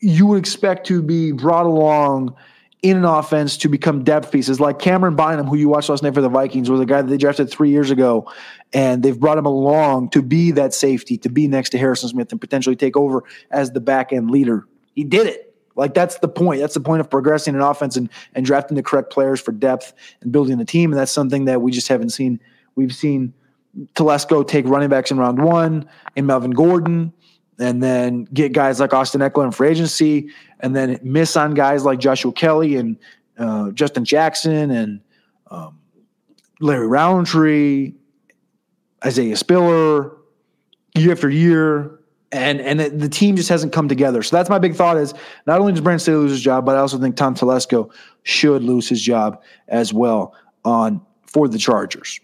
you 0.00 0.26
would 0.26 0.38
expect 0.38 0.86
to 0.86 1.00
be 1.00 1.32
brought 1.32 1.64
along 1.64 2.36
in 2.82 2.98
an 2.98 3.04
offense 3.06 3.56
to 3.56 3.68
become 3.70 4.04
depth 4.04 4.30
pieces 4.30 4.60
like 4.60 4.78
Camryn 4.78 5.16
Bynum, 5.16 5.46
who 5.46 5.56
you 5.56 5.70
watched 5.70 5.88
last 5.88 6.02
night 6.02 6.12
for 6.12 6.20
the 6.20 6.28
Vikings, 6.28 6.68
was 6.68 6.82
a 6.82 6.84
guy 6.84 7.00
that 7.00 7.08
they 7.08 7.16
drafted 7.16 7.50
three 7.50 7.70
years 7.70 7.90
ago, 7.90 8.30
and 8.74 9.02
they've 9.02 9.18
brought 9.18 9.38
him 9.38 9.46
along 9.46 10.10
to 10.10 10.20
be 10.20 10.50
that 10.50 10.74
safety, 10.74 11.16
to 11.16 11.30
be 11.30 11.48
next 11.48 11.70
to 11.70 11.78
Harrison 11.78 12.10
Smith 12.10 12.30
and 12.30 12.38
potentially 12.38 12.76
take 12.76 12.94
over 12.94 13.24
as 13.50 13.72
the 13.72 13.80
back 13.80 14.12
end 14.12 14.30
leader. 14.30 14.66
He 14.94 15.02
did 15.02 15.26
it. 15.26 15.53
Like 15.76 15.94
that's 15.94 16.18
the 16.18 16.28
point. 16.28 16.60
That's 16.60 16.74
the 16.74 16.80
point 16.80 17.00
of 17.00 17.10
progressing 17.10 17.54
an 17.54 17.60
offense 17.60 17.96
and, 17.96 18.08
and 18.34 18.46
drafting 18.46 18.76
the 18.76 18.82
correct 18.82 19.10
players 19.10 19.40
for 19.40 19.52
depth 19.52 19.92
and 20.20 20.30
building 20.30 20.58
the 20.58 20.64
team. 20.64 20.92
And 20.92 21.00
that's 21.00 21.12
something 21.12 21.46
that 21.46 21.62
we 21.62 21.72
just 21.72 21.88
haven't 21.88 22.10
seen. 22.10 22.40
We've 22.76 22.94
seen 22.94 23.34
Telesco 23.94 24.46
take 24.46 24.66
running 24.66 24.88
backs 24.88 25.10
in 25.10 25.18
round 25.18 25.42
one 25.42 25.88
and 26.16 26.26
Melvin 26.26 26.52
Gordon 26.52 27.12
and 27.58 27.82
then 27.82 28.24
get 28.24 28.52
guys 28.52 28.80
like 28.80 28.92
Austin 28.92 29.20
Ekeler 29.20 29.44
in 29.44 29.52
free 29.52 29.68
agency, 29.68 30.28
and 30.60 30.74
then 30.74 30.98
miss 31.02 31.36
on 31.36 31.54
guys 31.54 31.84
like 31.84 32.00
Joshua 32.00 32.32
Kelley 32.32 32.76
and 32.76 32.96
uh, 33.38 33.70
Justin 33.70 34.04
Jackson 34.04 34.70
and 34.70 35.00
um, 35.50 35.78
Larry 36.60 36.88
Rountree, 36.88 37.94
Isaiah 39.04 39.36
Spiller, 39.36 40.16
year 40.96 41.12
after 41.12 41.28
year, 41.28 42.00
and 42.32 42.60
and 42.60 42.80
the 43.00 43.08
team 43.08 43.36
just 43.36 43.48
hasn't 43.48 43.72
come 43.72 43.88
together. 43.88 44.22
So 44.22 44.36
that's 44.36 44.50
my 44.50 44.58
big 44.58 44.74
thought: 44.74 44.96
is 44.96 45.14
not 45.46 45.60
only 45.60 45.72
does 45.72 45.80
Brandon 45.80 46.00
Staley 46.00 46.18
lose 46.18 46.32
his 46.32 46.42
job, 46.42 46.64
but 46.66 46.76
I 46.76 46.80
also 46.80 46.98
think 46.98 47.16
Tom 47.16 47.34
Telesco 47.34 47.92
should 48.22 48.62
lose 48.62 48.88
his 48.88 49.00
job 49.00 49.42
as 49.68 49.92
well 49.92 50.34
on 50.64 51.00
for 51.26 51.48
the 51.48 51.58
Chargers. 51.58 52.20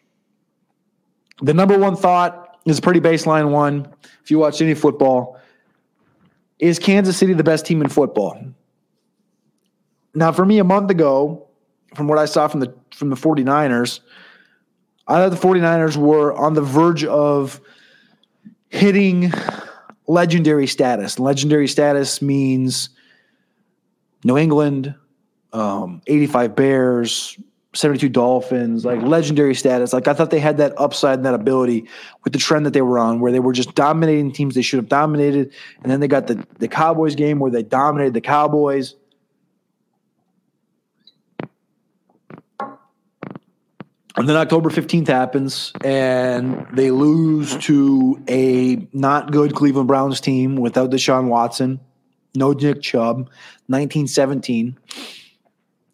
The 1.42 1.54
number 1.54 1.78
one 1.78 1.96
thought 1.96 2.58
is 2.66 2.78
a 2.78 2.82
pretty 2.82 3.00
baseline 3.00 3.50
one 3.50 3.88
if 4.22 4.30
you 4.30 4.38
watch 4.38 4.60
any 4.60 4.74
football, 4.74 5.40
is 6.58 6.78
Kansas 6.78 7.16
City 7.16 7.32
the 7.32 7.42
best 7.42 7.66
team 7.66 7.80
in 7.80 7.88
football? 7.88 8.40
Now, 10.14 10.30
for 10.30 10.44
me, 10.44 10.58
a 10.58 10.64
month 10.64 10.90
ago, 10.90 11.48
from 11.94 12.06
what 12.06 12.18
I 12.18 12.26
saw 12.26 12.46
from 12.48 12.60
the 12.60 12.74
from 12.94 13.10
the 13.10 13.16
49ers, 13.16 14.00
I 15.08 15.14
thought 15.14 15.30
the 15.30 15.48
49ers 15.48 15.96
were 15.96 16.32
on 16.32 16.54
the 16.54 16.62
verge 16.62 17.04
of 17.04 17.60
hitting 18.68 19.32
legendary 20.10 20.66
status. 20.66 21.18
Legendary 21.18 21.68
status 21.68 22.20
means 22.20 22.90
New 24.24 24.36
England, 24.36 24.94
um, 25.52 26.02
85 26.06 26.56
Bears, 26.56 27.38
72 27.74 28.08
Dolphins, 28.08 28.84
like 28.84 29.00
legendary 29.02 29.54
status. 29.54 29.92
Like 29.92 30.08
I 30.08 30.14
thought 30.14 30.30
they 30.30 30.40
had 30.40 30.56
that 30.56 30.74
upside 30.76 31.18
and 31.18 31.26
that 31.26 31.34
ability 31.34 31.88
with 32.24 32.32
the 32.32 32.38
trend 32.38 32.66
that 32.66 32.72
they 32.72 32.82
were 32.82 32.98
on, 32.98 33.20
where 33.20 33.30
they 33.30 33.38
were 33.38 33.52
just 33.52 33.74
dominating 33.76 34.32
teams 34.32 34.56
they 34.56 34.62
should 34.62 34.78
have 34.78 34.88
dominated. 34.88 35.52
And 35.82 35.90
then 35.90 36.00
they 36.00 36.08
got 36.08 36.26
the, 36.26 36.44
the 36.58 36.68
Cowboys 36.68 37.14
game 37.14 37.38
where 37.38 37.50
they 37.50 37.62
dominated 37.62 38.14
the 38.14 38.20
Cowboys. 38.20 38.96
And 44.16 44.28
then 44.28 44.36
October 44.36 44.70
15th 44.70 45.06
happens, 45.06 45.72
and 45.84 46.66
they 46.72 46.90
lose 46.90 47.56
to 47.58 48.20
a 48.28 48.88
not 48.92 49.30
good 49.30 49.54
Cleveland 49.54 49.86
Browns 49.86 50.20
team 50.20 50.56
without 50.56 50.90
Deshaun 50.90 51.28
Watson, 51.28 51.78
no 52.34 52.52
Nick 52.52 52.82
Chubb, 52.82 53.30
1917. 53.68 54.76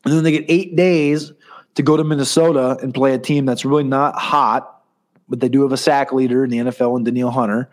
And 0.05 0.15
then 0.15 0.25
they 0.25 0.33
get 0.33 0.47
eight 0.49 0.77
days 0.77 1.33
to 1.75 1.83
go 1.83 1.97
to 1.97 2.05
Minnesota 2.05 2.79
and 2.81 2.95
play 2.95 3.13
a 3.13 3.19
team 3.19 3.45
that's 3.45 3.65
really 3.65 3.85
not 3.85 4.17
hot, 4.17 4.83
but 5.29 5.41
they 5.41 5.49
do 5.49 5.63
have 5.63 5.73
a 5.73 5.77
sack 5.77 6.13
leader 6.13 6.43
in 6.45 6.51
the 6.51 6.59
NFL 6.59 6.97
and 6.97 7.05
Danielle 7.05 7.31
Hunter. 7.31 7.69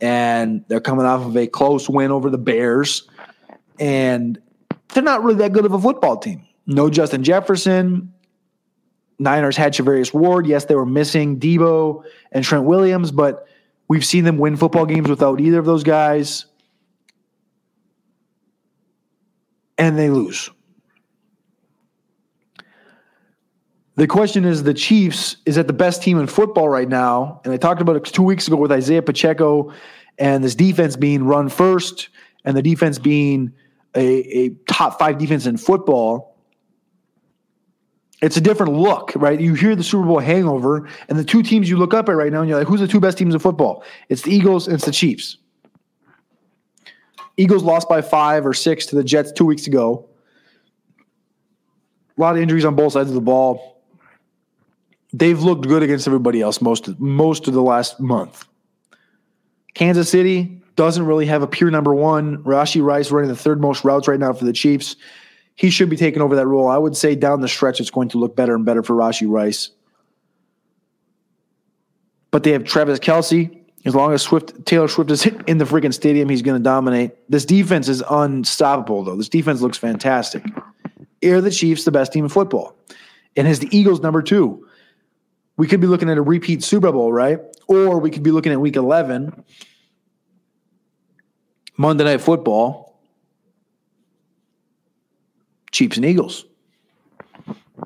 And 0.00 0.64
they're 0.68 0.80
coming 0.80 1.06
off 1.06 1.26
of 1.26 1.36
a 1.36 1.46
close 1.46 1.88
win 1.88 2.12
over 2.12 2.30
the 2.30 2.38
Bears. 2.38 3.08
And 3.80 4.38
they're 4.94 5.02
not 5.02 5.24
really 5.24 5.38
that 5.38 5.52
good 5.52 5.64
of 5.64 5.72
a 5.72 5.80
football 5.80 6.18
team. 6.18 6.46
No 6.66 6.88
Justin 6.88 7.24
Jefferson. 7.24 8.11
Niners 9.18 9.56
had 9.56 9.72
Charvarius 9.74 10.12
Ward. 10.12 10.46
Yes, 10.46 10.64
they 10.64 10.74
were 10.74 10.86
missing 10.86 11.38
Deebo 11.38 12.04
and 12.32 12.44
Trent 12.44 12.64
Williams, 12.64 13.10
but 13.10 13.46
we've 13.88 14.04
seen 14.04 14.24
them 14.24 14.38
win 14.38 14.56
football 14.56 14.86
games 14.86 15.08
without 15.08 15.40
either 15.40 15.58
of 15.58 15.64
those 15.64 15.84
guys. 15.84 16.46
And 19.78 19.98
they 19.98 20.10
lose. 20.10 20.50
The 23.96 24.06
question 24.06 24.44
is 24.44 24.62
the 24.62 24.74
Chiefs 24.74 25.36
is 25.44 25.56
that 25.56 25.66
the 25.66 25.72
best 25.72 26.02
team 26.02 26.18
in 26.18 26.26
football 26.26 26.68
right 26.68 26.88
now. 26.88 27.40
And 27.44 27.52
I 27.52 27.56
talked 27.56 27.82
about 27.82 27.96
it 27.96 28.04
two 28.04 28.22
weeks 28.22 28.46
ago 28.46 28.56
with 28.56 28.72
Isaiah 28.72 29.02
Pacheco 29.02 29.72
and 30.18 30.42
this 30.42 30.54
defense 30.54 30.96
being 30.96 31.24
run 31.24 31.48
first 31.48 32.08
and 32.44 32.56
the 32.56 32.62
defense 32.62 32.98
being 32.98 33.52
a, 33.94 34.00
a 34.00 34.48
top 34.66 34.98
five 34.98 35.18
defense 35.18 35.46
in 35.46 35.56
football 35.56 36.31
it's 38.22 38.36
a 38.36 38.40
different 38.40 38.74
look, 38.74 39.12
right? 39.16 39.38
You 39.38 39.54
hear 39.54 39.74
the 39.74 39.82
Super 39.82 40.06
Bowl 40.06 40.20
hangover, 40.20 40.88
and 41.08 41.18
the 41.18 41.24
two 41.24 41.42
teams 41.42 41.68
you 41.68 41.76
look 41.76 41.92
up 41.92 42.08
at 42.08 42.12
right 42.12 42.32
now, 42.32 42.40
and 42.40 42.48
you're 42.48 42.58
like, 42.58 42.68
who's 42.68 42.80
the 42.80 42.86
two 42.86 43.00
best 43.00 43.18
teams 43.18 43.34
in 43.34 43.40
football? 43.40 43.82
It's 44.08 44.22
the 44.22 44.32
Eagles 44.32 44.68
and 44.68 44.74
it's 44.74 44.84
the 44.84 44.92
Chiefs. 44.92 45.38
Eagles 47.36 47.64
lost 47.64 47.88
by 47.88 48.00
five 48.00 48.46
or 48.46 48.54
six 48.54 48.86
to 48.86 48.96
the 48.96 49.02
Jets 49.02 49.32
two 49.32 49.44
weeks 49.44 49.66
ago. 49.66 50.08
A 52.16 52.20
lot 52.20 52.36
of 52.36 52.42
injuries 52.42 52.64
on 52.64 52.76
both 52.76 52.92
sides 52.92 53.08
of 53.08 53.14
the 53.14 53.20
ball. 53.20 53.82
They've 55.12 55.40
looked 55.40 55.66
good 55.66 55.82
against 55.82 56.06
everybody 56.06 56.40
else 56.40 56.62
most 56.62 56.88
of, 56.88 57.00
most 57.00 57.48
of 57.48 57.54
the 57.54 57.62
last 57.62 57.98
month. 57.98 58.46
Kansas 59.74 60.08
City 60.08 60.62
doesn't 60.76 61.04
really 61.04 61.26
have 61.26 61.42
a 61.42 61.46
pure 61.46 61.70
number 61.70 61.94
one. 61.94 62.38
Rashee 62.44 62.82
Rice 62.82 63.10
running 63.10 63.28
the 63.28 63.36
third 63.36 63.60
most 63.60 63.84
routes 63.84 64.06
right 64.06 64.20
now 64.20 64.32
for 64.32 64.44
the 64.44 64.52
Chiefs 64.52 64.96
he 65.54 65.70
should 65.70 65.90
be 65.90 65.96
taking 65.96 66.22
over 66.22 66.36
that 66.36 66.46
role. 66.46 66.68
I 66.68 66.78
would 66.78 66.96
say 66.96 67.14
down 67.14 67.40
the 67.40 67.48
stretch, 67.48 67.80
it's 67.80 67.90
going 67.90 68.08
to 68.10 68.18
look 68.18 68.34
better 68.34 68.54
and 68.54 68.64
better 68.64 68.82
for 68.82 68.94
Rashee 68.94 69.28
Rice. 69.28 69.70
But 72.30 72.42
they 72.42 72.52
have 72.52 72.64
Travis 72.64 72.98
Kelce. 72.98 73.58
As 73.84 73.94
long 73.94 74.12
as 74.12 74.22
Swift 74.22 74.64
Taylor 74.64 74.88
Swift 74.88 75.10
is 75.10 75.26
in 75.46 75.58
the 75.58 75.64
freaking 75.64 75.92
stadium, 75.92 76.28
he's 76.28 76.42
going 76.42 76.58
to 76.58 76.62
dominate. 76.62 77.12
This 77.28 77.44
defense 77.44 77.88
is 77.88 78.02
unstoppable, 78.08 79.04
though. 79.04 79.16
This 79.16 79.28
defense 79.28 79.60
looks 79.60 79.76
fantastic. 79.76 80.44
Are 81.24 81.40
the 81.40 81.50
Chiefs 81.50 81.84
the 81.84 81.92
best 81.92 82.12
team 82.12 82.24
in 82.24 82.30
football? 82.30 82.76
And 83.36 83.46
is 83.46 83.60
the 83.60 83.76
Eagles 83.76 84.00
number 84.00 84.22
two? 84.22 84.66
We 85.56 85.66
could 85.66 85.80
be 85.80 85.86
looking 85.86 86.10
at 86.10 86.18
a 86.18 86.22
repeat 86.22 86.64
Super 86.64 86.90
Bowl, 86.92 87.12
right? 87.12 87.40
Or 87.68 87.98
we 87.98 88.10
could 88.10 88.22
be 88.22 88.30
looking 88.30 88.52
at 88.52 88.60
Week 88.60 88.76
11, 88.76 89.44
Monday 91.76 92.04
Night 92.04 92.20
Football 92.20 92.91
Chiefs 95.72 95.96
and 95.96 96.06
Eagles. 96.06 96.44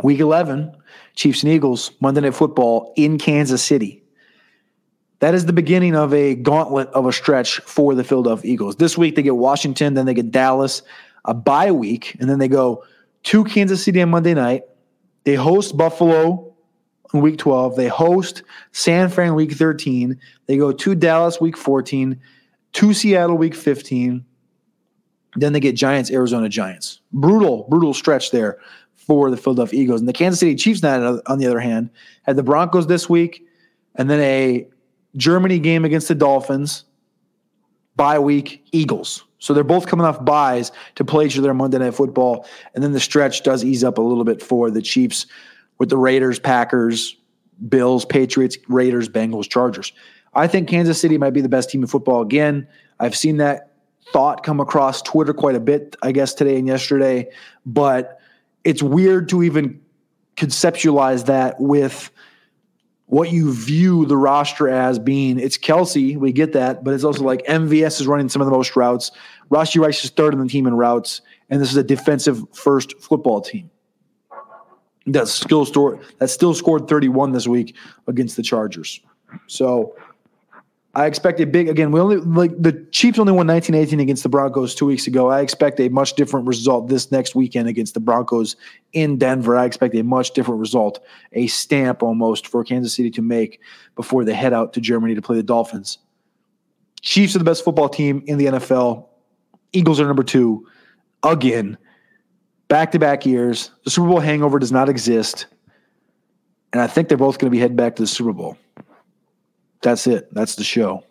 Week 0.02 0.20
11, 0.20 0.76
Chiefs 1.14 1.42
and 1.42 1.52
Eagles, 1.52 1.92
Monday 2.00 2.20
Night 2.20 2.34
Football 2.34 2.92
in 2.96 3.16
Kansas 3.16 3.64
City. 3.64 4.02
That 5.20 5.34
is 5.34 5.46
the 5.46 5.54
beginning 5.54 5.96
of 5.96 6.12
a 6.12 6.34
gauntlet 6.34 6.88
of 6.88 7.06
a 7.06 7.12
stretch 7.12 7.60
for 7.60 7.94
the 7.94 8.04
Philadelphia 8.04 8.52
Eagles. 8.52 8.76
This 8.76 8.98
week 8.98 9.16
they 9.16 9.22
get 9.22 9.36
Washington, 9.36 9.94
then 9.94 10.04
they 10.04 10.12
get 10.12 10.30
Dallas, 10.30 10.82
a 11.24 11.32
bye 11.32 11.72
week, 11.72 12.16
and 12.20 12.28
then 12.28 12.38
they 12.38 12.48
go 12.48 12.84
to 13.24 13.44
Kansas 13.44 13.82
City 13.82 14.02
on 14.02 14.10
Monday 14.10 14.34
night. 14.34 14.64
They 15.24 15.34
host 15.34 15.76
Buffalo 15.76 16.54
in 17.14 17.20
week 17.22 17.38
12. 17.38 17.76
They 17.76 17.88
host 17.88 18.42
San 18.72 19.08
Fran 19.08 19.34
week 19.34 19.52
13. 19.52 20.20
They 20.46 20.58
go 20.58 20.72
to 20.72 20.94
Dallas 20.94 21.40
week 21.40 21.56
14, 21.56 22.20
to 22.74 22.92
Seattle 22.92 23.38
week 23.38 23.54
15, 23.54 24.24
then 25.36 25.52
they 25.52 25.60
get 25.60 25.76
Giants, 25.76 26.10
Arizona 26.10 26.48
Giants. 26.48 27.00
Brutal, 27.12 27.66
brutal 27.68 27.94
stretch 27.94 28.30
there 28.30 28.58
for 28.94 29.30
the 29.30 29.36
Philadelphia 29.36 29.80
Eagles. 29.80 30.00
And 30.00 30.08
the 30.08 30.12
Kansas 30.12 30.40
City 30.40 30.54
Chiefs, 30.54 30.82
on 30.82 31.38
the 31.38 31.46
other 31.46 31.60
hand, 31.60 31.90
had 32.22 32.36
the 32.36 32.42
Broncos 32.42 32.86
this 32.86 33.08
week 33.08 33.46
and 33.94 34.10
then 34.10 34.20
a 34.20 34.66
Germany 35.16 35.58
game 35.58 35.84
against 35.84 36.08
the 36.08 36.14
Dolphins, 36.14 36.84
bye 37.94 38.18
week, 38.18 38.66
Eagles. 38.72 39.24
So 39.38 39.54
they're 39.54 39.64
both 39.64 39.86
coming 39.86 40.06
off 40.06 40.24
buys 40.24 40.72
to 40.96 41.04
play 41.04 41.26
each 41.26 41.38
other 41.38 41.50
on 41.50 41.58
Monday 41.58 41.78
Night 41.78 41.94
Football. 41.94 42.46
And 42.74 42.82
then 42.82 42.92
the 42.92 43.00
stretch 43.00 43.42
does 43.42 43.64
ease 43.64 43.84
up 43.84 43.98
a 43.98 44.02
little 44.02 44.24
bit 44.24 44.42
for 44.42 44.70
the 44.70 44.82
Chiefs 44.82 45.26
with 45.78 45.88
the 45.90 45.98
Raiders, 45.98 46.38
Packers, 46.38 47.16
Bills, 47.68 48.04
Patriots, 48.04 48.56
Raiders, 48.68 49.08
Bengals, 49.08 49.48
Chargers. 49.48 49.92
I 50.34 50.46
think 50.46 50.68
Kansas 50.68 51.00
City 51.00 51.16
might 51.16 51.30
be 51.30 51.40
the 51.40 51.48
best 51.48 51.70
team 51.70 51.82
in 51.82 51.86
football 51.86 52.22
again. 52.22 52.66
I've 52.98 53.16
seen 53.16 53.36
that 53.38 53.72
thought 54.12 54.42
come 54.42 54.60
across 54.60 55.02
Twitter 55.02 55.34
quite 55.34 55.54
a 55.54 55.60
bit, 55.60 55.96
I 56.02 56.12
guess, 56.12 56.34
today 56.34 56.58
and 56.58 56.66
yesterday. 56.66 57.28
But 57.64 58.20
it's 58.64 58.82
weird 58.82 59.28
to 59.30 59.42
even 59.42 59.80
conceptualize 60.36 61.26
that 61.26 61.60
with 61.60 62.10
what 63.06 63.30
you 63.30 63.52
view 63.52 64.04
the 64.06 64.16
roster 64.16 64.68
as 64.68 64.98
being. 64.98 65.38
It's 65.38 65.56
Kelce, 65.56 66.16
we 66.16 66.32
get 66.32 66.52
that, 66.52 66.82
but 66.82 66.92
it's 66.92 67.04
also 67.04 67.22
like 67.22 67.44
MVS 67.46 68.00
is 68.00 68.06
running 68.06 68.28
some 68.28 68.42
of 68.42 68.46
the 68.46 68.52
most 68.52 68.74
routes. 68.74 69.12
Rashee 69.50 69.80
Rice 69.80 70.04
is 70.04 70.10
third 70.10 70.34
in 70.34 70.40
the 70.40 70.48
team 70.48 70.66
in 70.66 70.74
routes, 70.74 71.20
and 71.48 71.60
this 71.60 71.70
is 71.70 71.76
a 71.76 71.84
defensive 71.84 72.42
first 72.52 73.00
football 73.00 73.40
team. 73.40 73.70
That 75.06 75.28
still 75.28 75.64
store 75.64 76.00
that 76.18 76.28
still 76.28 76.52
scored 76.52 76.88
31 76.88 77.30
this 77.30 77.46
week 77.46 77.76
against 78.08 78.36
the 78.36 78.42
Chargers. 78.42 79.00
So 79.46 79.94
I 80.96 81.04
expect 81.04 81.40
a 81.40 81.46
big 81.46 81.68
again. 81.68 81.92
We 81.92 82.00
only 82.00 82.16
like 82.16 82.50
the 82.58 82.72
Chiefs 82.90 83.18
only 83.18 83.32
won 83.32 83.46
1918 83.46 84.00
against 84.00 84.22
the 84.22 84.30
Broncos 84.30 84.74
two 84.74 84.86
weeks 84.86 85.06
ago. 85.06 85.28
I 85.28 85.42
expect 85.42 85.78
a 85.78 85.90
much 85.90 86.14
different 86.14 86.46
result 86.46 86.88
this 86.88 87.12
next 87.12 87.34
weekend 87.34 87.68
against 87.68 87.92
the 87.92 88.00
Broncos 88.00 88.56
in 88.94 89.18
Denver. 89.18 89.58
I 89.58 89.66
expect 89.66 89.94
a 89.94 90.02
much 90.02 90.30
different 90.30 90.58
result, 90.58 91.04
a 91.34 91.48
stamp 91.48 92.02
almost 92.02 92.46
for 92.46 92.64
Kansas 92.64 92.94
City 92.94 93.10
to 93.10 93.20
make 93.20 93.60
before 93.94 94.24
they 94.24 94.32
head 94.32 94.54
out 94.54 94.72
to 94.72 94.80
Germany 94.80 95.14
to 95.14 95.20
play 95.20 95.36
the 95.36 95.42
Dolphins. 95.42 95.98
Chiefs 97.02 97.36
are 97.36 97.40
the 97.40 97.44
best 97.44 97.62
football 97.62 97.90
team 97.90 98.22
in 98.26 98.38
the 98.38 98.46
NFL. 98.46 99.06
Eagles 99.74 100.00
are 100.00 100.06
number 100.06 100.22
two 100.22 100.66
again, 101.22 101.76
back 102.68 102.90
to 102.92 102.98
back 102.98 103.26
years. 103.26 103.70
The 103.84 103.90
Super 103.90 104.08
Bowl 104.08 104.20
hangover 104.20 104.58
does 104.58 104.72
not 104.72 104.88
exist, 104.88 105.44
and 106.72 106.80
I 106.80 106.86
think 106.86 107.08
they're 107.08 107.18
both 107.18 107.38
going 107.38 107.50
to 107.50 107.54
be 107.54 107.60
heading 107.60 107.76
back 107.76 107.96
to 107.96 108.02
the 108.02 108.06
Super 108.06 108.32
Bowl. 108.32 108.56
That's 109.82 110.06
it. 110.06 110.32
That's 110.32 110.54
the 110.54 110.64
show. 110.64 111.04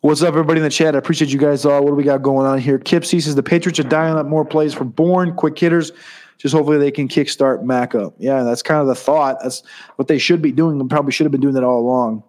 What's 0.00 0.22
up, 0.22 0.28
everybody 0.28 0.58
in 0.58 0.64
the 0.64 0.70
chat? 0.70 0.94
I 0.94 0.98
appreciate 0.98 1.30
you 1.30 1.38
guys 1.38 1.64
all. 1.64 1.82
What 1.82 1.90
do 1.90 1.94
we 1.96 2.04
got 2.04 2.22
going 2.22 2.46
on 2.46 2.58
here? 2.58 2.78
Kip 2.78 3.04
C 3.04 3.18
says 3.20 3.34
the 3.34 3.42
Patriots 3.42 3.80
are 3.80 3.84
dialing 3.84 4.18
up 4.18 4.26
more 4.26 4.44
plays 4.44 4.72
for 4.72 4.84
Bourne, 4.84 5.34
quick 5.34 5.58
hitters. 5.58 5.90
Just 6.36 6.54
hopefully 6.54 6.78
they 6.78 6.92
can 6.92 7.08
kickstart 7.08 7.64
Mac 7.64 7.96
up. 7.96 8.14
Yeah, 8.18 8.44
that's 8.44 8.62
kind 8.62 8.80
of 8.80 8.86
the 8.86 8.94
thought. 8.94 9.38
That's 9.42 9.64
what 9.96 10.06
they 10.06 10.18
should 10.18 10.40
be 10.40 10.52
doing. 10.52 10.78
They 10.78 10.84
probably 10.84 11.10
should 11.10 11.24
have 11.24 11.32
been 11.32 11.40
doing 11.40 11.54
that 11.54 11.64
all 11.64 11.80
along. 11.80 12.22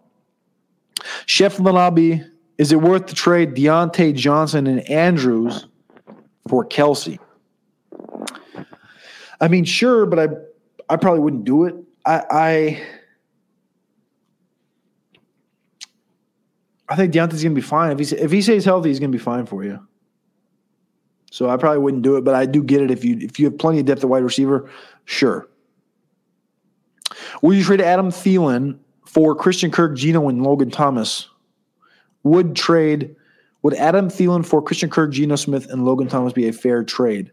Chef 1.27 1.57
Lanabi, 1.57 2.27
is 2.57 2.71
it 2.71 2.81
worth 2.81 3.05
to 3.05 3.15
trade 3.15 3.53
Diontae 3.53 4.15
Johnson 4.15 4.65
and 4.65 4.89
Andrews 4.89 5.67
for 6.47 6.65
Kelce? 6.65 7.19
I 9.39 9.47
mean, 9.47 9.63
sure, 9.63 10.07
but 10.07 10.19
I 10.19 10.27
I 10.89 10.95
probably 10.95 11.19
wouldn't 11.19 11.45
do 11.45 11.65
it. 11.65 11.75
I, 12.05 12.23
I 12.31 12.83
I 16.89 16.95
think 16.95 17.13
Diontae's 17.13 17.43
gonna 17.43 17.55
be 17.55 17.61
fine. 17.61 17.91
If 17.91 18.09
he 18.09 18.15
if 18.15 18.31
he 18.31 18.41
stays 18.41 18.65
healthy, 18.65 18.89
he's 18.89 18.99
gonna 18.99 19.11
be 19.11 19.17
fine 19.17 19.45
for 19.45 19.63
you. 19.63 19.79
So 21.31 21.49
I 21.49 21.57
probably 21.57 21.79
wouldn't 21.79 22.03
do 22.03 22.17
it, 22.17 22.23
but 22.23 22.33
I 22.33 22.45
do 22.45 22.63
get 22.63 22.81
it 22.81 22.89
if 22.89 23.05
you 23.05 23.17
if 23.19 23.39
you 23.39 23.45
have 23.45 23.57
plenty 23.57 23.79
of 23.79 23.85
depth 23.85 24.03
at 24.03 24.09
wide 24.09 24.23
receiver, 24.23 24.69
sure. 25.05 25.47
Would 27.41 27.57
you 27.57 27.63
trade 27.63 27.81
Adam 27.81 28.09
Thielen 28.09 28.77
for 29.05 29.35
Christian 29.35 29.71
Kirk, 29.71 29.95
Geno, 29.95 30.27
and 30.29 30.43
Logan 30.43 30.71
Thomas? 30.71 31.27
Would 32.23 32.55
trade 32.55 33.15
Would 33.61 33.75
Adam 33.75 34.09
Thielen 34.09 34.45
for 34.45 34.61
Christian 34.61 34.89
Kirk, 34.89 35.11
Geno 35.11 35.35
Smith, 35.35 35.69
and 35.69 35.85
Logan 35.85 36.07
Thomas 36.07 36.33
be 36.33 36.47
a 36.47 36.53
fair 36.53 36.83
trade? 36.83 37.31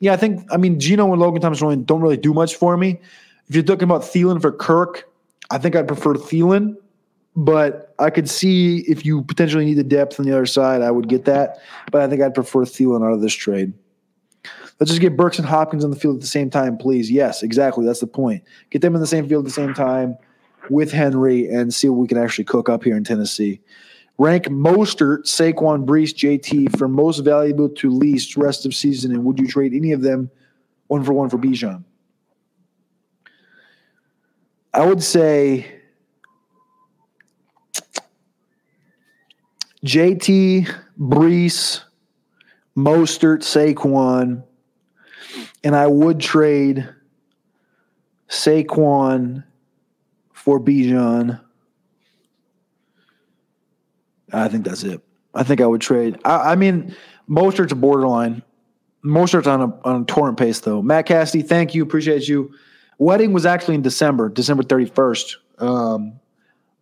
Yeah, 0.00 0.14
I 0.14 0.16
think. 0.16 0.46
I 0.50 0.56
mean, 0.56 0.80
Geno 0.80 1.12
and 1.12 1.20
Logan 1.20 1.42
Thomas 1.42 1.60
really 1.60 1.76
don't 1.76 2.00
really 2.00 2.16
do 2.16 2.32
much 2.32 2.56
for 2.56 2.76
me. 2.76 3.00
If 3.48 3.54
you're 3.54 3.64
talking 3.64 3.84
about 3.84 4.02
Thielen 4.02 4.40
for 4.40 4.50
Kirk, 4.50 5.08
I 5.50 5.58
think 5.58 5.76
I'd 5.76 5.86
prefer 5.86 6.14
Thielen, 6.14 6.76
but 7.34 7.94
I 7.98 8.10
could 8.10 8.28
see 8.28 8.78
if 8.88 9.06
you 9.06 9.22
potentially 9.22 9.64
need 9.64 9.74
the 9.74 9.84
depth 9.84 10.20
on 10.20 10.26
the 10.26 10.32
other 10.32 10.46
side, 10.46 10.82
I 10.82 10.90
would 10.90 11.08
get 11.08 11.24
that. 11.24 11.58
But 11.90 12.02
I 12.02 12.08
think 12.08 12.22
I'd 12.22 12.34
prefer 12.34 12.60
Thielen 12.60 13.06
out 13.06 13.12
of 13.12 13.20
this 13.20 13.34
trade. 13.34 13.72
Let's 14.80 14.90
just 14.90 15.00
get 15.00 15.16
Burks 15.16 15.38
and 15.38 15.46
Hopkins 15.46 15.84
on 15.84 15.90
the 15.90 15.96
field 15.96 16.16
at 16.16 16.20
the 16.20 16.26
same 16.26 16.50
time, 16.50 16.76
please. 16.76 17.10
Yes, 17.10 17.42
exactly. 17.42 17.86
That's 17.86 18.00
the 18.00 18.06
point. 18.06 18.42
Get 18.70 18.82
them 18.82 18.94
in 18.94 19.00
the 19.00 19.06
same 19.06 19.28
field 19.28 19.44
at 19.44 19.48
the 19.48 19.52
same 19.52 19.74
time 19.74 20.16
with 20.70 20.90
Henry 20.90 21.46
and 21.48 21.72
see 21.72 21.88
what 21.88 21.98
we 21.98 22.08
can 22.08 22.18
actually 22.18 22.44
cook 22.44 22.68
up 22.68 22.82
here 22.82 22.96
in 22.96 23.04
Tennessee. 23.04 23.60
Rank 24.18 24.44
Mostert, 24.44 25.24
Saquon, 25.24 25.86
Breece, 25.86 26.14
JT 26.14 26.76
from 26.76 26.92
most 26.92 27.20
valuable 27.20 27.68
to 27.68 27.90
least 27.90 28.36
rest 28.36 28.66
of 28.66 28.74
season, 28.74 29.12
and 29.12 29.24
would 29.24 29.38
you 29.38 29.46
trade 29.46 29.72
any 29.72 29.92
of 29.92 30.02
them 30.02 30.30
one 30.88 31.02
for 31.02 31.12
one 31.12 31.30
for 31.30 31.38
Bijan? 31.38 31.84
I 34.74 34.84
would 34.86 35.02
say 35.02 35.81
JT, 39.84 40.72
Breece, 40.98 41.82
Mostert, 42.76 43.42
Saquon, 43.42 44.44
and 45.64 45.76
I 45.76 45.86
would 45.86 46.20
trade 46.20 46.88
Saquon 48.28 49.44
for 50.32 50.60
Bijan. 50.60 51.40
I 54.32 54.48
think 54.48 54.64
that's 54.64 54.84
it. 54.84 55.00
I 55.34 55.42
think 55.42 55.60
I 55.60 55.66
would 55.66 55.80
trade. 55.80 56.18
I, 56.24 56.52
I 56.52 56.56
mean, 56.56 56.94
Mostert's 57.28 57.74
borderline. 57.74 58.42
Mostert's 59.04 59.46
on 59.46 59.60
a 59.62 59.80
on 59.84 60.02
a 60.02 60.04
torrent 60.04 60.38
pace 60.38 60.60
though. 60.60 60.80
Matt 60.80 61.06
Cassidy, 61.06 61.42
thank 61.42 61.74
you, 61.74 61.82
appreciate 61.82 62.28
you. 62.28 62.52
Wedding 62.98 63.32
was 63.32 63.44
actually 63.44 63.74
in 63.74 63.82
December, 63.82 64.28
December 64.28 64.62
thirty 64.62 64.86
first. 64.86 65.38
Um, 65.58 66.20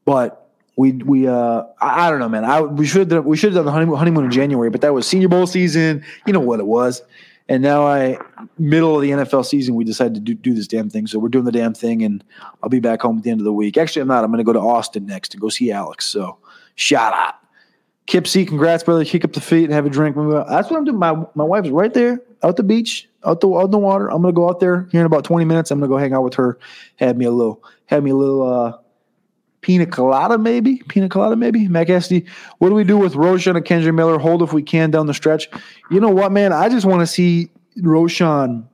but 0.05 0.40
we 0.81 0.93
we 0.93 1.29
uh 1.29 1.63
I, 1.79 2.07
I, 2.07 2.11
don't 2.11 2.21
know, 2.21 2.29
man. 2.29 2.45
I 2.45 2.63
we 2.63 2.87
should 2.87 3.13
we 3.25 3.37
should 3.37 3.51
have 3.53 3.57
done 3.57 3.67
the 3.67 3.73
honeymoon, 3.73 3.99
honeymoon 3.99 4.25
in 4.25 4.31
January, 4.31 4.71
but 4.71 4.81
that 4.81 4.95
was 4.95 5.07
Senior 5.07 5.29
Bowl 5.29 5.47
season. 5.47 6.03
You 6.27 6.33
know 6.33 6.41
what 6.41 6.59
it 6.59 6.67
was. 6.67 7.03
And 7.51 7.63
now 7.63 7.87
I 7.87 8.17
middle 8.59 8.97
of 8.97 9.03
the 9.03 9.11
NFL 9.11 9.45
season, 9.45 9.75
we 9.75 9.85
decided 9.85 10.15
to 10.15 10.21
do, 10.21 10.35
do 10.35 10.55
this 10.55 10.67
damn 10.67 10.89
thing. 10.89 11.07
So 11.07 11.19
we're 11.19 11.29
doing 11.29 11.45
the 11.45 11.53
damn 11.53 11.75
thing, 11.75 12.03
and 12.03 12.25
I'll 12.63 12.71
be 12.71 12.81
back 12.81 13.03
home 13.03 13.19
at 13.19 13.25
the 13.25 13.31
end 13.31 13.41
of 13.41 13.45
the 13.45 13.53
week. 13.53 13.77
Actually, 13.77 14.03
I'm 14.03 14.09
not. 14.09 14.25
I'm 14.25 14.31
going 14.31 14.39
to 14.39 14.45
go 14.45 14.53
to 14.53 14.61
Austin 14.61 15.05
next 15.05 15.31
to 15.31 15.37
go 15.37 15.49
see 15.49 15.71
Alex. 15.71 16.07
So 16.07 16.39
shout 16.77 17.13
out. 17.13 17.35
Kip 18.07 18.27
C, 18.27 18.47
congrats, 18.47 18.85
brother. 18.85 19.05
Kick 19.05 19.25
up 19.25 19.33
the 19.33 19.41
feet 19.41 19.65
and 19.65 19.73
have 19.73 19.85
a 19.85 19.91
drink. 19.91 20.17
That's 20.17 20.71
what 20.71 20.79
I'm 20.79 20.85
doing. 20.85 20.99
My 20.99 21.15
my 21.35 21.45
wife's 21.45 21.69
right 21.69 21.93
there 21.93 22.23
out 22.43 22.57
the 22.57 22.63
beach, 22.63 23.09
out 23.25 23.41
the 23.41 23.53
out 23.53 23.71
the 23.71 23.79
water. 23.79 24.11
I'm 24.11 24.23
gonna 24.23 24.33
go 24.33 24.49
out 24.49 24.61
there 24.61 24.89
here 24.93 25.01
in 25.01 25.07
about 25.07 25.25
20 25.25 25.45
minutes. 25.45 25.71
I'm 25.71 25.79
gonna 25.81 25.89
go 25.89 25.99
hang 25.99 26.15
out 26.15 26.23
with 26.23 26.35
her. 26.35 26.59
Have 26.97 27.17
me 27.17 27.27
a 27.27 27.31
little, 27.31 27.63
have 27.87 28.03
me 28.03 28.13
a 28.13 28.17
little 28.17 28.43
uh, 28.43 28.79
pina 29.61 29.87
colada, 29.87 30.39
maybe 30.39 30.83
pina 30.89 31.09
colada, 31.09 31.37
maybe. 31.37 31.69
Mac 31.69 31.89
Cassidy, 31.89 32.27
what 32.59 32.69
do 32.69 32.75
we 32.75 32.85
do 32.85 32.97
with 32.97 33.15
Roschon 33.15 33.57
and 33.57 33.65
Kendre 33.65 33.95
Miller? 33.95 34.19
Hold 34.19 34.43
if 34.43 34.53
we 34.53 34.63
can 34.63 34.91
down 34.91 35.07
the 35.07 35.15
stretch. 35.15 35.49
You 35.91 36.01
know 36.01 36.11
what, 36.11 36.33
man? 36.33 36.53
I 36.53 36.69
just 36.69 36.87
want 36.87 37.01
to 37.01 37.07
see 37.07 37.51
Roschon 37.79 38.65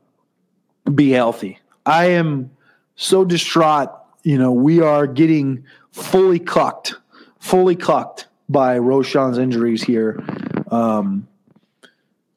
be 0.95 1.11
healthy. 1.11 1.59
I 1.85 2.07
am 2.07 2.51
so 2.97 3.25
distraught. 3.25 3.91
You 4.23 4.39
know, 4.39 4.53
we 4.53 4.81
are 4.81 5.07
getting 5.07 5.65
fully 5.93 6.39
cucked, 6.39 6.95
fully 7.39 7.77
cucked 7.77 8.27
by 8.49 8.79
Roschon's 8.79 9.39
injuries 9.39 9.83
here. 9.83 10.23
Um, 10.71 11.29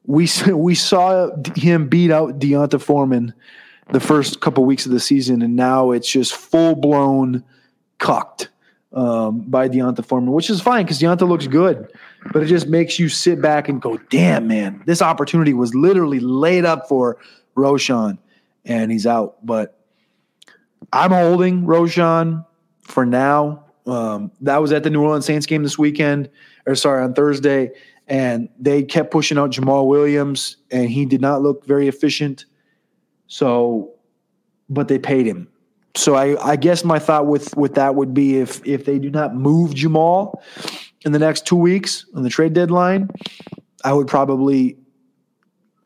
we 0.06 0.28
we 0.52 0.74
saw 0.74 1.30
him 1.56 1.88
beat 1.88 2.10
out 2.10 2.38
D'Onta 2.38 2.80
Foreman 2.80 3.34
the 3.92 4.00
first 4.00 4.40
couple 4.40 4.64
weeks 4.64 4.86
of 4.86 4.92
the 4.92 5.00
season, 5.00 5.42
and 5.42 5.56
now 5.56 5.90
it's 5.90 6.08
just 6.08 6.34
full 6.34 6.74
blown 6.74 7.44
cucked 8.00 8.48
um, 8.92 9.42
by 9.42 9.68
D'Onta 9.68 10.04
Foreman, 10.04 10.32
which 10.32 10.50
is 10.50 10.60
fine 10.60 10.84
because 10.84 10.98
D'Onta 10.98 11.28
looks 11.28 11.46
good, 11.46 11.92
but 12.32 12.42
it 12.42 12.46
just 12.46 12.66
makes 12.66 12.98
you 12.98 13.08
sit 13.08 13.40
back 13.40 13.68
and 13.68 13.80
go, 13.80 13.98
"Damn, 14.10 14.48
man, 14.48 14.82
this 14.86 15.00
opportunity 15.00 15.54
was 15.54 15.72
literally 15.74 16.18
laid 16.18 16.64
up 16.64 16.88
for 16.88 17.18
Roschon 17.56 18.18
and 18.64 18.90
he's 18.90 19.06
out." 19.06 19.44
But 19.46 19.78
I'm 20.92 21.12
holding 21.12 21.62
Roschon 21.62 22.44
for 22.82 23.06
now. 23.06 23.64
Um, 23.86 24.32
that 24.40 24.58
was 24.58 24.72
at 24.72 24.82
the 24.82 24.90
New 24.90 25.02
Orleans 25.02 25.24
Saints 25.24 25.46
game 25.46 25.62
this 25.62 25.78
weekend, 25.78 26.28
or 26.66 26.74
sorry, 26.74 27.04
on 27.04 27.14
Thursday, 27.14 27.70
and 28.08 28.48
they 28.58 28.82
kept 28.82 29.10
pushing 29.10 29.38
out 29.38 29.50
Jamaal 29.50 29.86
Williams, 29.86 30.56
and 30.70 30.90
he 30.90 31.06
did 31.06 31.20
not 31.20 31.42
look 31.42 31.64
very 31.64 31.86
efficient. 31.86 32.44
So, 33.28 33.92
but 34.68 34.88
they 34.88 34.98
paid 34.98 35.26
him. 35.26 35.49
So 35.96 36.14
I, 36.14 36.52
I 36.52 36.56
guess 36.56 36.84
my 36.84 36.98
thought 36.98 37.26
with 37.26 37.56
with 37.56 37.74
that 37.74 37.94
would 37.94 38.14
be 38.14 38.38
if 38.38 38.66
if 38.66 38.84
they 38.84 38.98
do 38.98 39.10
not 39.10 39.34
move 39.34 39.72
Jamaal 39.72 40.40
in 41.04 41.12
the 41.12 41.18
next 41.18 41.46
two 41.46 41.56
weeks 41.56 42.06
on 42.14 42.22
the 42.22 42.30
trade 42.30 42.52
deadline, 42.52 43.10
I 43.84 43.92
would 43.92 44.06
probably 44.06 44.76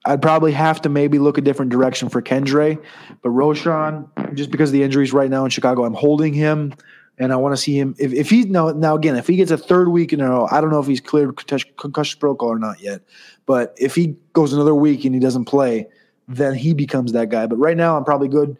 I'd 0.04 0.20
probably 0.20 0.52
have 0.52 0.82
to 0.82 0.88
maybe 0.88 1.18
look 1.18 1.38
a 1.38 1.40
different 1.40 1.70
direction 1.70 2.10
for 2.10 2.20
Kendre. 2.20 2.82
But 3.22 3.30
Roschon, 3.30 4.34
just 4.34 4.50
because 4.50 4.68
of 4.68 4.74
the 4.74 4.82
injuries 4.82 5.12
right 5.12 5.30
now 5.30 5.44
in 5.44 5.50
Chicago, 5.50 5.84
I'm 5.84 5.94
holding 5.94 6.34
him 6.34 6.74
and 7.16 7.32
I 7.32 7.36
want 7.36 7.54
to 7.54 7.56
see 7.56 7.78
him. 7.78 7.94
If, 7.98 8.12
if 8.12 8.28
he's 8.28 8.46
now, 8.46 8.70
now 8.70 8.96
again, 8.96 9.16
if 9.16 9.26
he 9.26 9.36
gets 9.36 9.50
a 9.50 9.56
third 9.56 9.88
week 9.88 10.12
in 10.12 10.20
a 10.20 10.28
row, 10.28 10.48
I 10.50 10.60
don't 10.60 10.70
know 10.70 10.80
if 10.80 10.86
he's 10.86 11.00
cleared 11.00 11.36
concussion 11.36 12.18
protocol 12.20 12.48
or 12.48 12.58
not 12.58 12.80
yet. 12.80 13.02
But 13.46 13.74
if 13.78 13.94
he 13.94 14.16
goes 14.32 14.52
another 14.52 14.74
week 14.74 15.04
and 15.04 15.14
he 15.14 15.20
doesn't 15.20 15.46
play, 15.46 15.86
then 16.28 16.54
he 16.54 16.74
becomes 16.74 17.12
that 17.12 17.28
guy. 17.28 17.46
But 17.46 17.56
right 17.56 17.76
now, 17.76 17.96
I'm 17.96 18.04
probably 18.04 18.28
good 18.28 18.58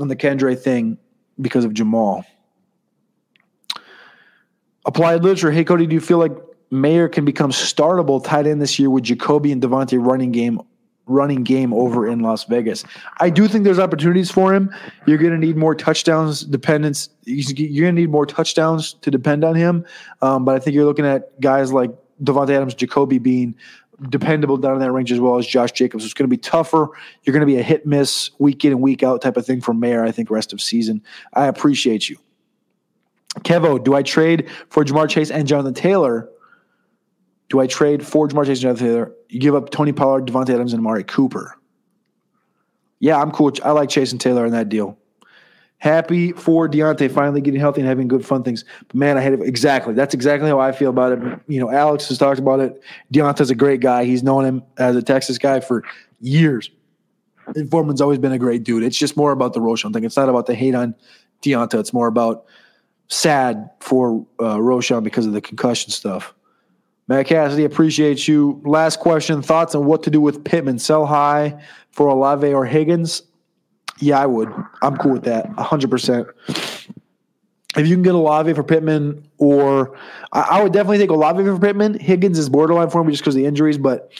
on 0.00 0.08
the 0.08 0.16
Kendre 0.16 0.58
thing 0.58 0.98
because 1.40 1.64
of 1.64 1.72
Jamaal. 1.72 2.24
Applied 4.84 5.22
literature. 5.22 5.50
Hey 5.50 5.64
Cody, 5.64 5.86
do 5.86 5.94
you 5.94 6.00
feel 6.00 6.18
like 6.18 6.32
Mayer 6.70 7.08
can 7.08 7.24
become 7.24 7.50
startable 7.50 8.22
tight 8.22 8.46
end 8.46 8.60
this 8.60 8.78
year 8.78 8.90
with 8.90 9.04
Jacoby 9.04 9.52
and 9.52 9.62
Davante 9.62 10.04
running 10.04 10.32
game 10.32 10.60
running 11.06 11.42
game 11.42 11.72
over 11.74 12.06
in 12.06 12.20
Las 12.20 12.44
Vegas. 12.44 12.84
I 13.18 13.28
do 13.28 13.48
think 13.48 13.64
there's 13.64 13.78
opportunities 13.78 14.30
for 14.30 14.54
him. 14.54 14.72
You're 15.06 15.18
going 15.18 15.32
to 15.32 15.38
need 15.38 15.56
more 15.56 15.74
touchdowns 15.74 16.42
dependence. 16.42 17.08
You're 17.24 17.84
going 17.84 17.96
to 17.96 18.00
need 18.00 18.10
more 18.10 18.26
touchdowns 18.26 18.94
to 18.94 19.10
depend 19.10 19.44
on 19.44 19.54
him. 19.54 19.84
Um, 20.22 20.44
but 20.44 20.54
I 20.54 20.58
think 20.60 20.74
you're 20.74 20.84
looking 20.84 21.06
at 21.06 21.38
guys 21.40 21.72
like 21.72 21.90
Davante 22.22 22.50
Adams, 22.50 22.74
Jacoby 22.74 23.18
being 23.18 23.56
dependable 24.08 24.56
down 24.56 24.74
in 24.74 24.80
that 24.80 24.92
range 24.92 25.12
as 25.12 25.20
well 25.20 25.38
as 25.38 25.46
Josh 25.46 25.72
Jacobs. 25.72 26.04
It's 26.04 26.14
going 26.14 26.28
to 26.28 26.34
be 26.34 26.40
tougher. 26.40 26.88
You're 27.22 27.32
going 27.32 27.40
to 27.40 27.46
be 27.46 27.58
a 27.58 27.62
hit 27.62 27.86
miss 27.86 28.30
week 28.38 28.64
in 28.64 28.72
and 28.72 28.80
week 28.80 29.02
out 29.02 29.22
type 29.22 29.36
of 29.36 29.46
thing 29.46 29.60
for 29.60 29.74
Mayer. 29.74 30.04
I 30.04 30.10
think 30.10 30.30
rest 30.30 30.52
of 30.52 30.60
season. 30.60 31.02
I 31.34 31.46
appreciate 31.46 32.08
you. 32.08 32.16
Kevo, 33.40 33.82
do 33.82 33.94
I 33.94 34.02
trade 34.02 34.50
for 34.68 34.84
Ja'Marr 34.84 35.08
Chase 35.08 35.30
and 35.30 35.48
Jonathan 35.48 35.74
Taylor? 35.74 36.28
Do 37.48 37.60
I 37.60 37.66
trade 37.66 38.06
for 38.06 38.28
Ja'Marr 38.28 38.46
Chase 38.46 38.58
and 38.58 38.62
Jonathan 38.62 38.86
Taylor? 38.86 39.12
You 39.28 39.40
give 39.40 39.54
up 39.54 39.70
Tony 39.70 39.92
Pollard, 39.92 40.26
Davante 40.26 40.50
Adams, 40.50 40.72
and 40.72 40.80
Amari 40.80 41.04
Cooper. 41.04 41.58
Yeah, 43.00 43.20
I'm 43.20 43.30
cool. 43.30 43.52
I 43.64 43.72
like 43.72 43.88
Chase 43.88 44.12
and 44.12 44.20
Taylor 44.20 44.44
in 44.46 44.52
that 44.52 44.68
deal. 44.68 44.98
Happy 45.82 46.30
for 46.30 46.68
Diontae 46.68 47.10
finally 47.10 47.40
getting 47.40 47.58
healthy 47.58 47.80
and 47.80 47.88
having 47.88 48.06
good 48.06 48.24
fun 48.24 48.44
things. 48.44 48.64
But 48.86 48.94
man, 48.94 49.18
I 49.18 49.20
had 49.20 49.32
it 49.32 49.40
exactly. 49.42 49.94
That's 49.94 50.14
exactly 50.14 50.48
how 50.48 50.60
I 50.60 50.70
feel 50.70 50.90
about 50.90 51.10
it. 51.10 51.40
You 51.48 51.58
know, 51.58 51.72
Alex 51.72 52.08
has 52.08 52.18
talked 52.18 52.38
about 52.38 52.60
it. 52.60 52.80
Diontae's 53.12 53.50
a 53.50 53.56
great 53.56 53.80
guy. 53.80 54.04
He's 54.04 54.22
known 54.22 54.44
him 54.44 54.62
as 54.78 54.94
a 54.94 55.02
Texas 55.02 55.38
guy 55.38 55.58
for 55.58 55.82
years. 56.20 56.70
And 57.56 57.68
Foreman's 57.68 58.00
always 58.00 58.20
been 58.20 58.30
a 58.30 58.38
great 58.38 58.62
dude. 58.62 58.84
It's 58.84 58.96
just 58.96 59.16
more 59.16 59.32
about 59.32 59.54
the 59.54 59.60
Roschon 59.60 59.92
thing. 59.92 60.04
It's 60.04 60.16
not 60.16 60.28
about 60.28 60.46
the 60.46 60.54
hate 60.54 60.76
on 60.76 60.94
D'Onta. 61.40 61.80
It's 61.80 61.92
more 61.92 62.06
about 62.06 62.44
sad 63.08 63.68
for 63.80 64.24
uh, 64.38 64.58
Roschon 64.58 65.02
because 65.02 65.26
of 65.26 65.32
the 65.32 65.40
concussion 65.40 65.90
stuff. 65.90 66.32
Matt 67.08 67.26
Cassidy, 67.26 67.64
appreciate 67.64 68.28
you. 68.28 68.62
Last 68.64 69.00
question 69.00 69.42
thoughts 69.42 69.74
on 69.74 69.86
what 69.86 70.04
to 70.04 70.10
do 70.10 70.20
with 70.20 70.44
Pittman? 70.44 70.78
Sell 70.78 71.06
high 71.06 71.60
for 71.90 72.06
Olave 72.06 72.54
or 72.54 72.64
Higgins? 72.66 73.24
Yeah, 73.98 74.18
I 74.18 74.26
would. 74.26 74.52
I'm 74.82 74.96
cool 74.96 75.12
with 75.12 75.24
that 75.24 75.50
100%. 75.52 76.32
If 77.74 77.86
you 77.86 77.94
can 77.94 78.02
get 78.02 78.14
Olave 78.14 78.52
for 78.52 78.62
Pittman, 78.62 79.26
or 79.38 79.96
I, 80.32 80.40
I 80.40 80.62
would 80.62 80.72
definitely 80.72 80.98
take 80.98 81.10
Olave 81.10 81.42
for 81.42 81.58
Pittman. 81.58 81.98
Higgins 81.98 82.38
is 82.38 82.48
borderline 82.48 82.90
for 82.90 83.02
me 83.02 83.12
just 83.12 83.22
because 83.22 83.34
of 83.34 83.40
the 83.40 83.46
injuries, 83.46 83.78
but 83.78 84.12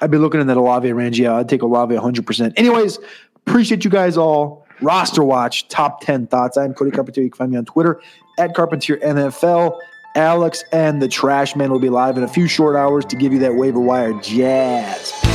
I'd 0.00 0.10
be 0.10 0.18
looking 0.18 0.40
in 0.40 0.46
that 0.46 0.56
Olave 0.56 0.90
range. 0.92 1.20
I'd 1.20 1.48
take 1.48 1.62
Olave 1.62 1.94
100%. 1.94 2.52
Anyways, 2.56 2.98
appreciate 3.46 3.84
you 3.84 3.90
guys 3.90 4.16
all. 4.16 4.66
RosterWatch, 4.80 5.66
top 5.68 6.00
10 6.00 6.26
thoughts. 6.26 6.56
I'm 6.56 6.74
Cody 6.74 6.90
Carpentier. 6.90 7.22
You 7.22 7.30
can 7.30 7.38
find 7.38 7.52
me 7.52 7.58
on 7.58 7.64
Twitter 7.64 8.00
at 8.38 8.54
Carpentier 8.54 8.96
NFL. 8.96 9.78
Alex 10.16 10.64
and 10.72 11.00
the 11.00 11.08
Trash 11.08 11.54
Man 11.56 11.70
will 11.70 11.78
be 11.78 11.88
live 11.88 12.16
in 12.16 12.24
a 12.24 12.28
few 12.28 12.48
short 12.48 12.74
hours 12.76 13.04
to 13.06 13.16
give 13.16 13.32
you 13.32 13.38
that 13.40 13.54
waiver 13.54 13.80
wire 13.80 14.12
jazz. 14.20 15.31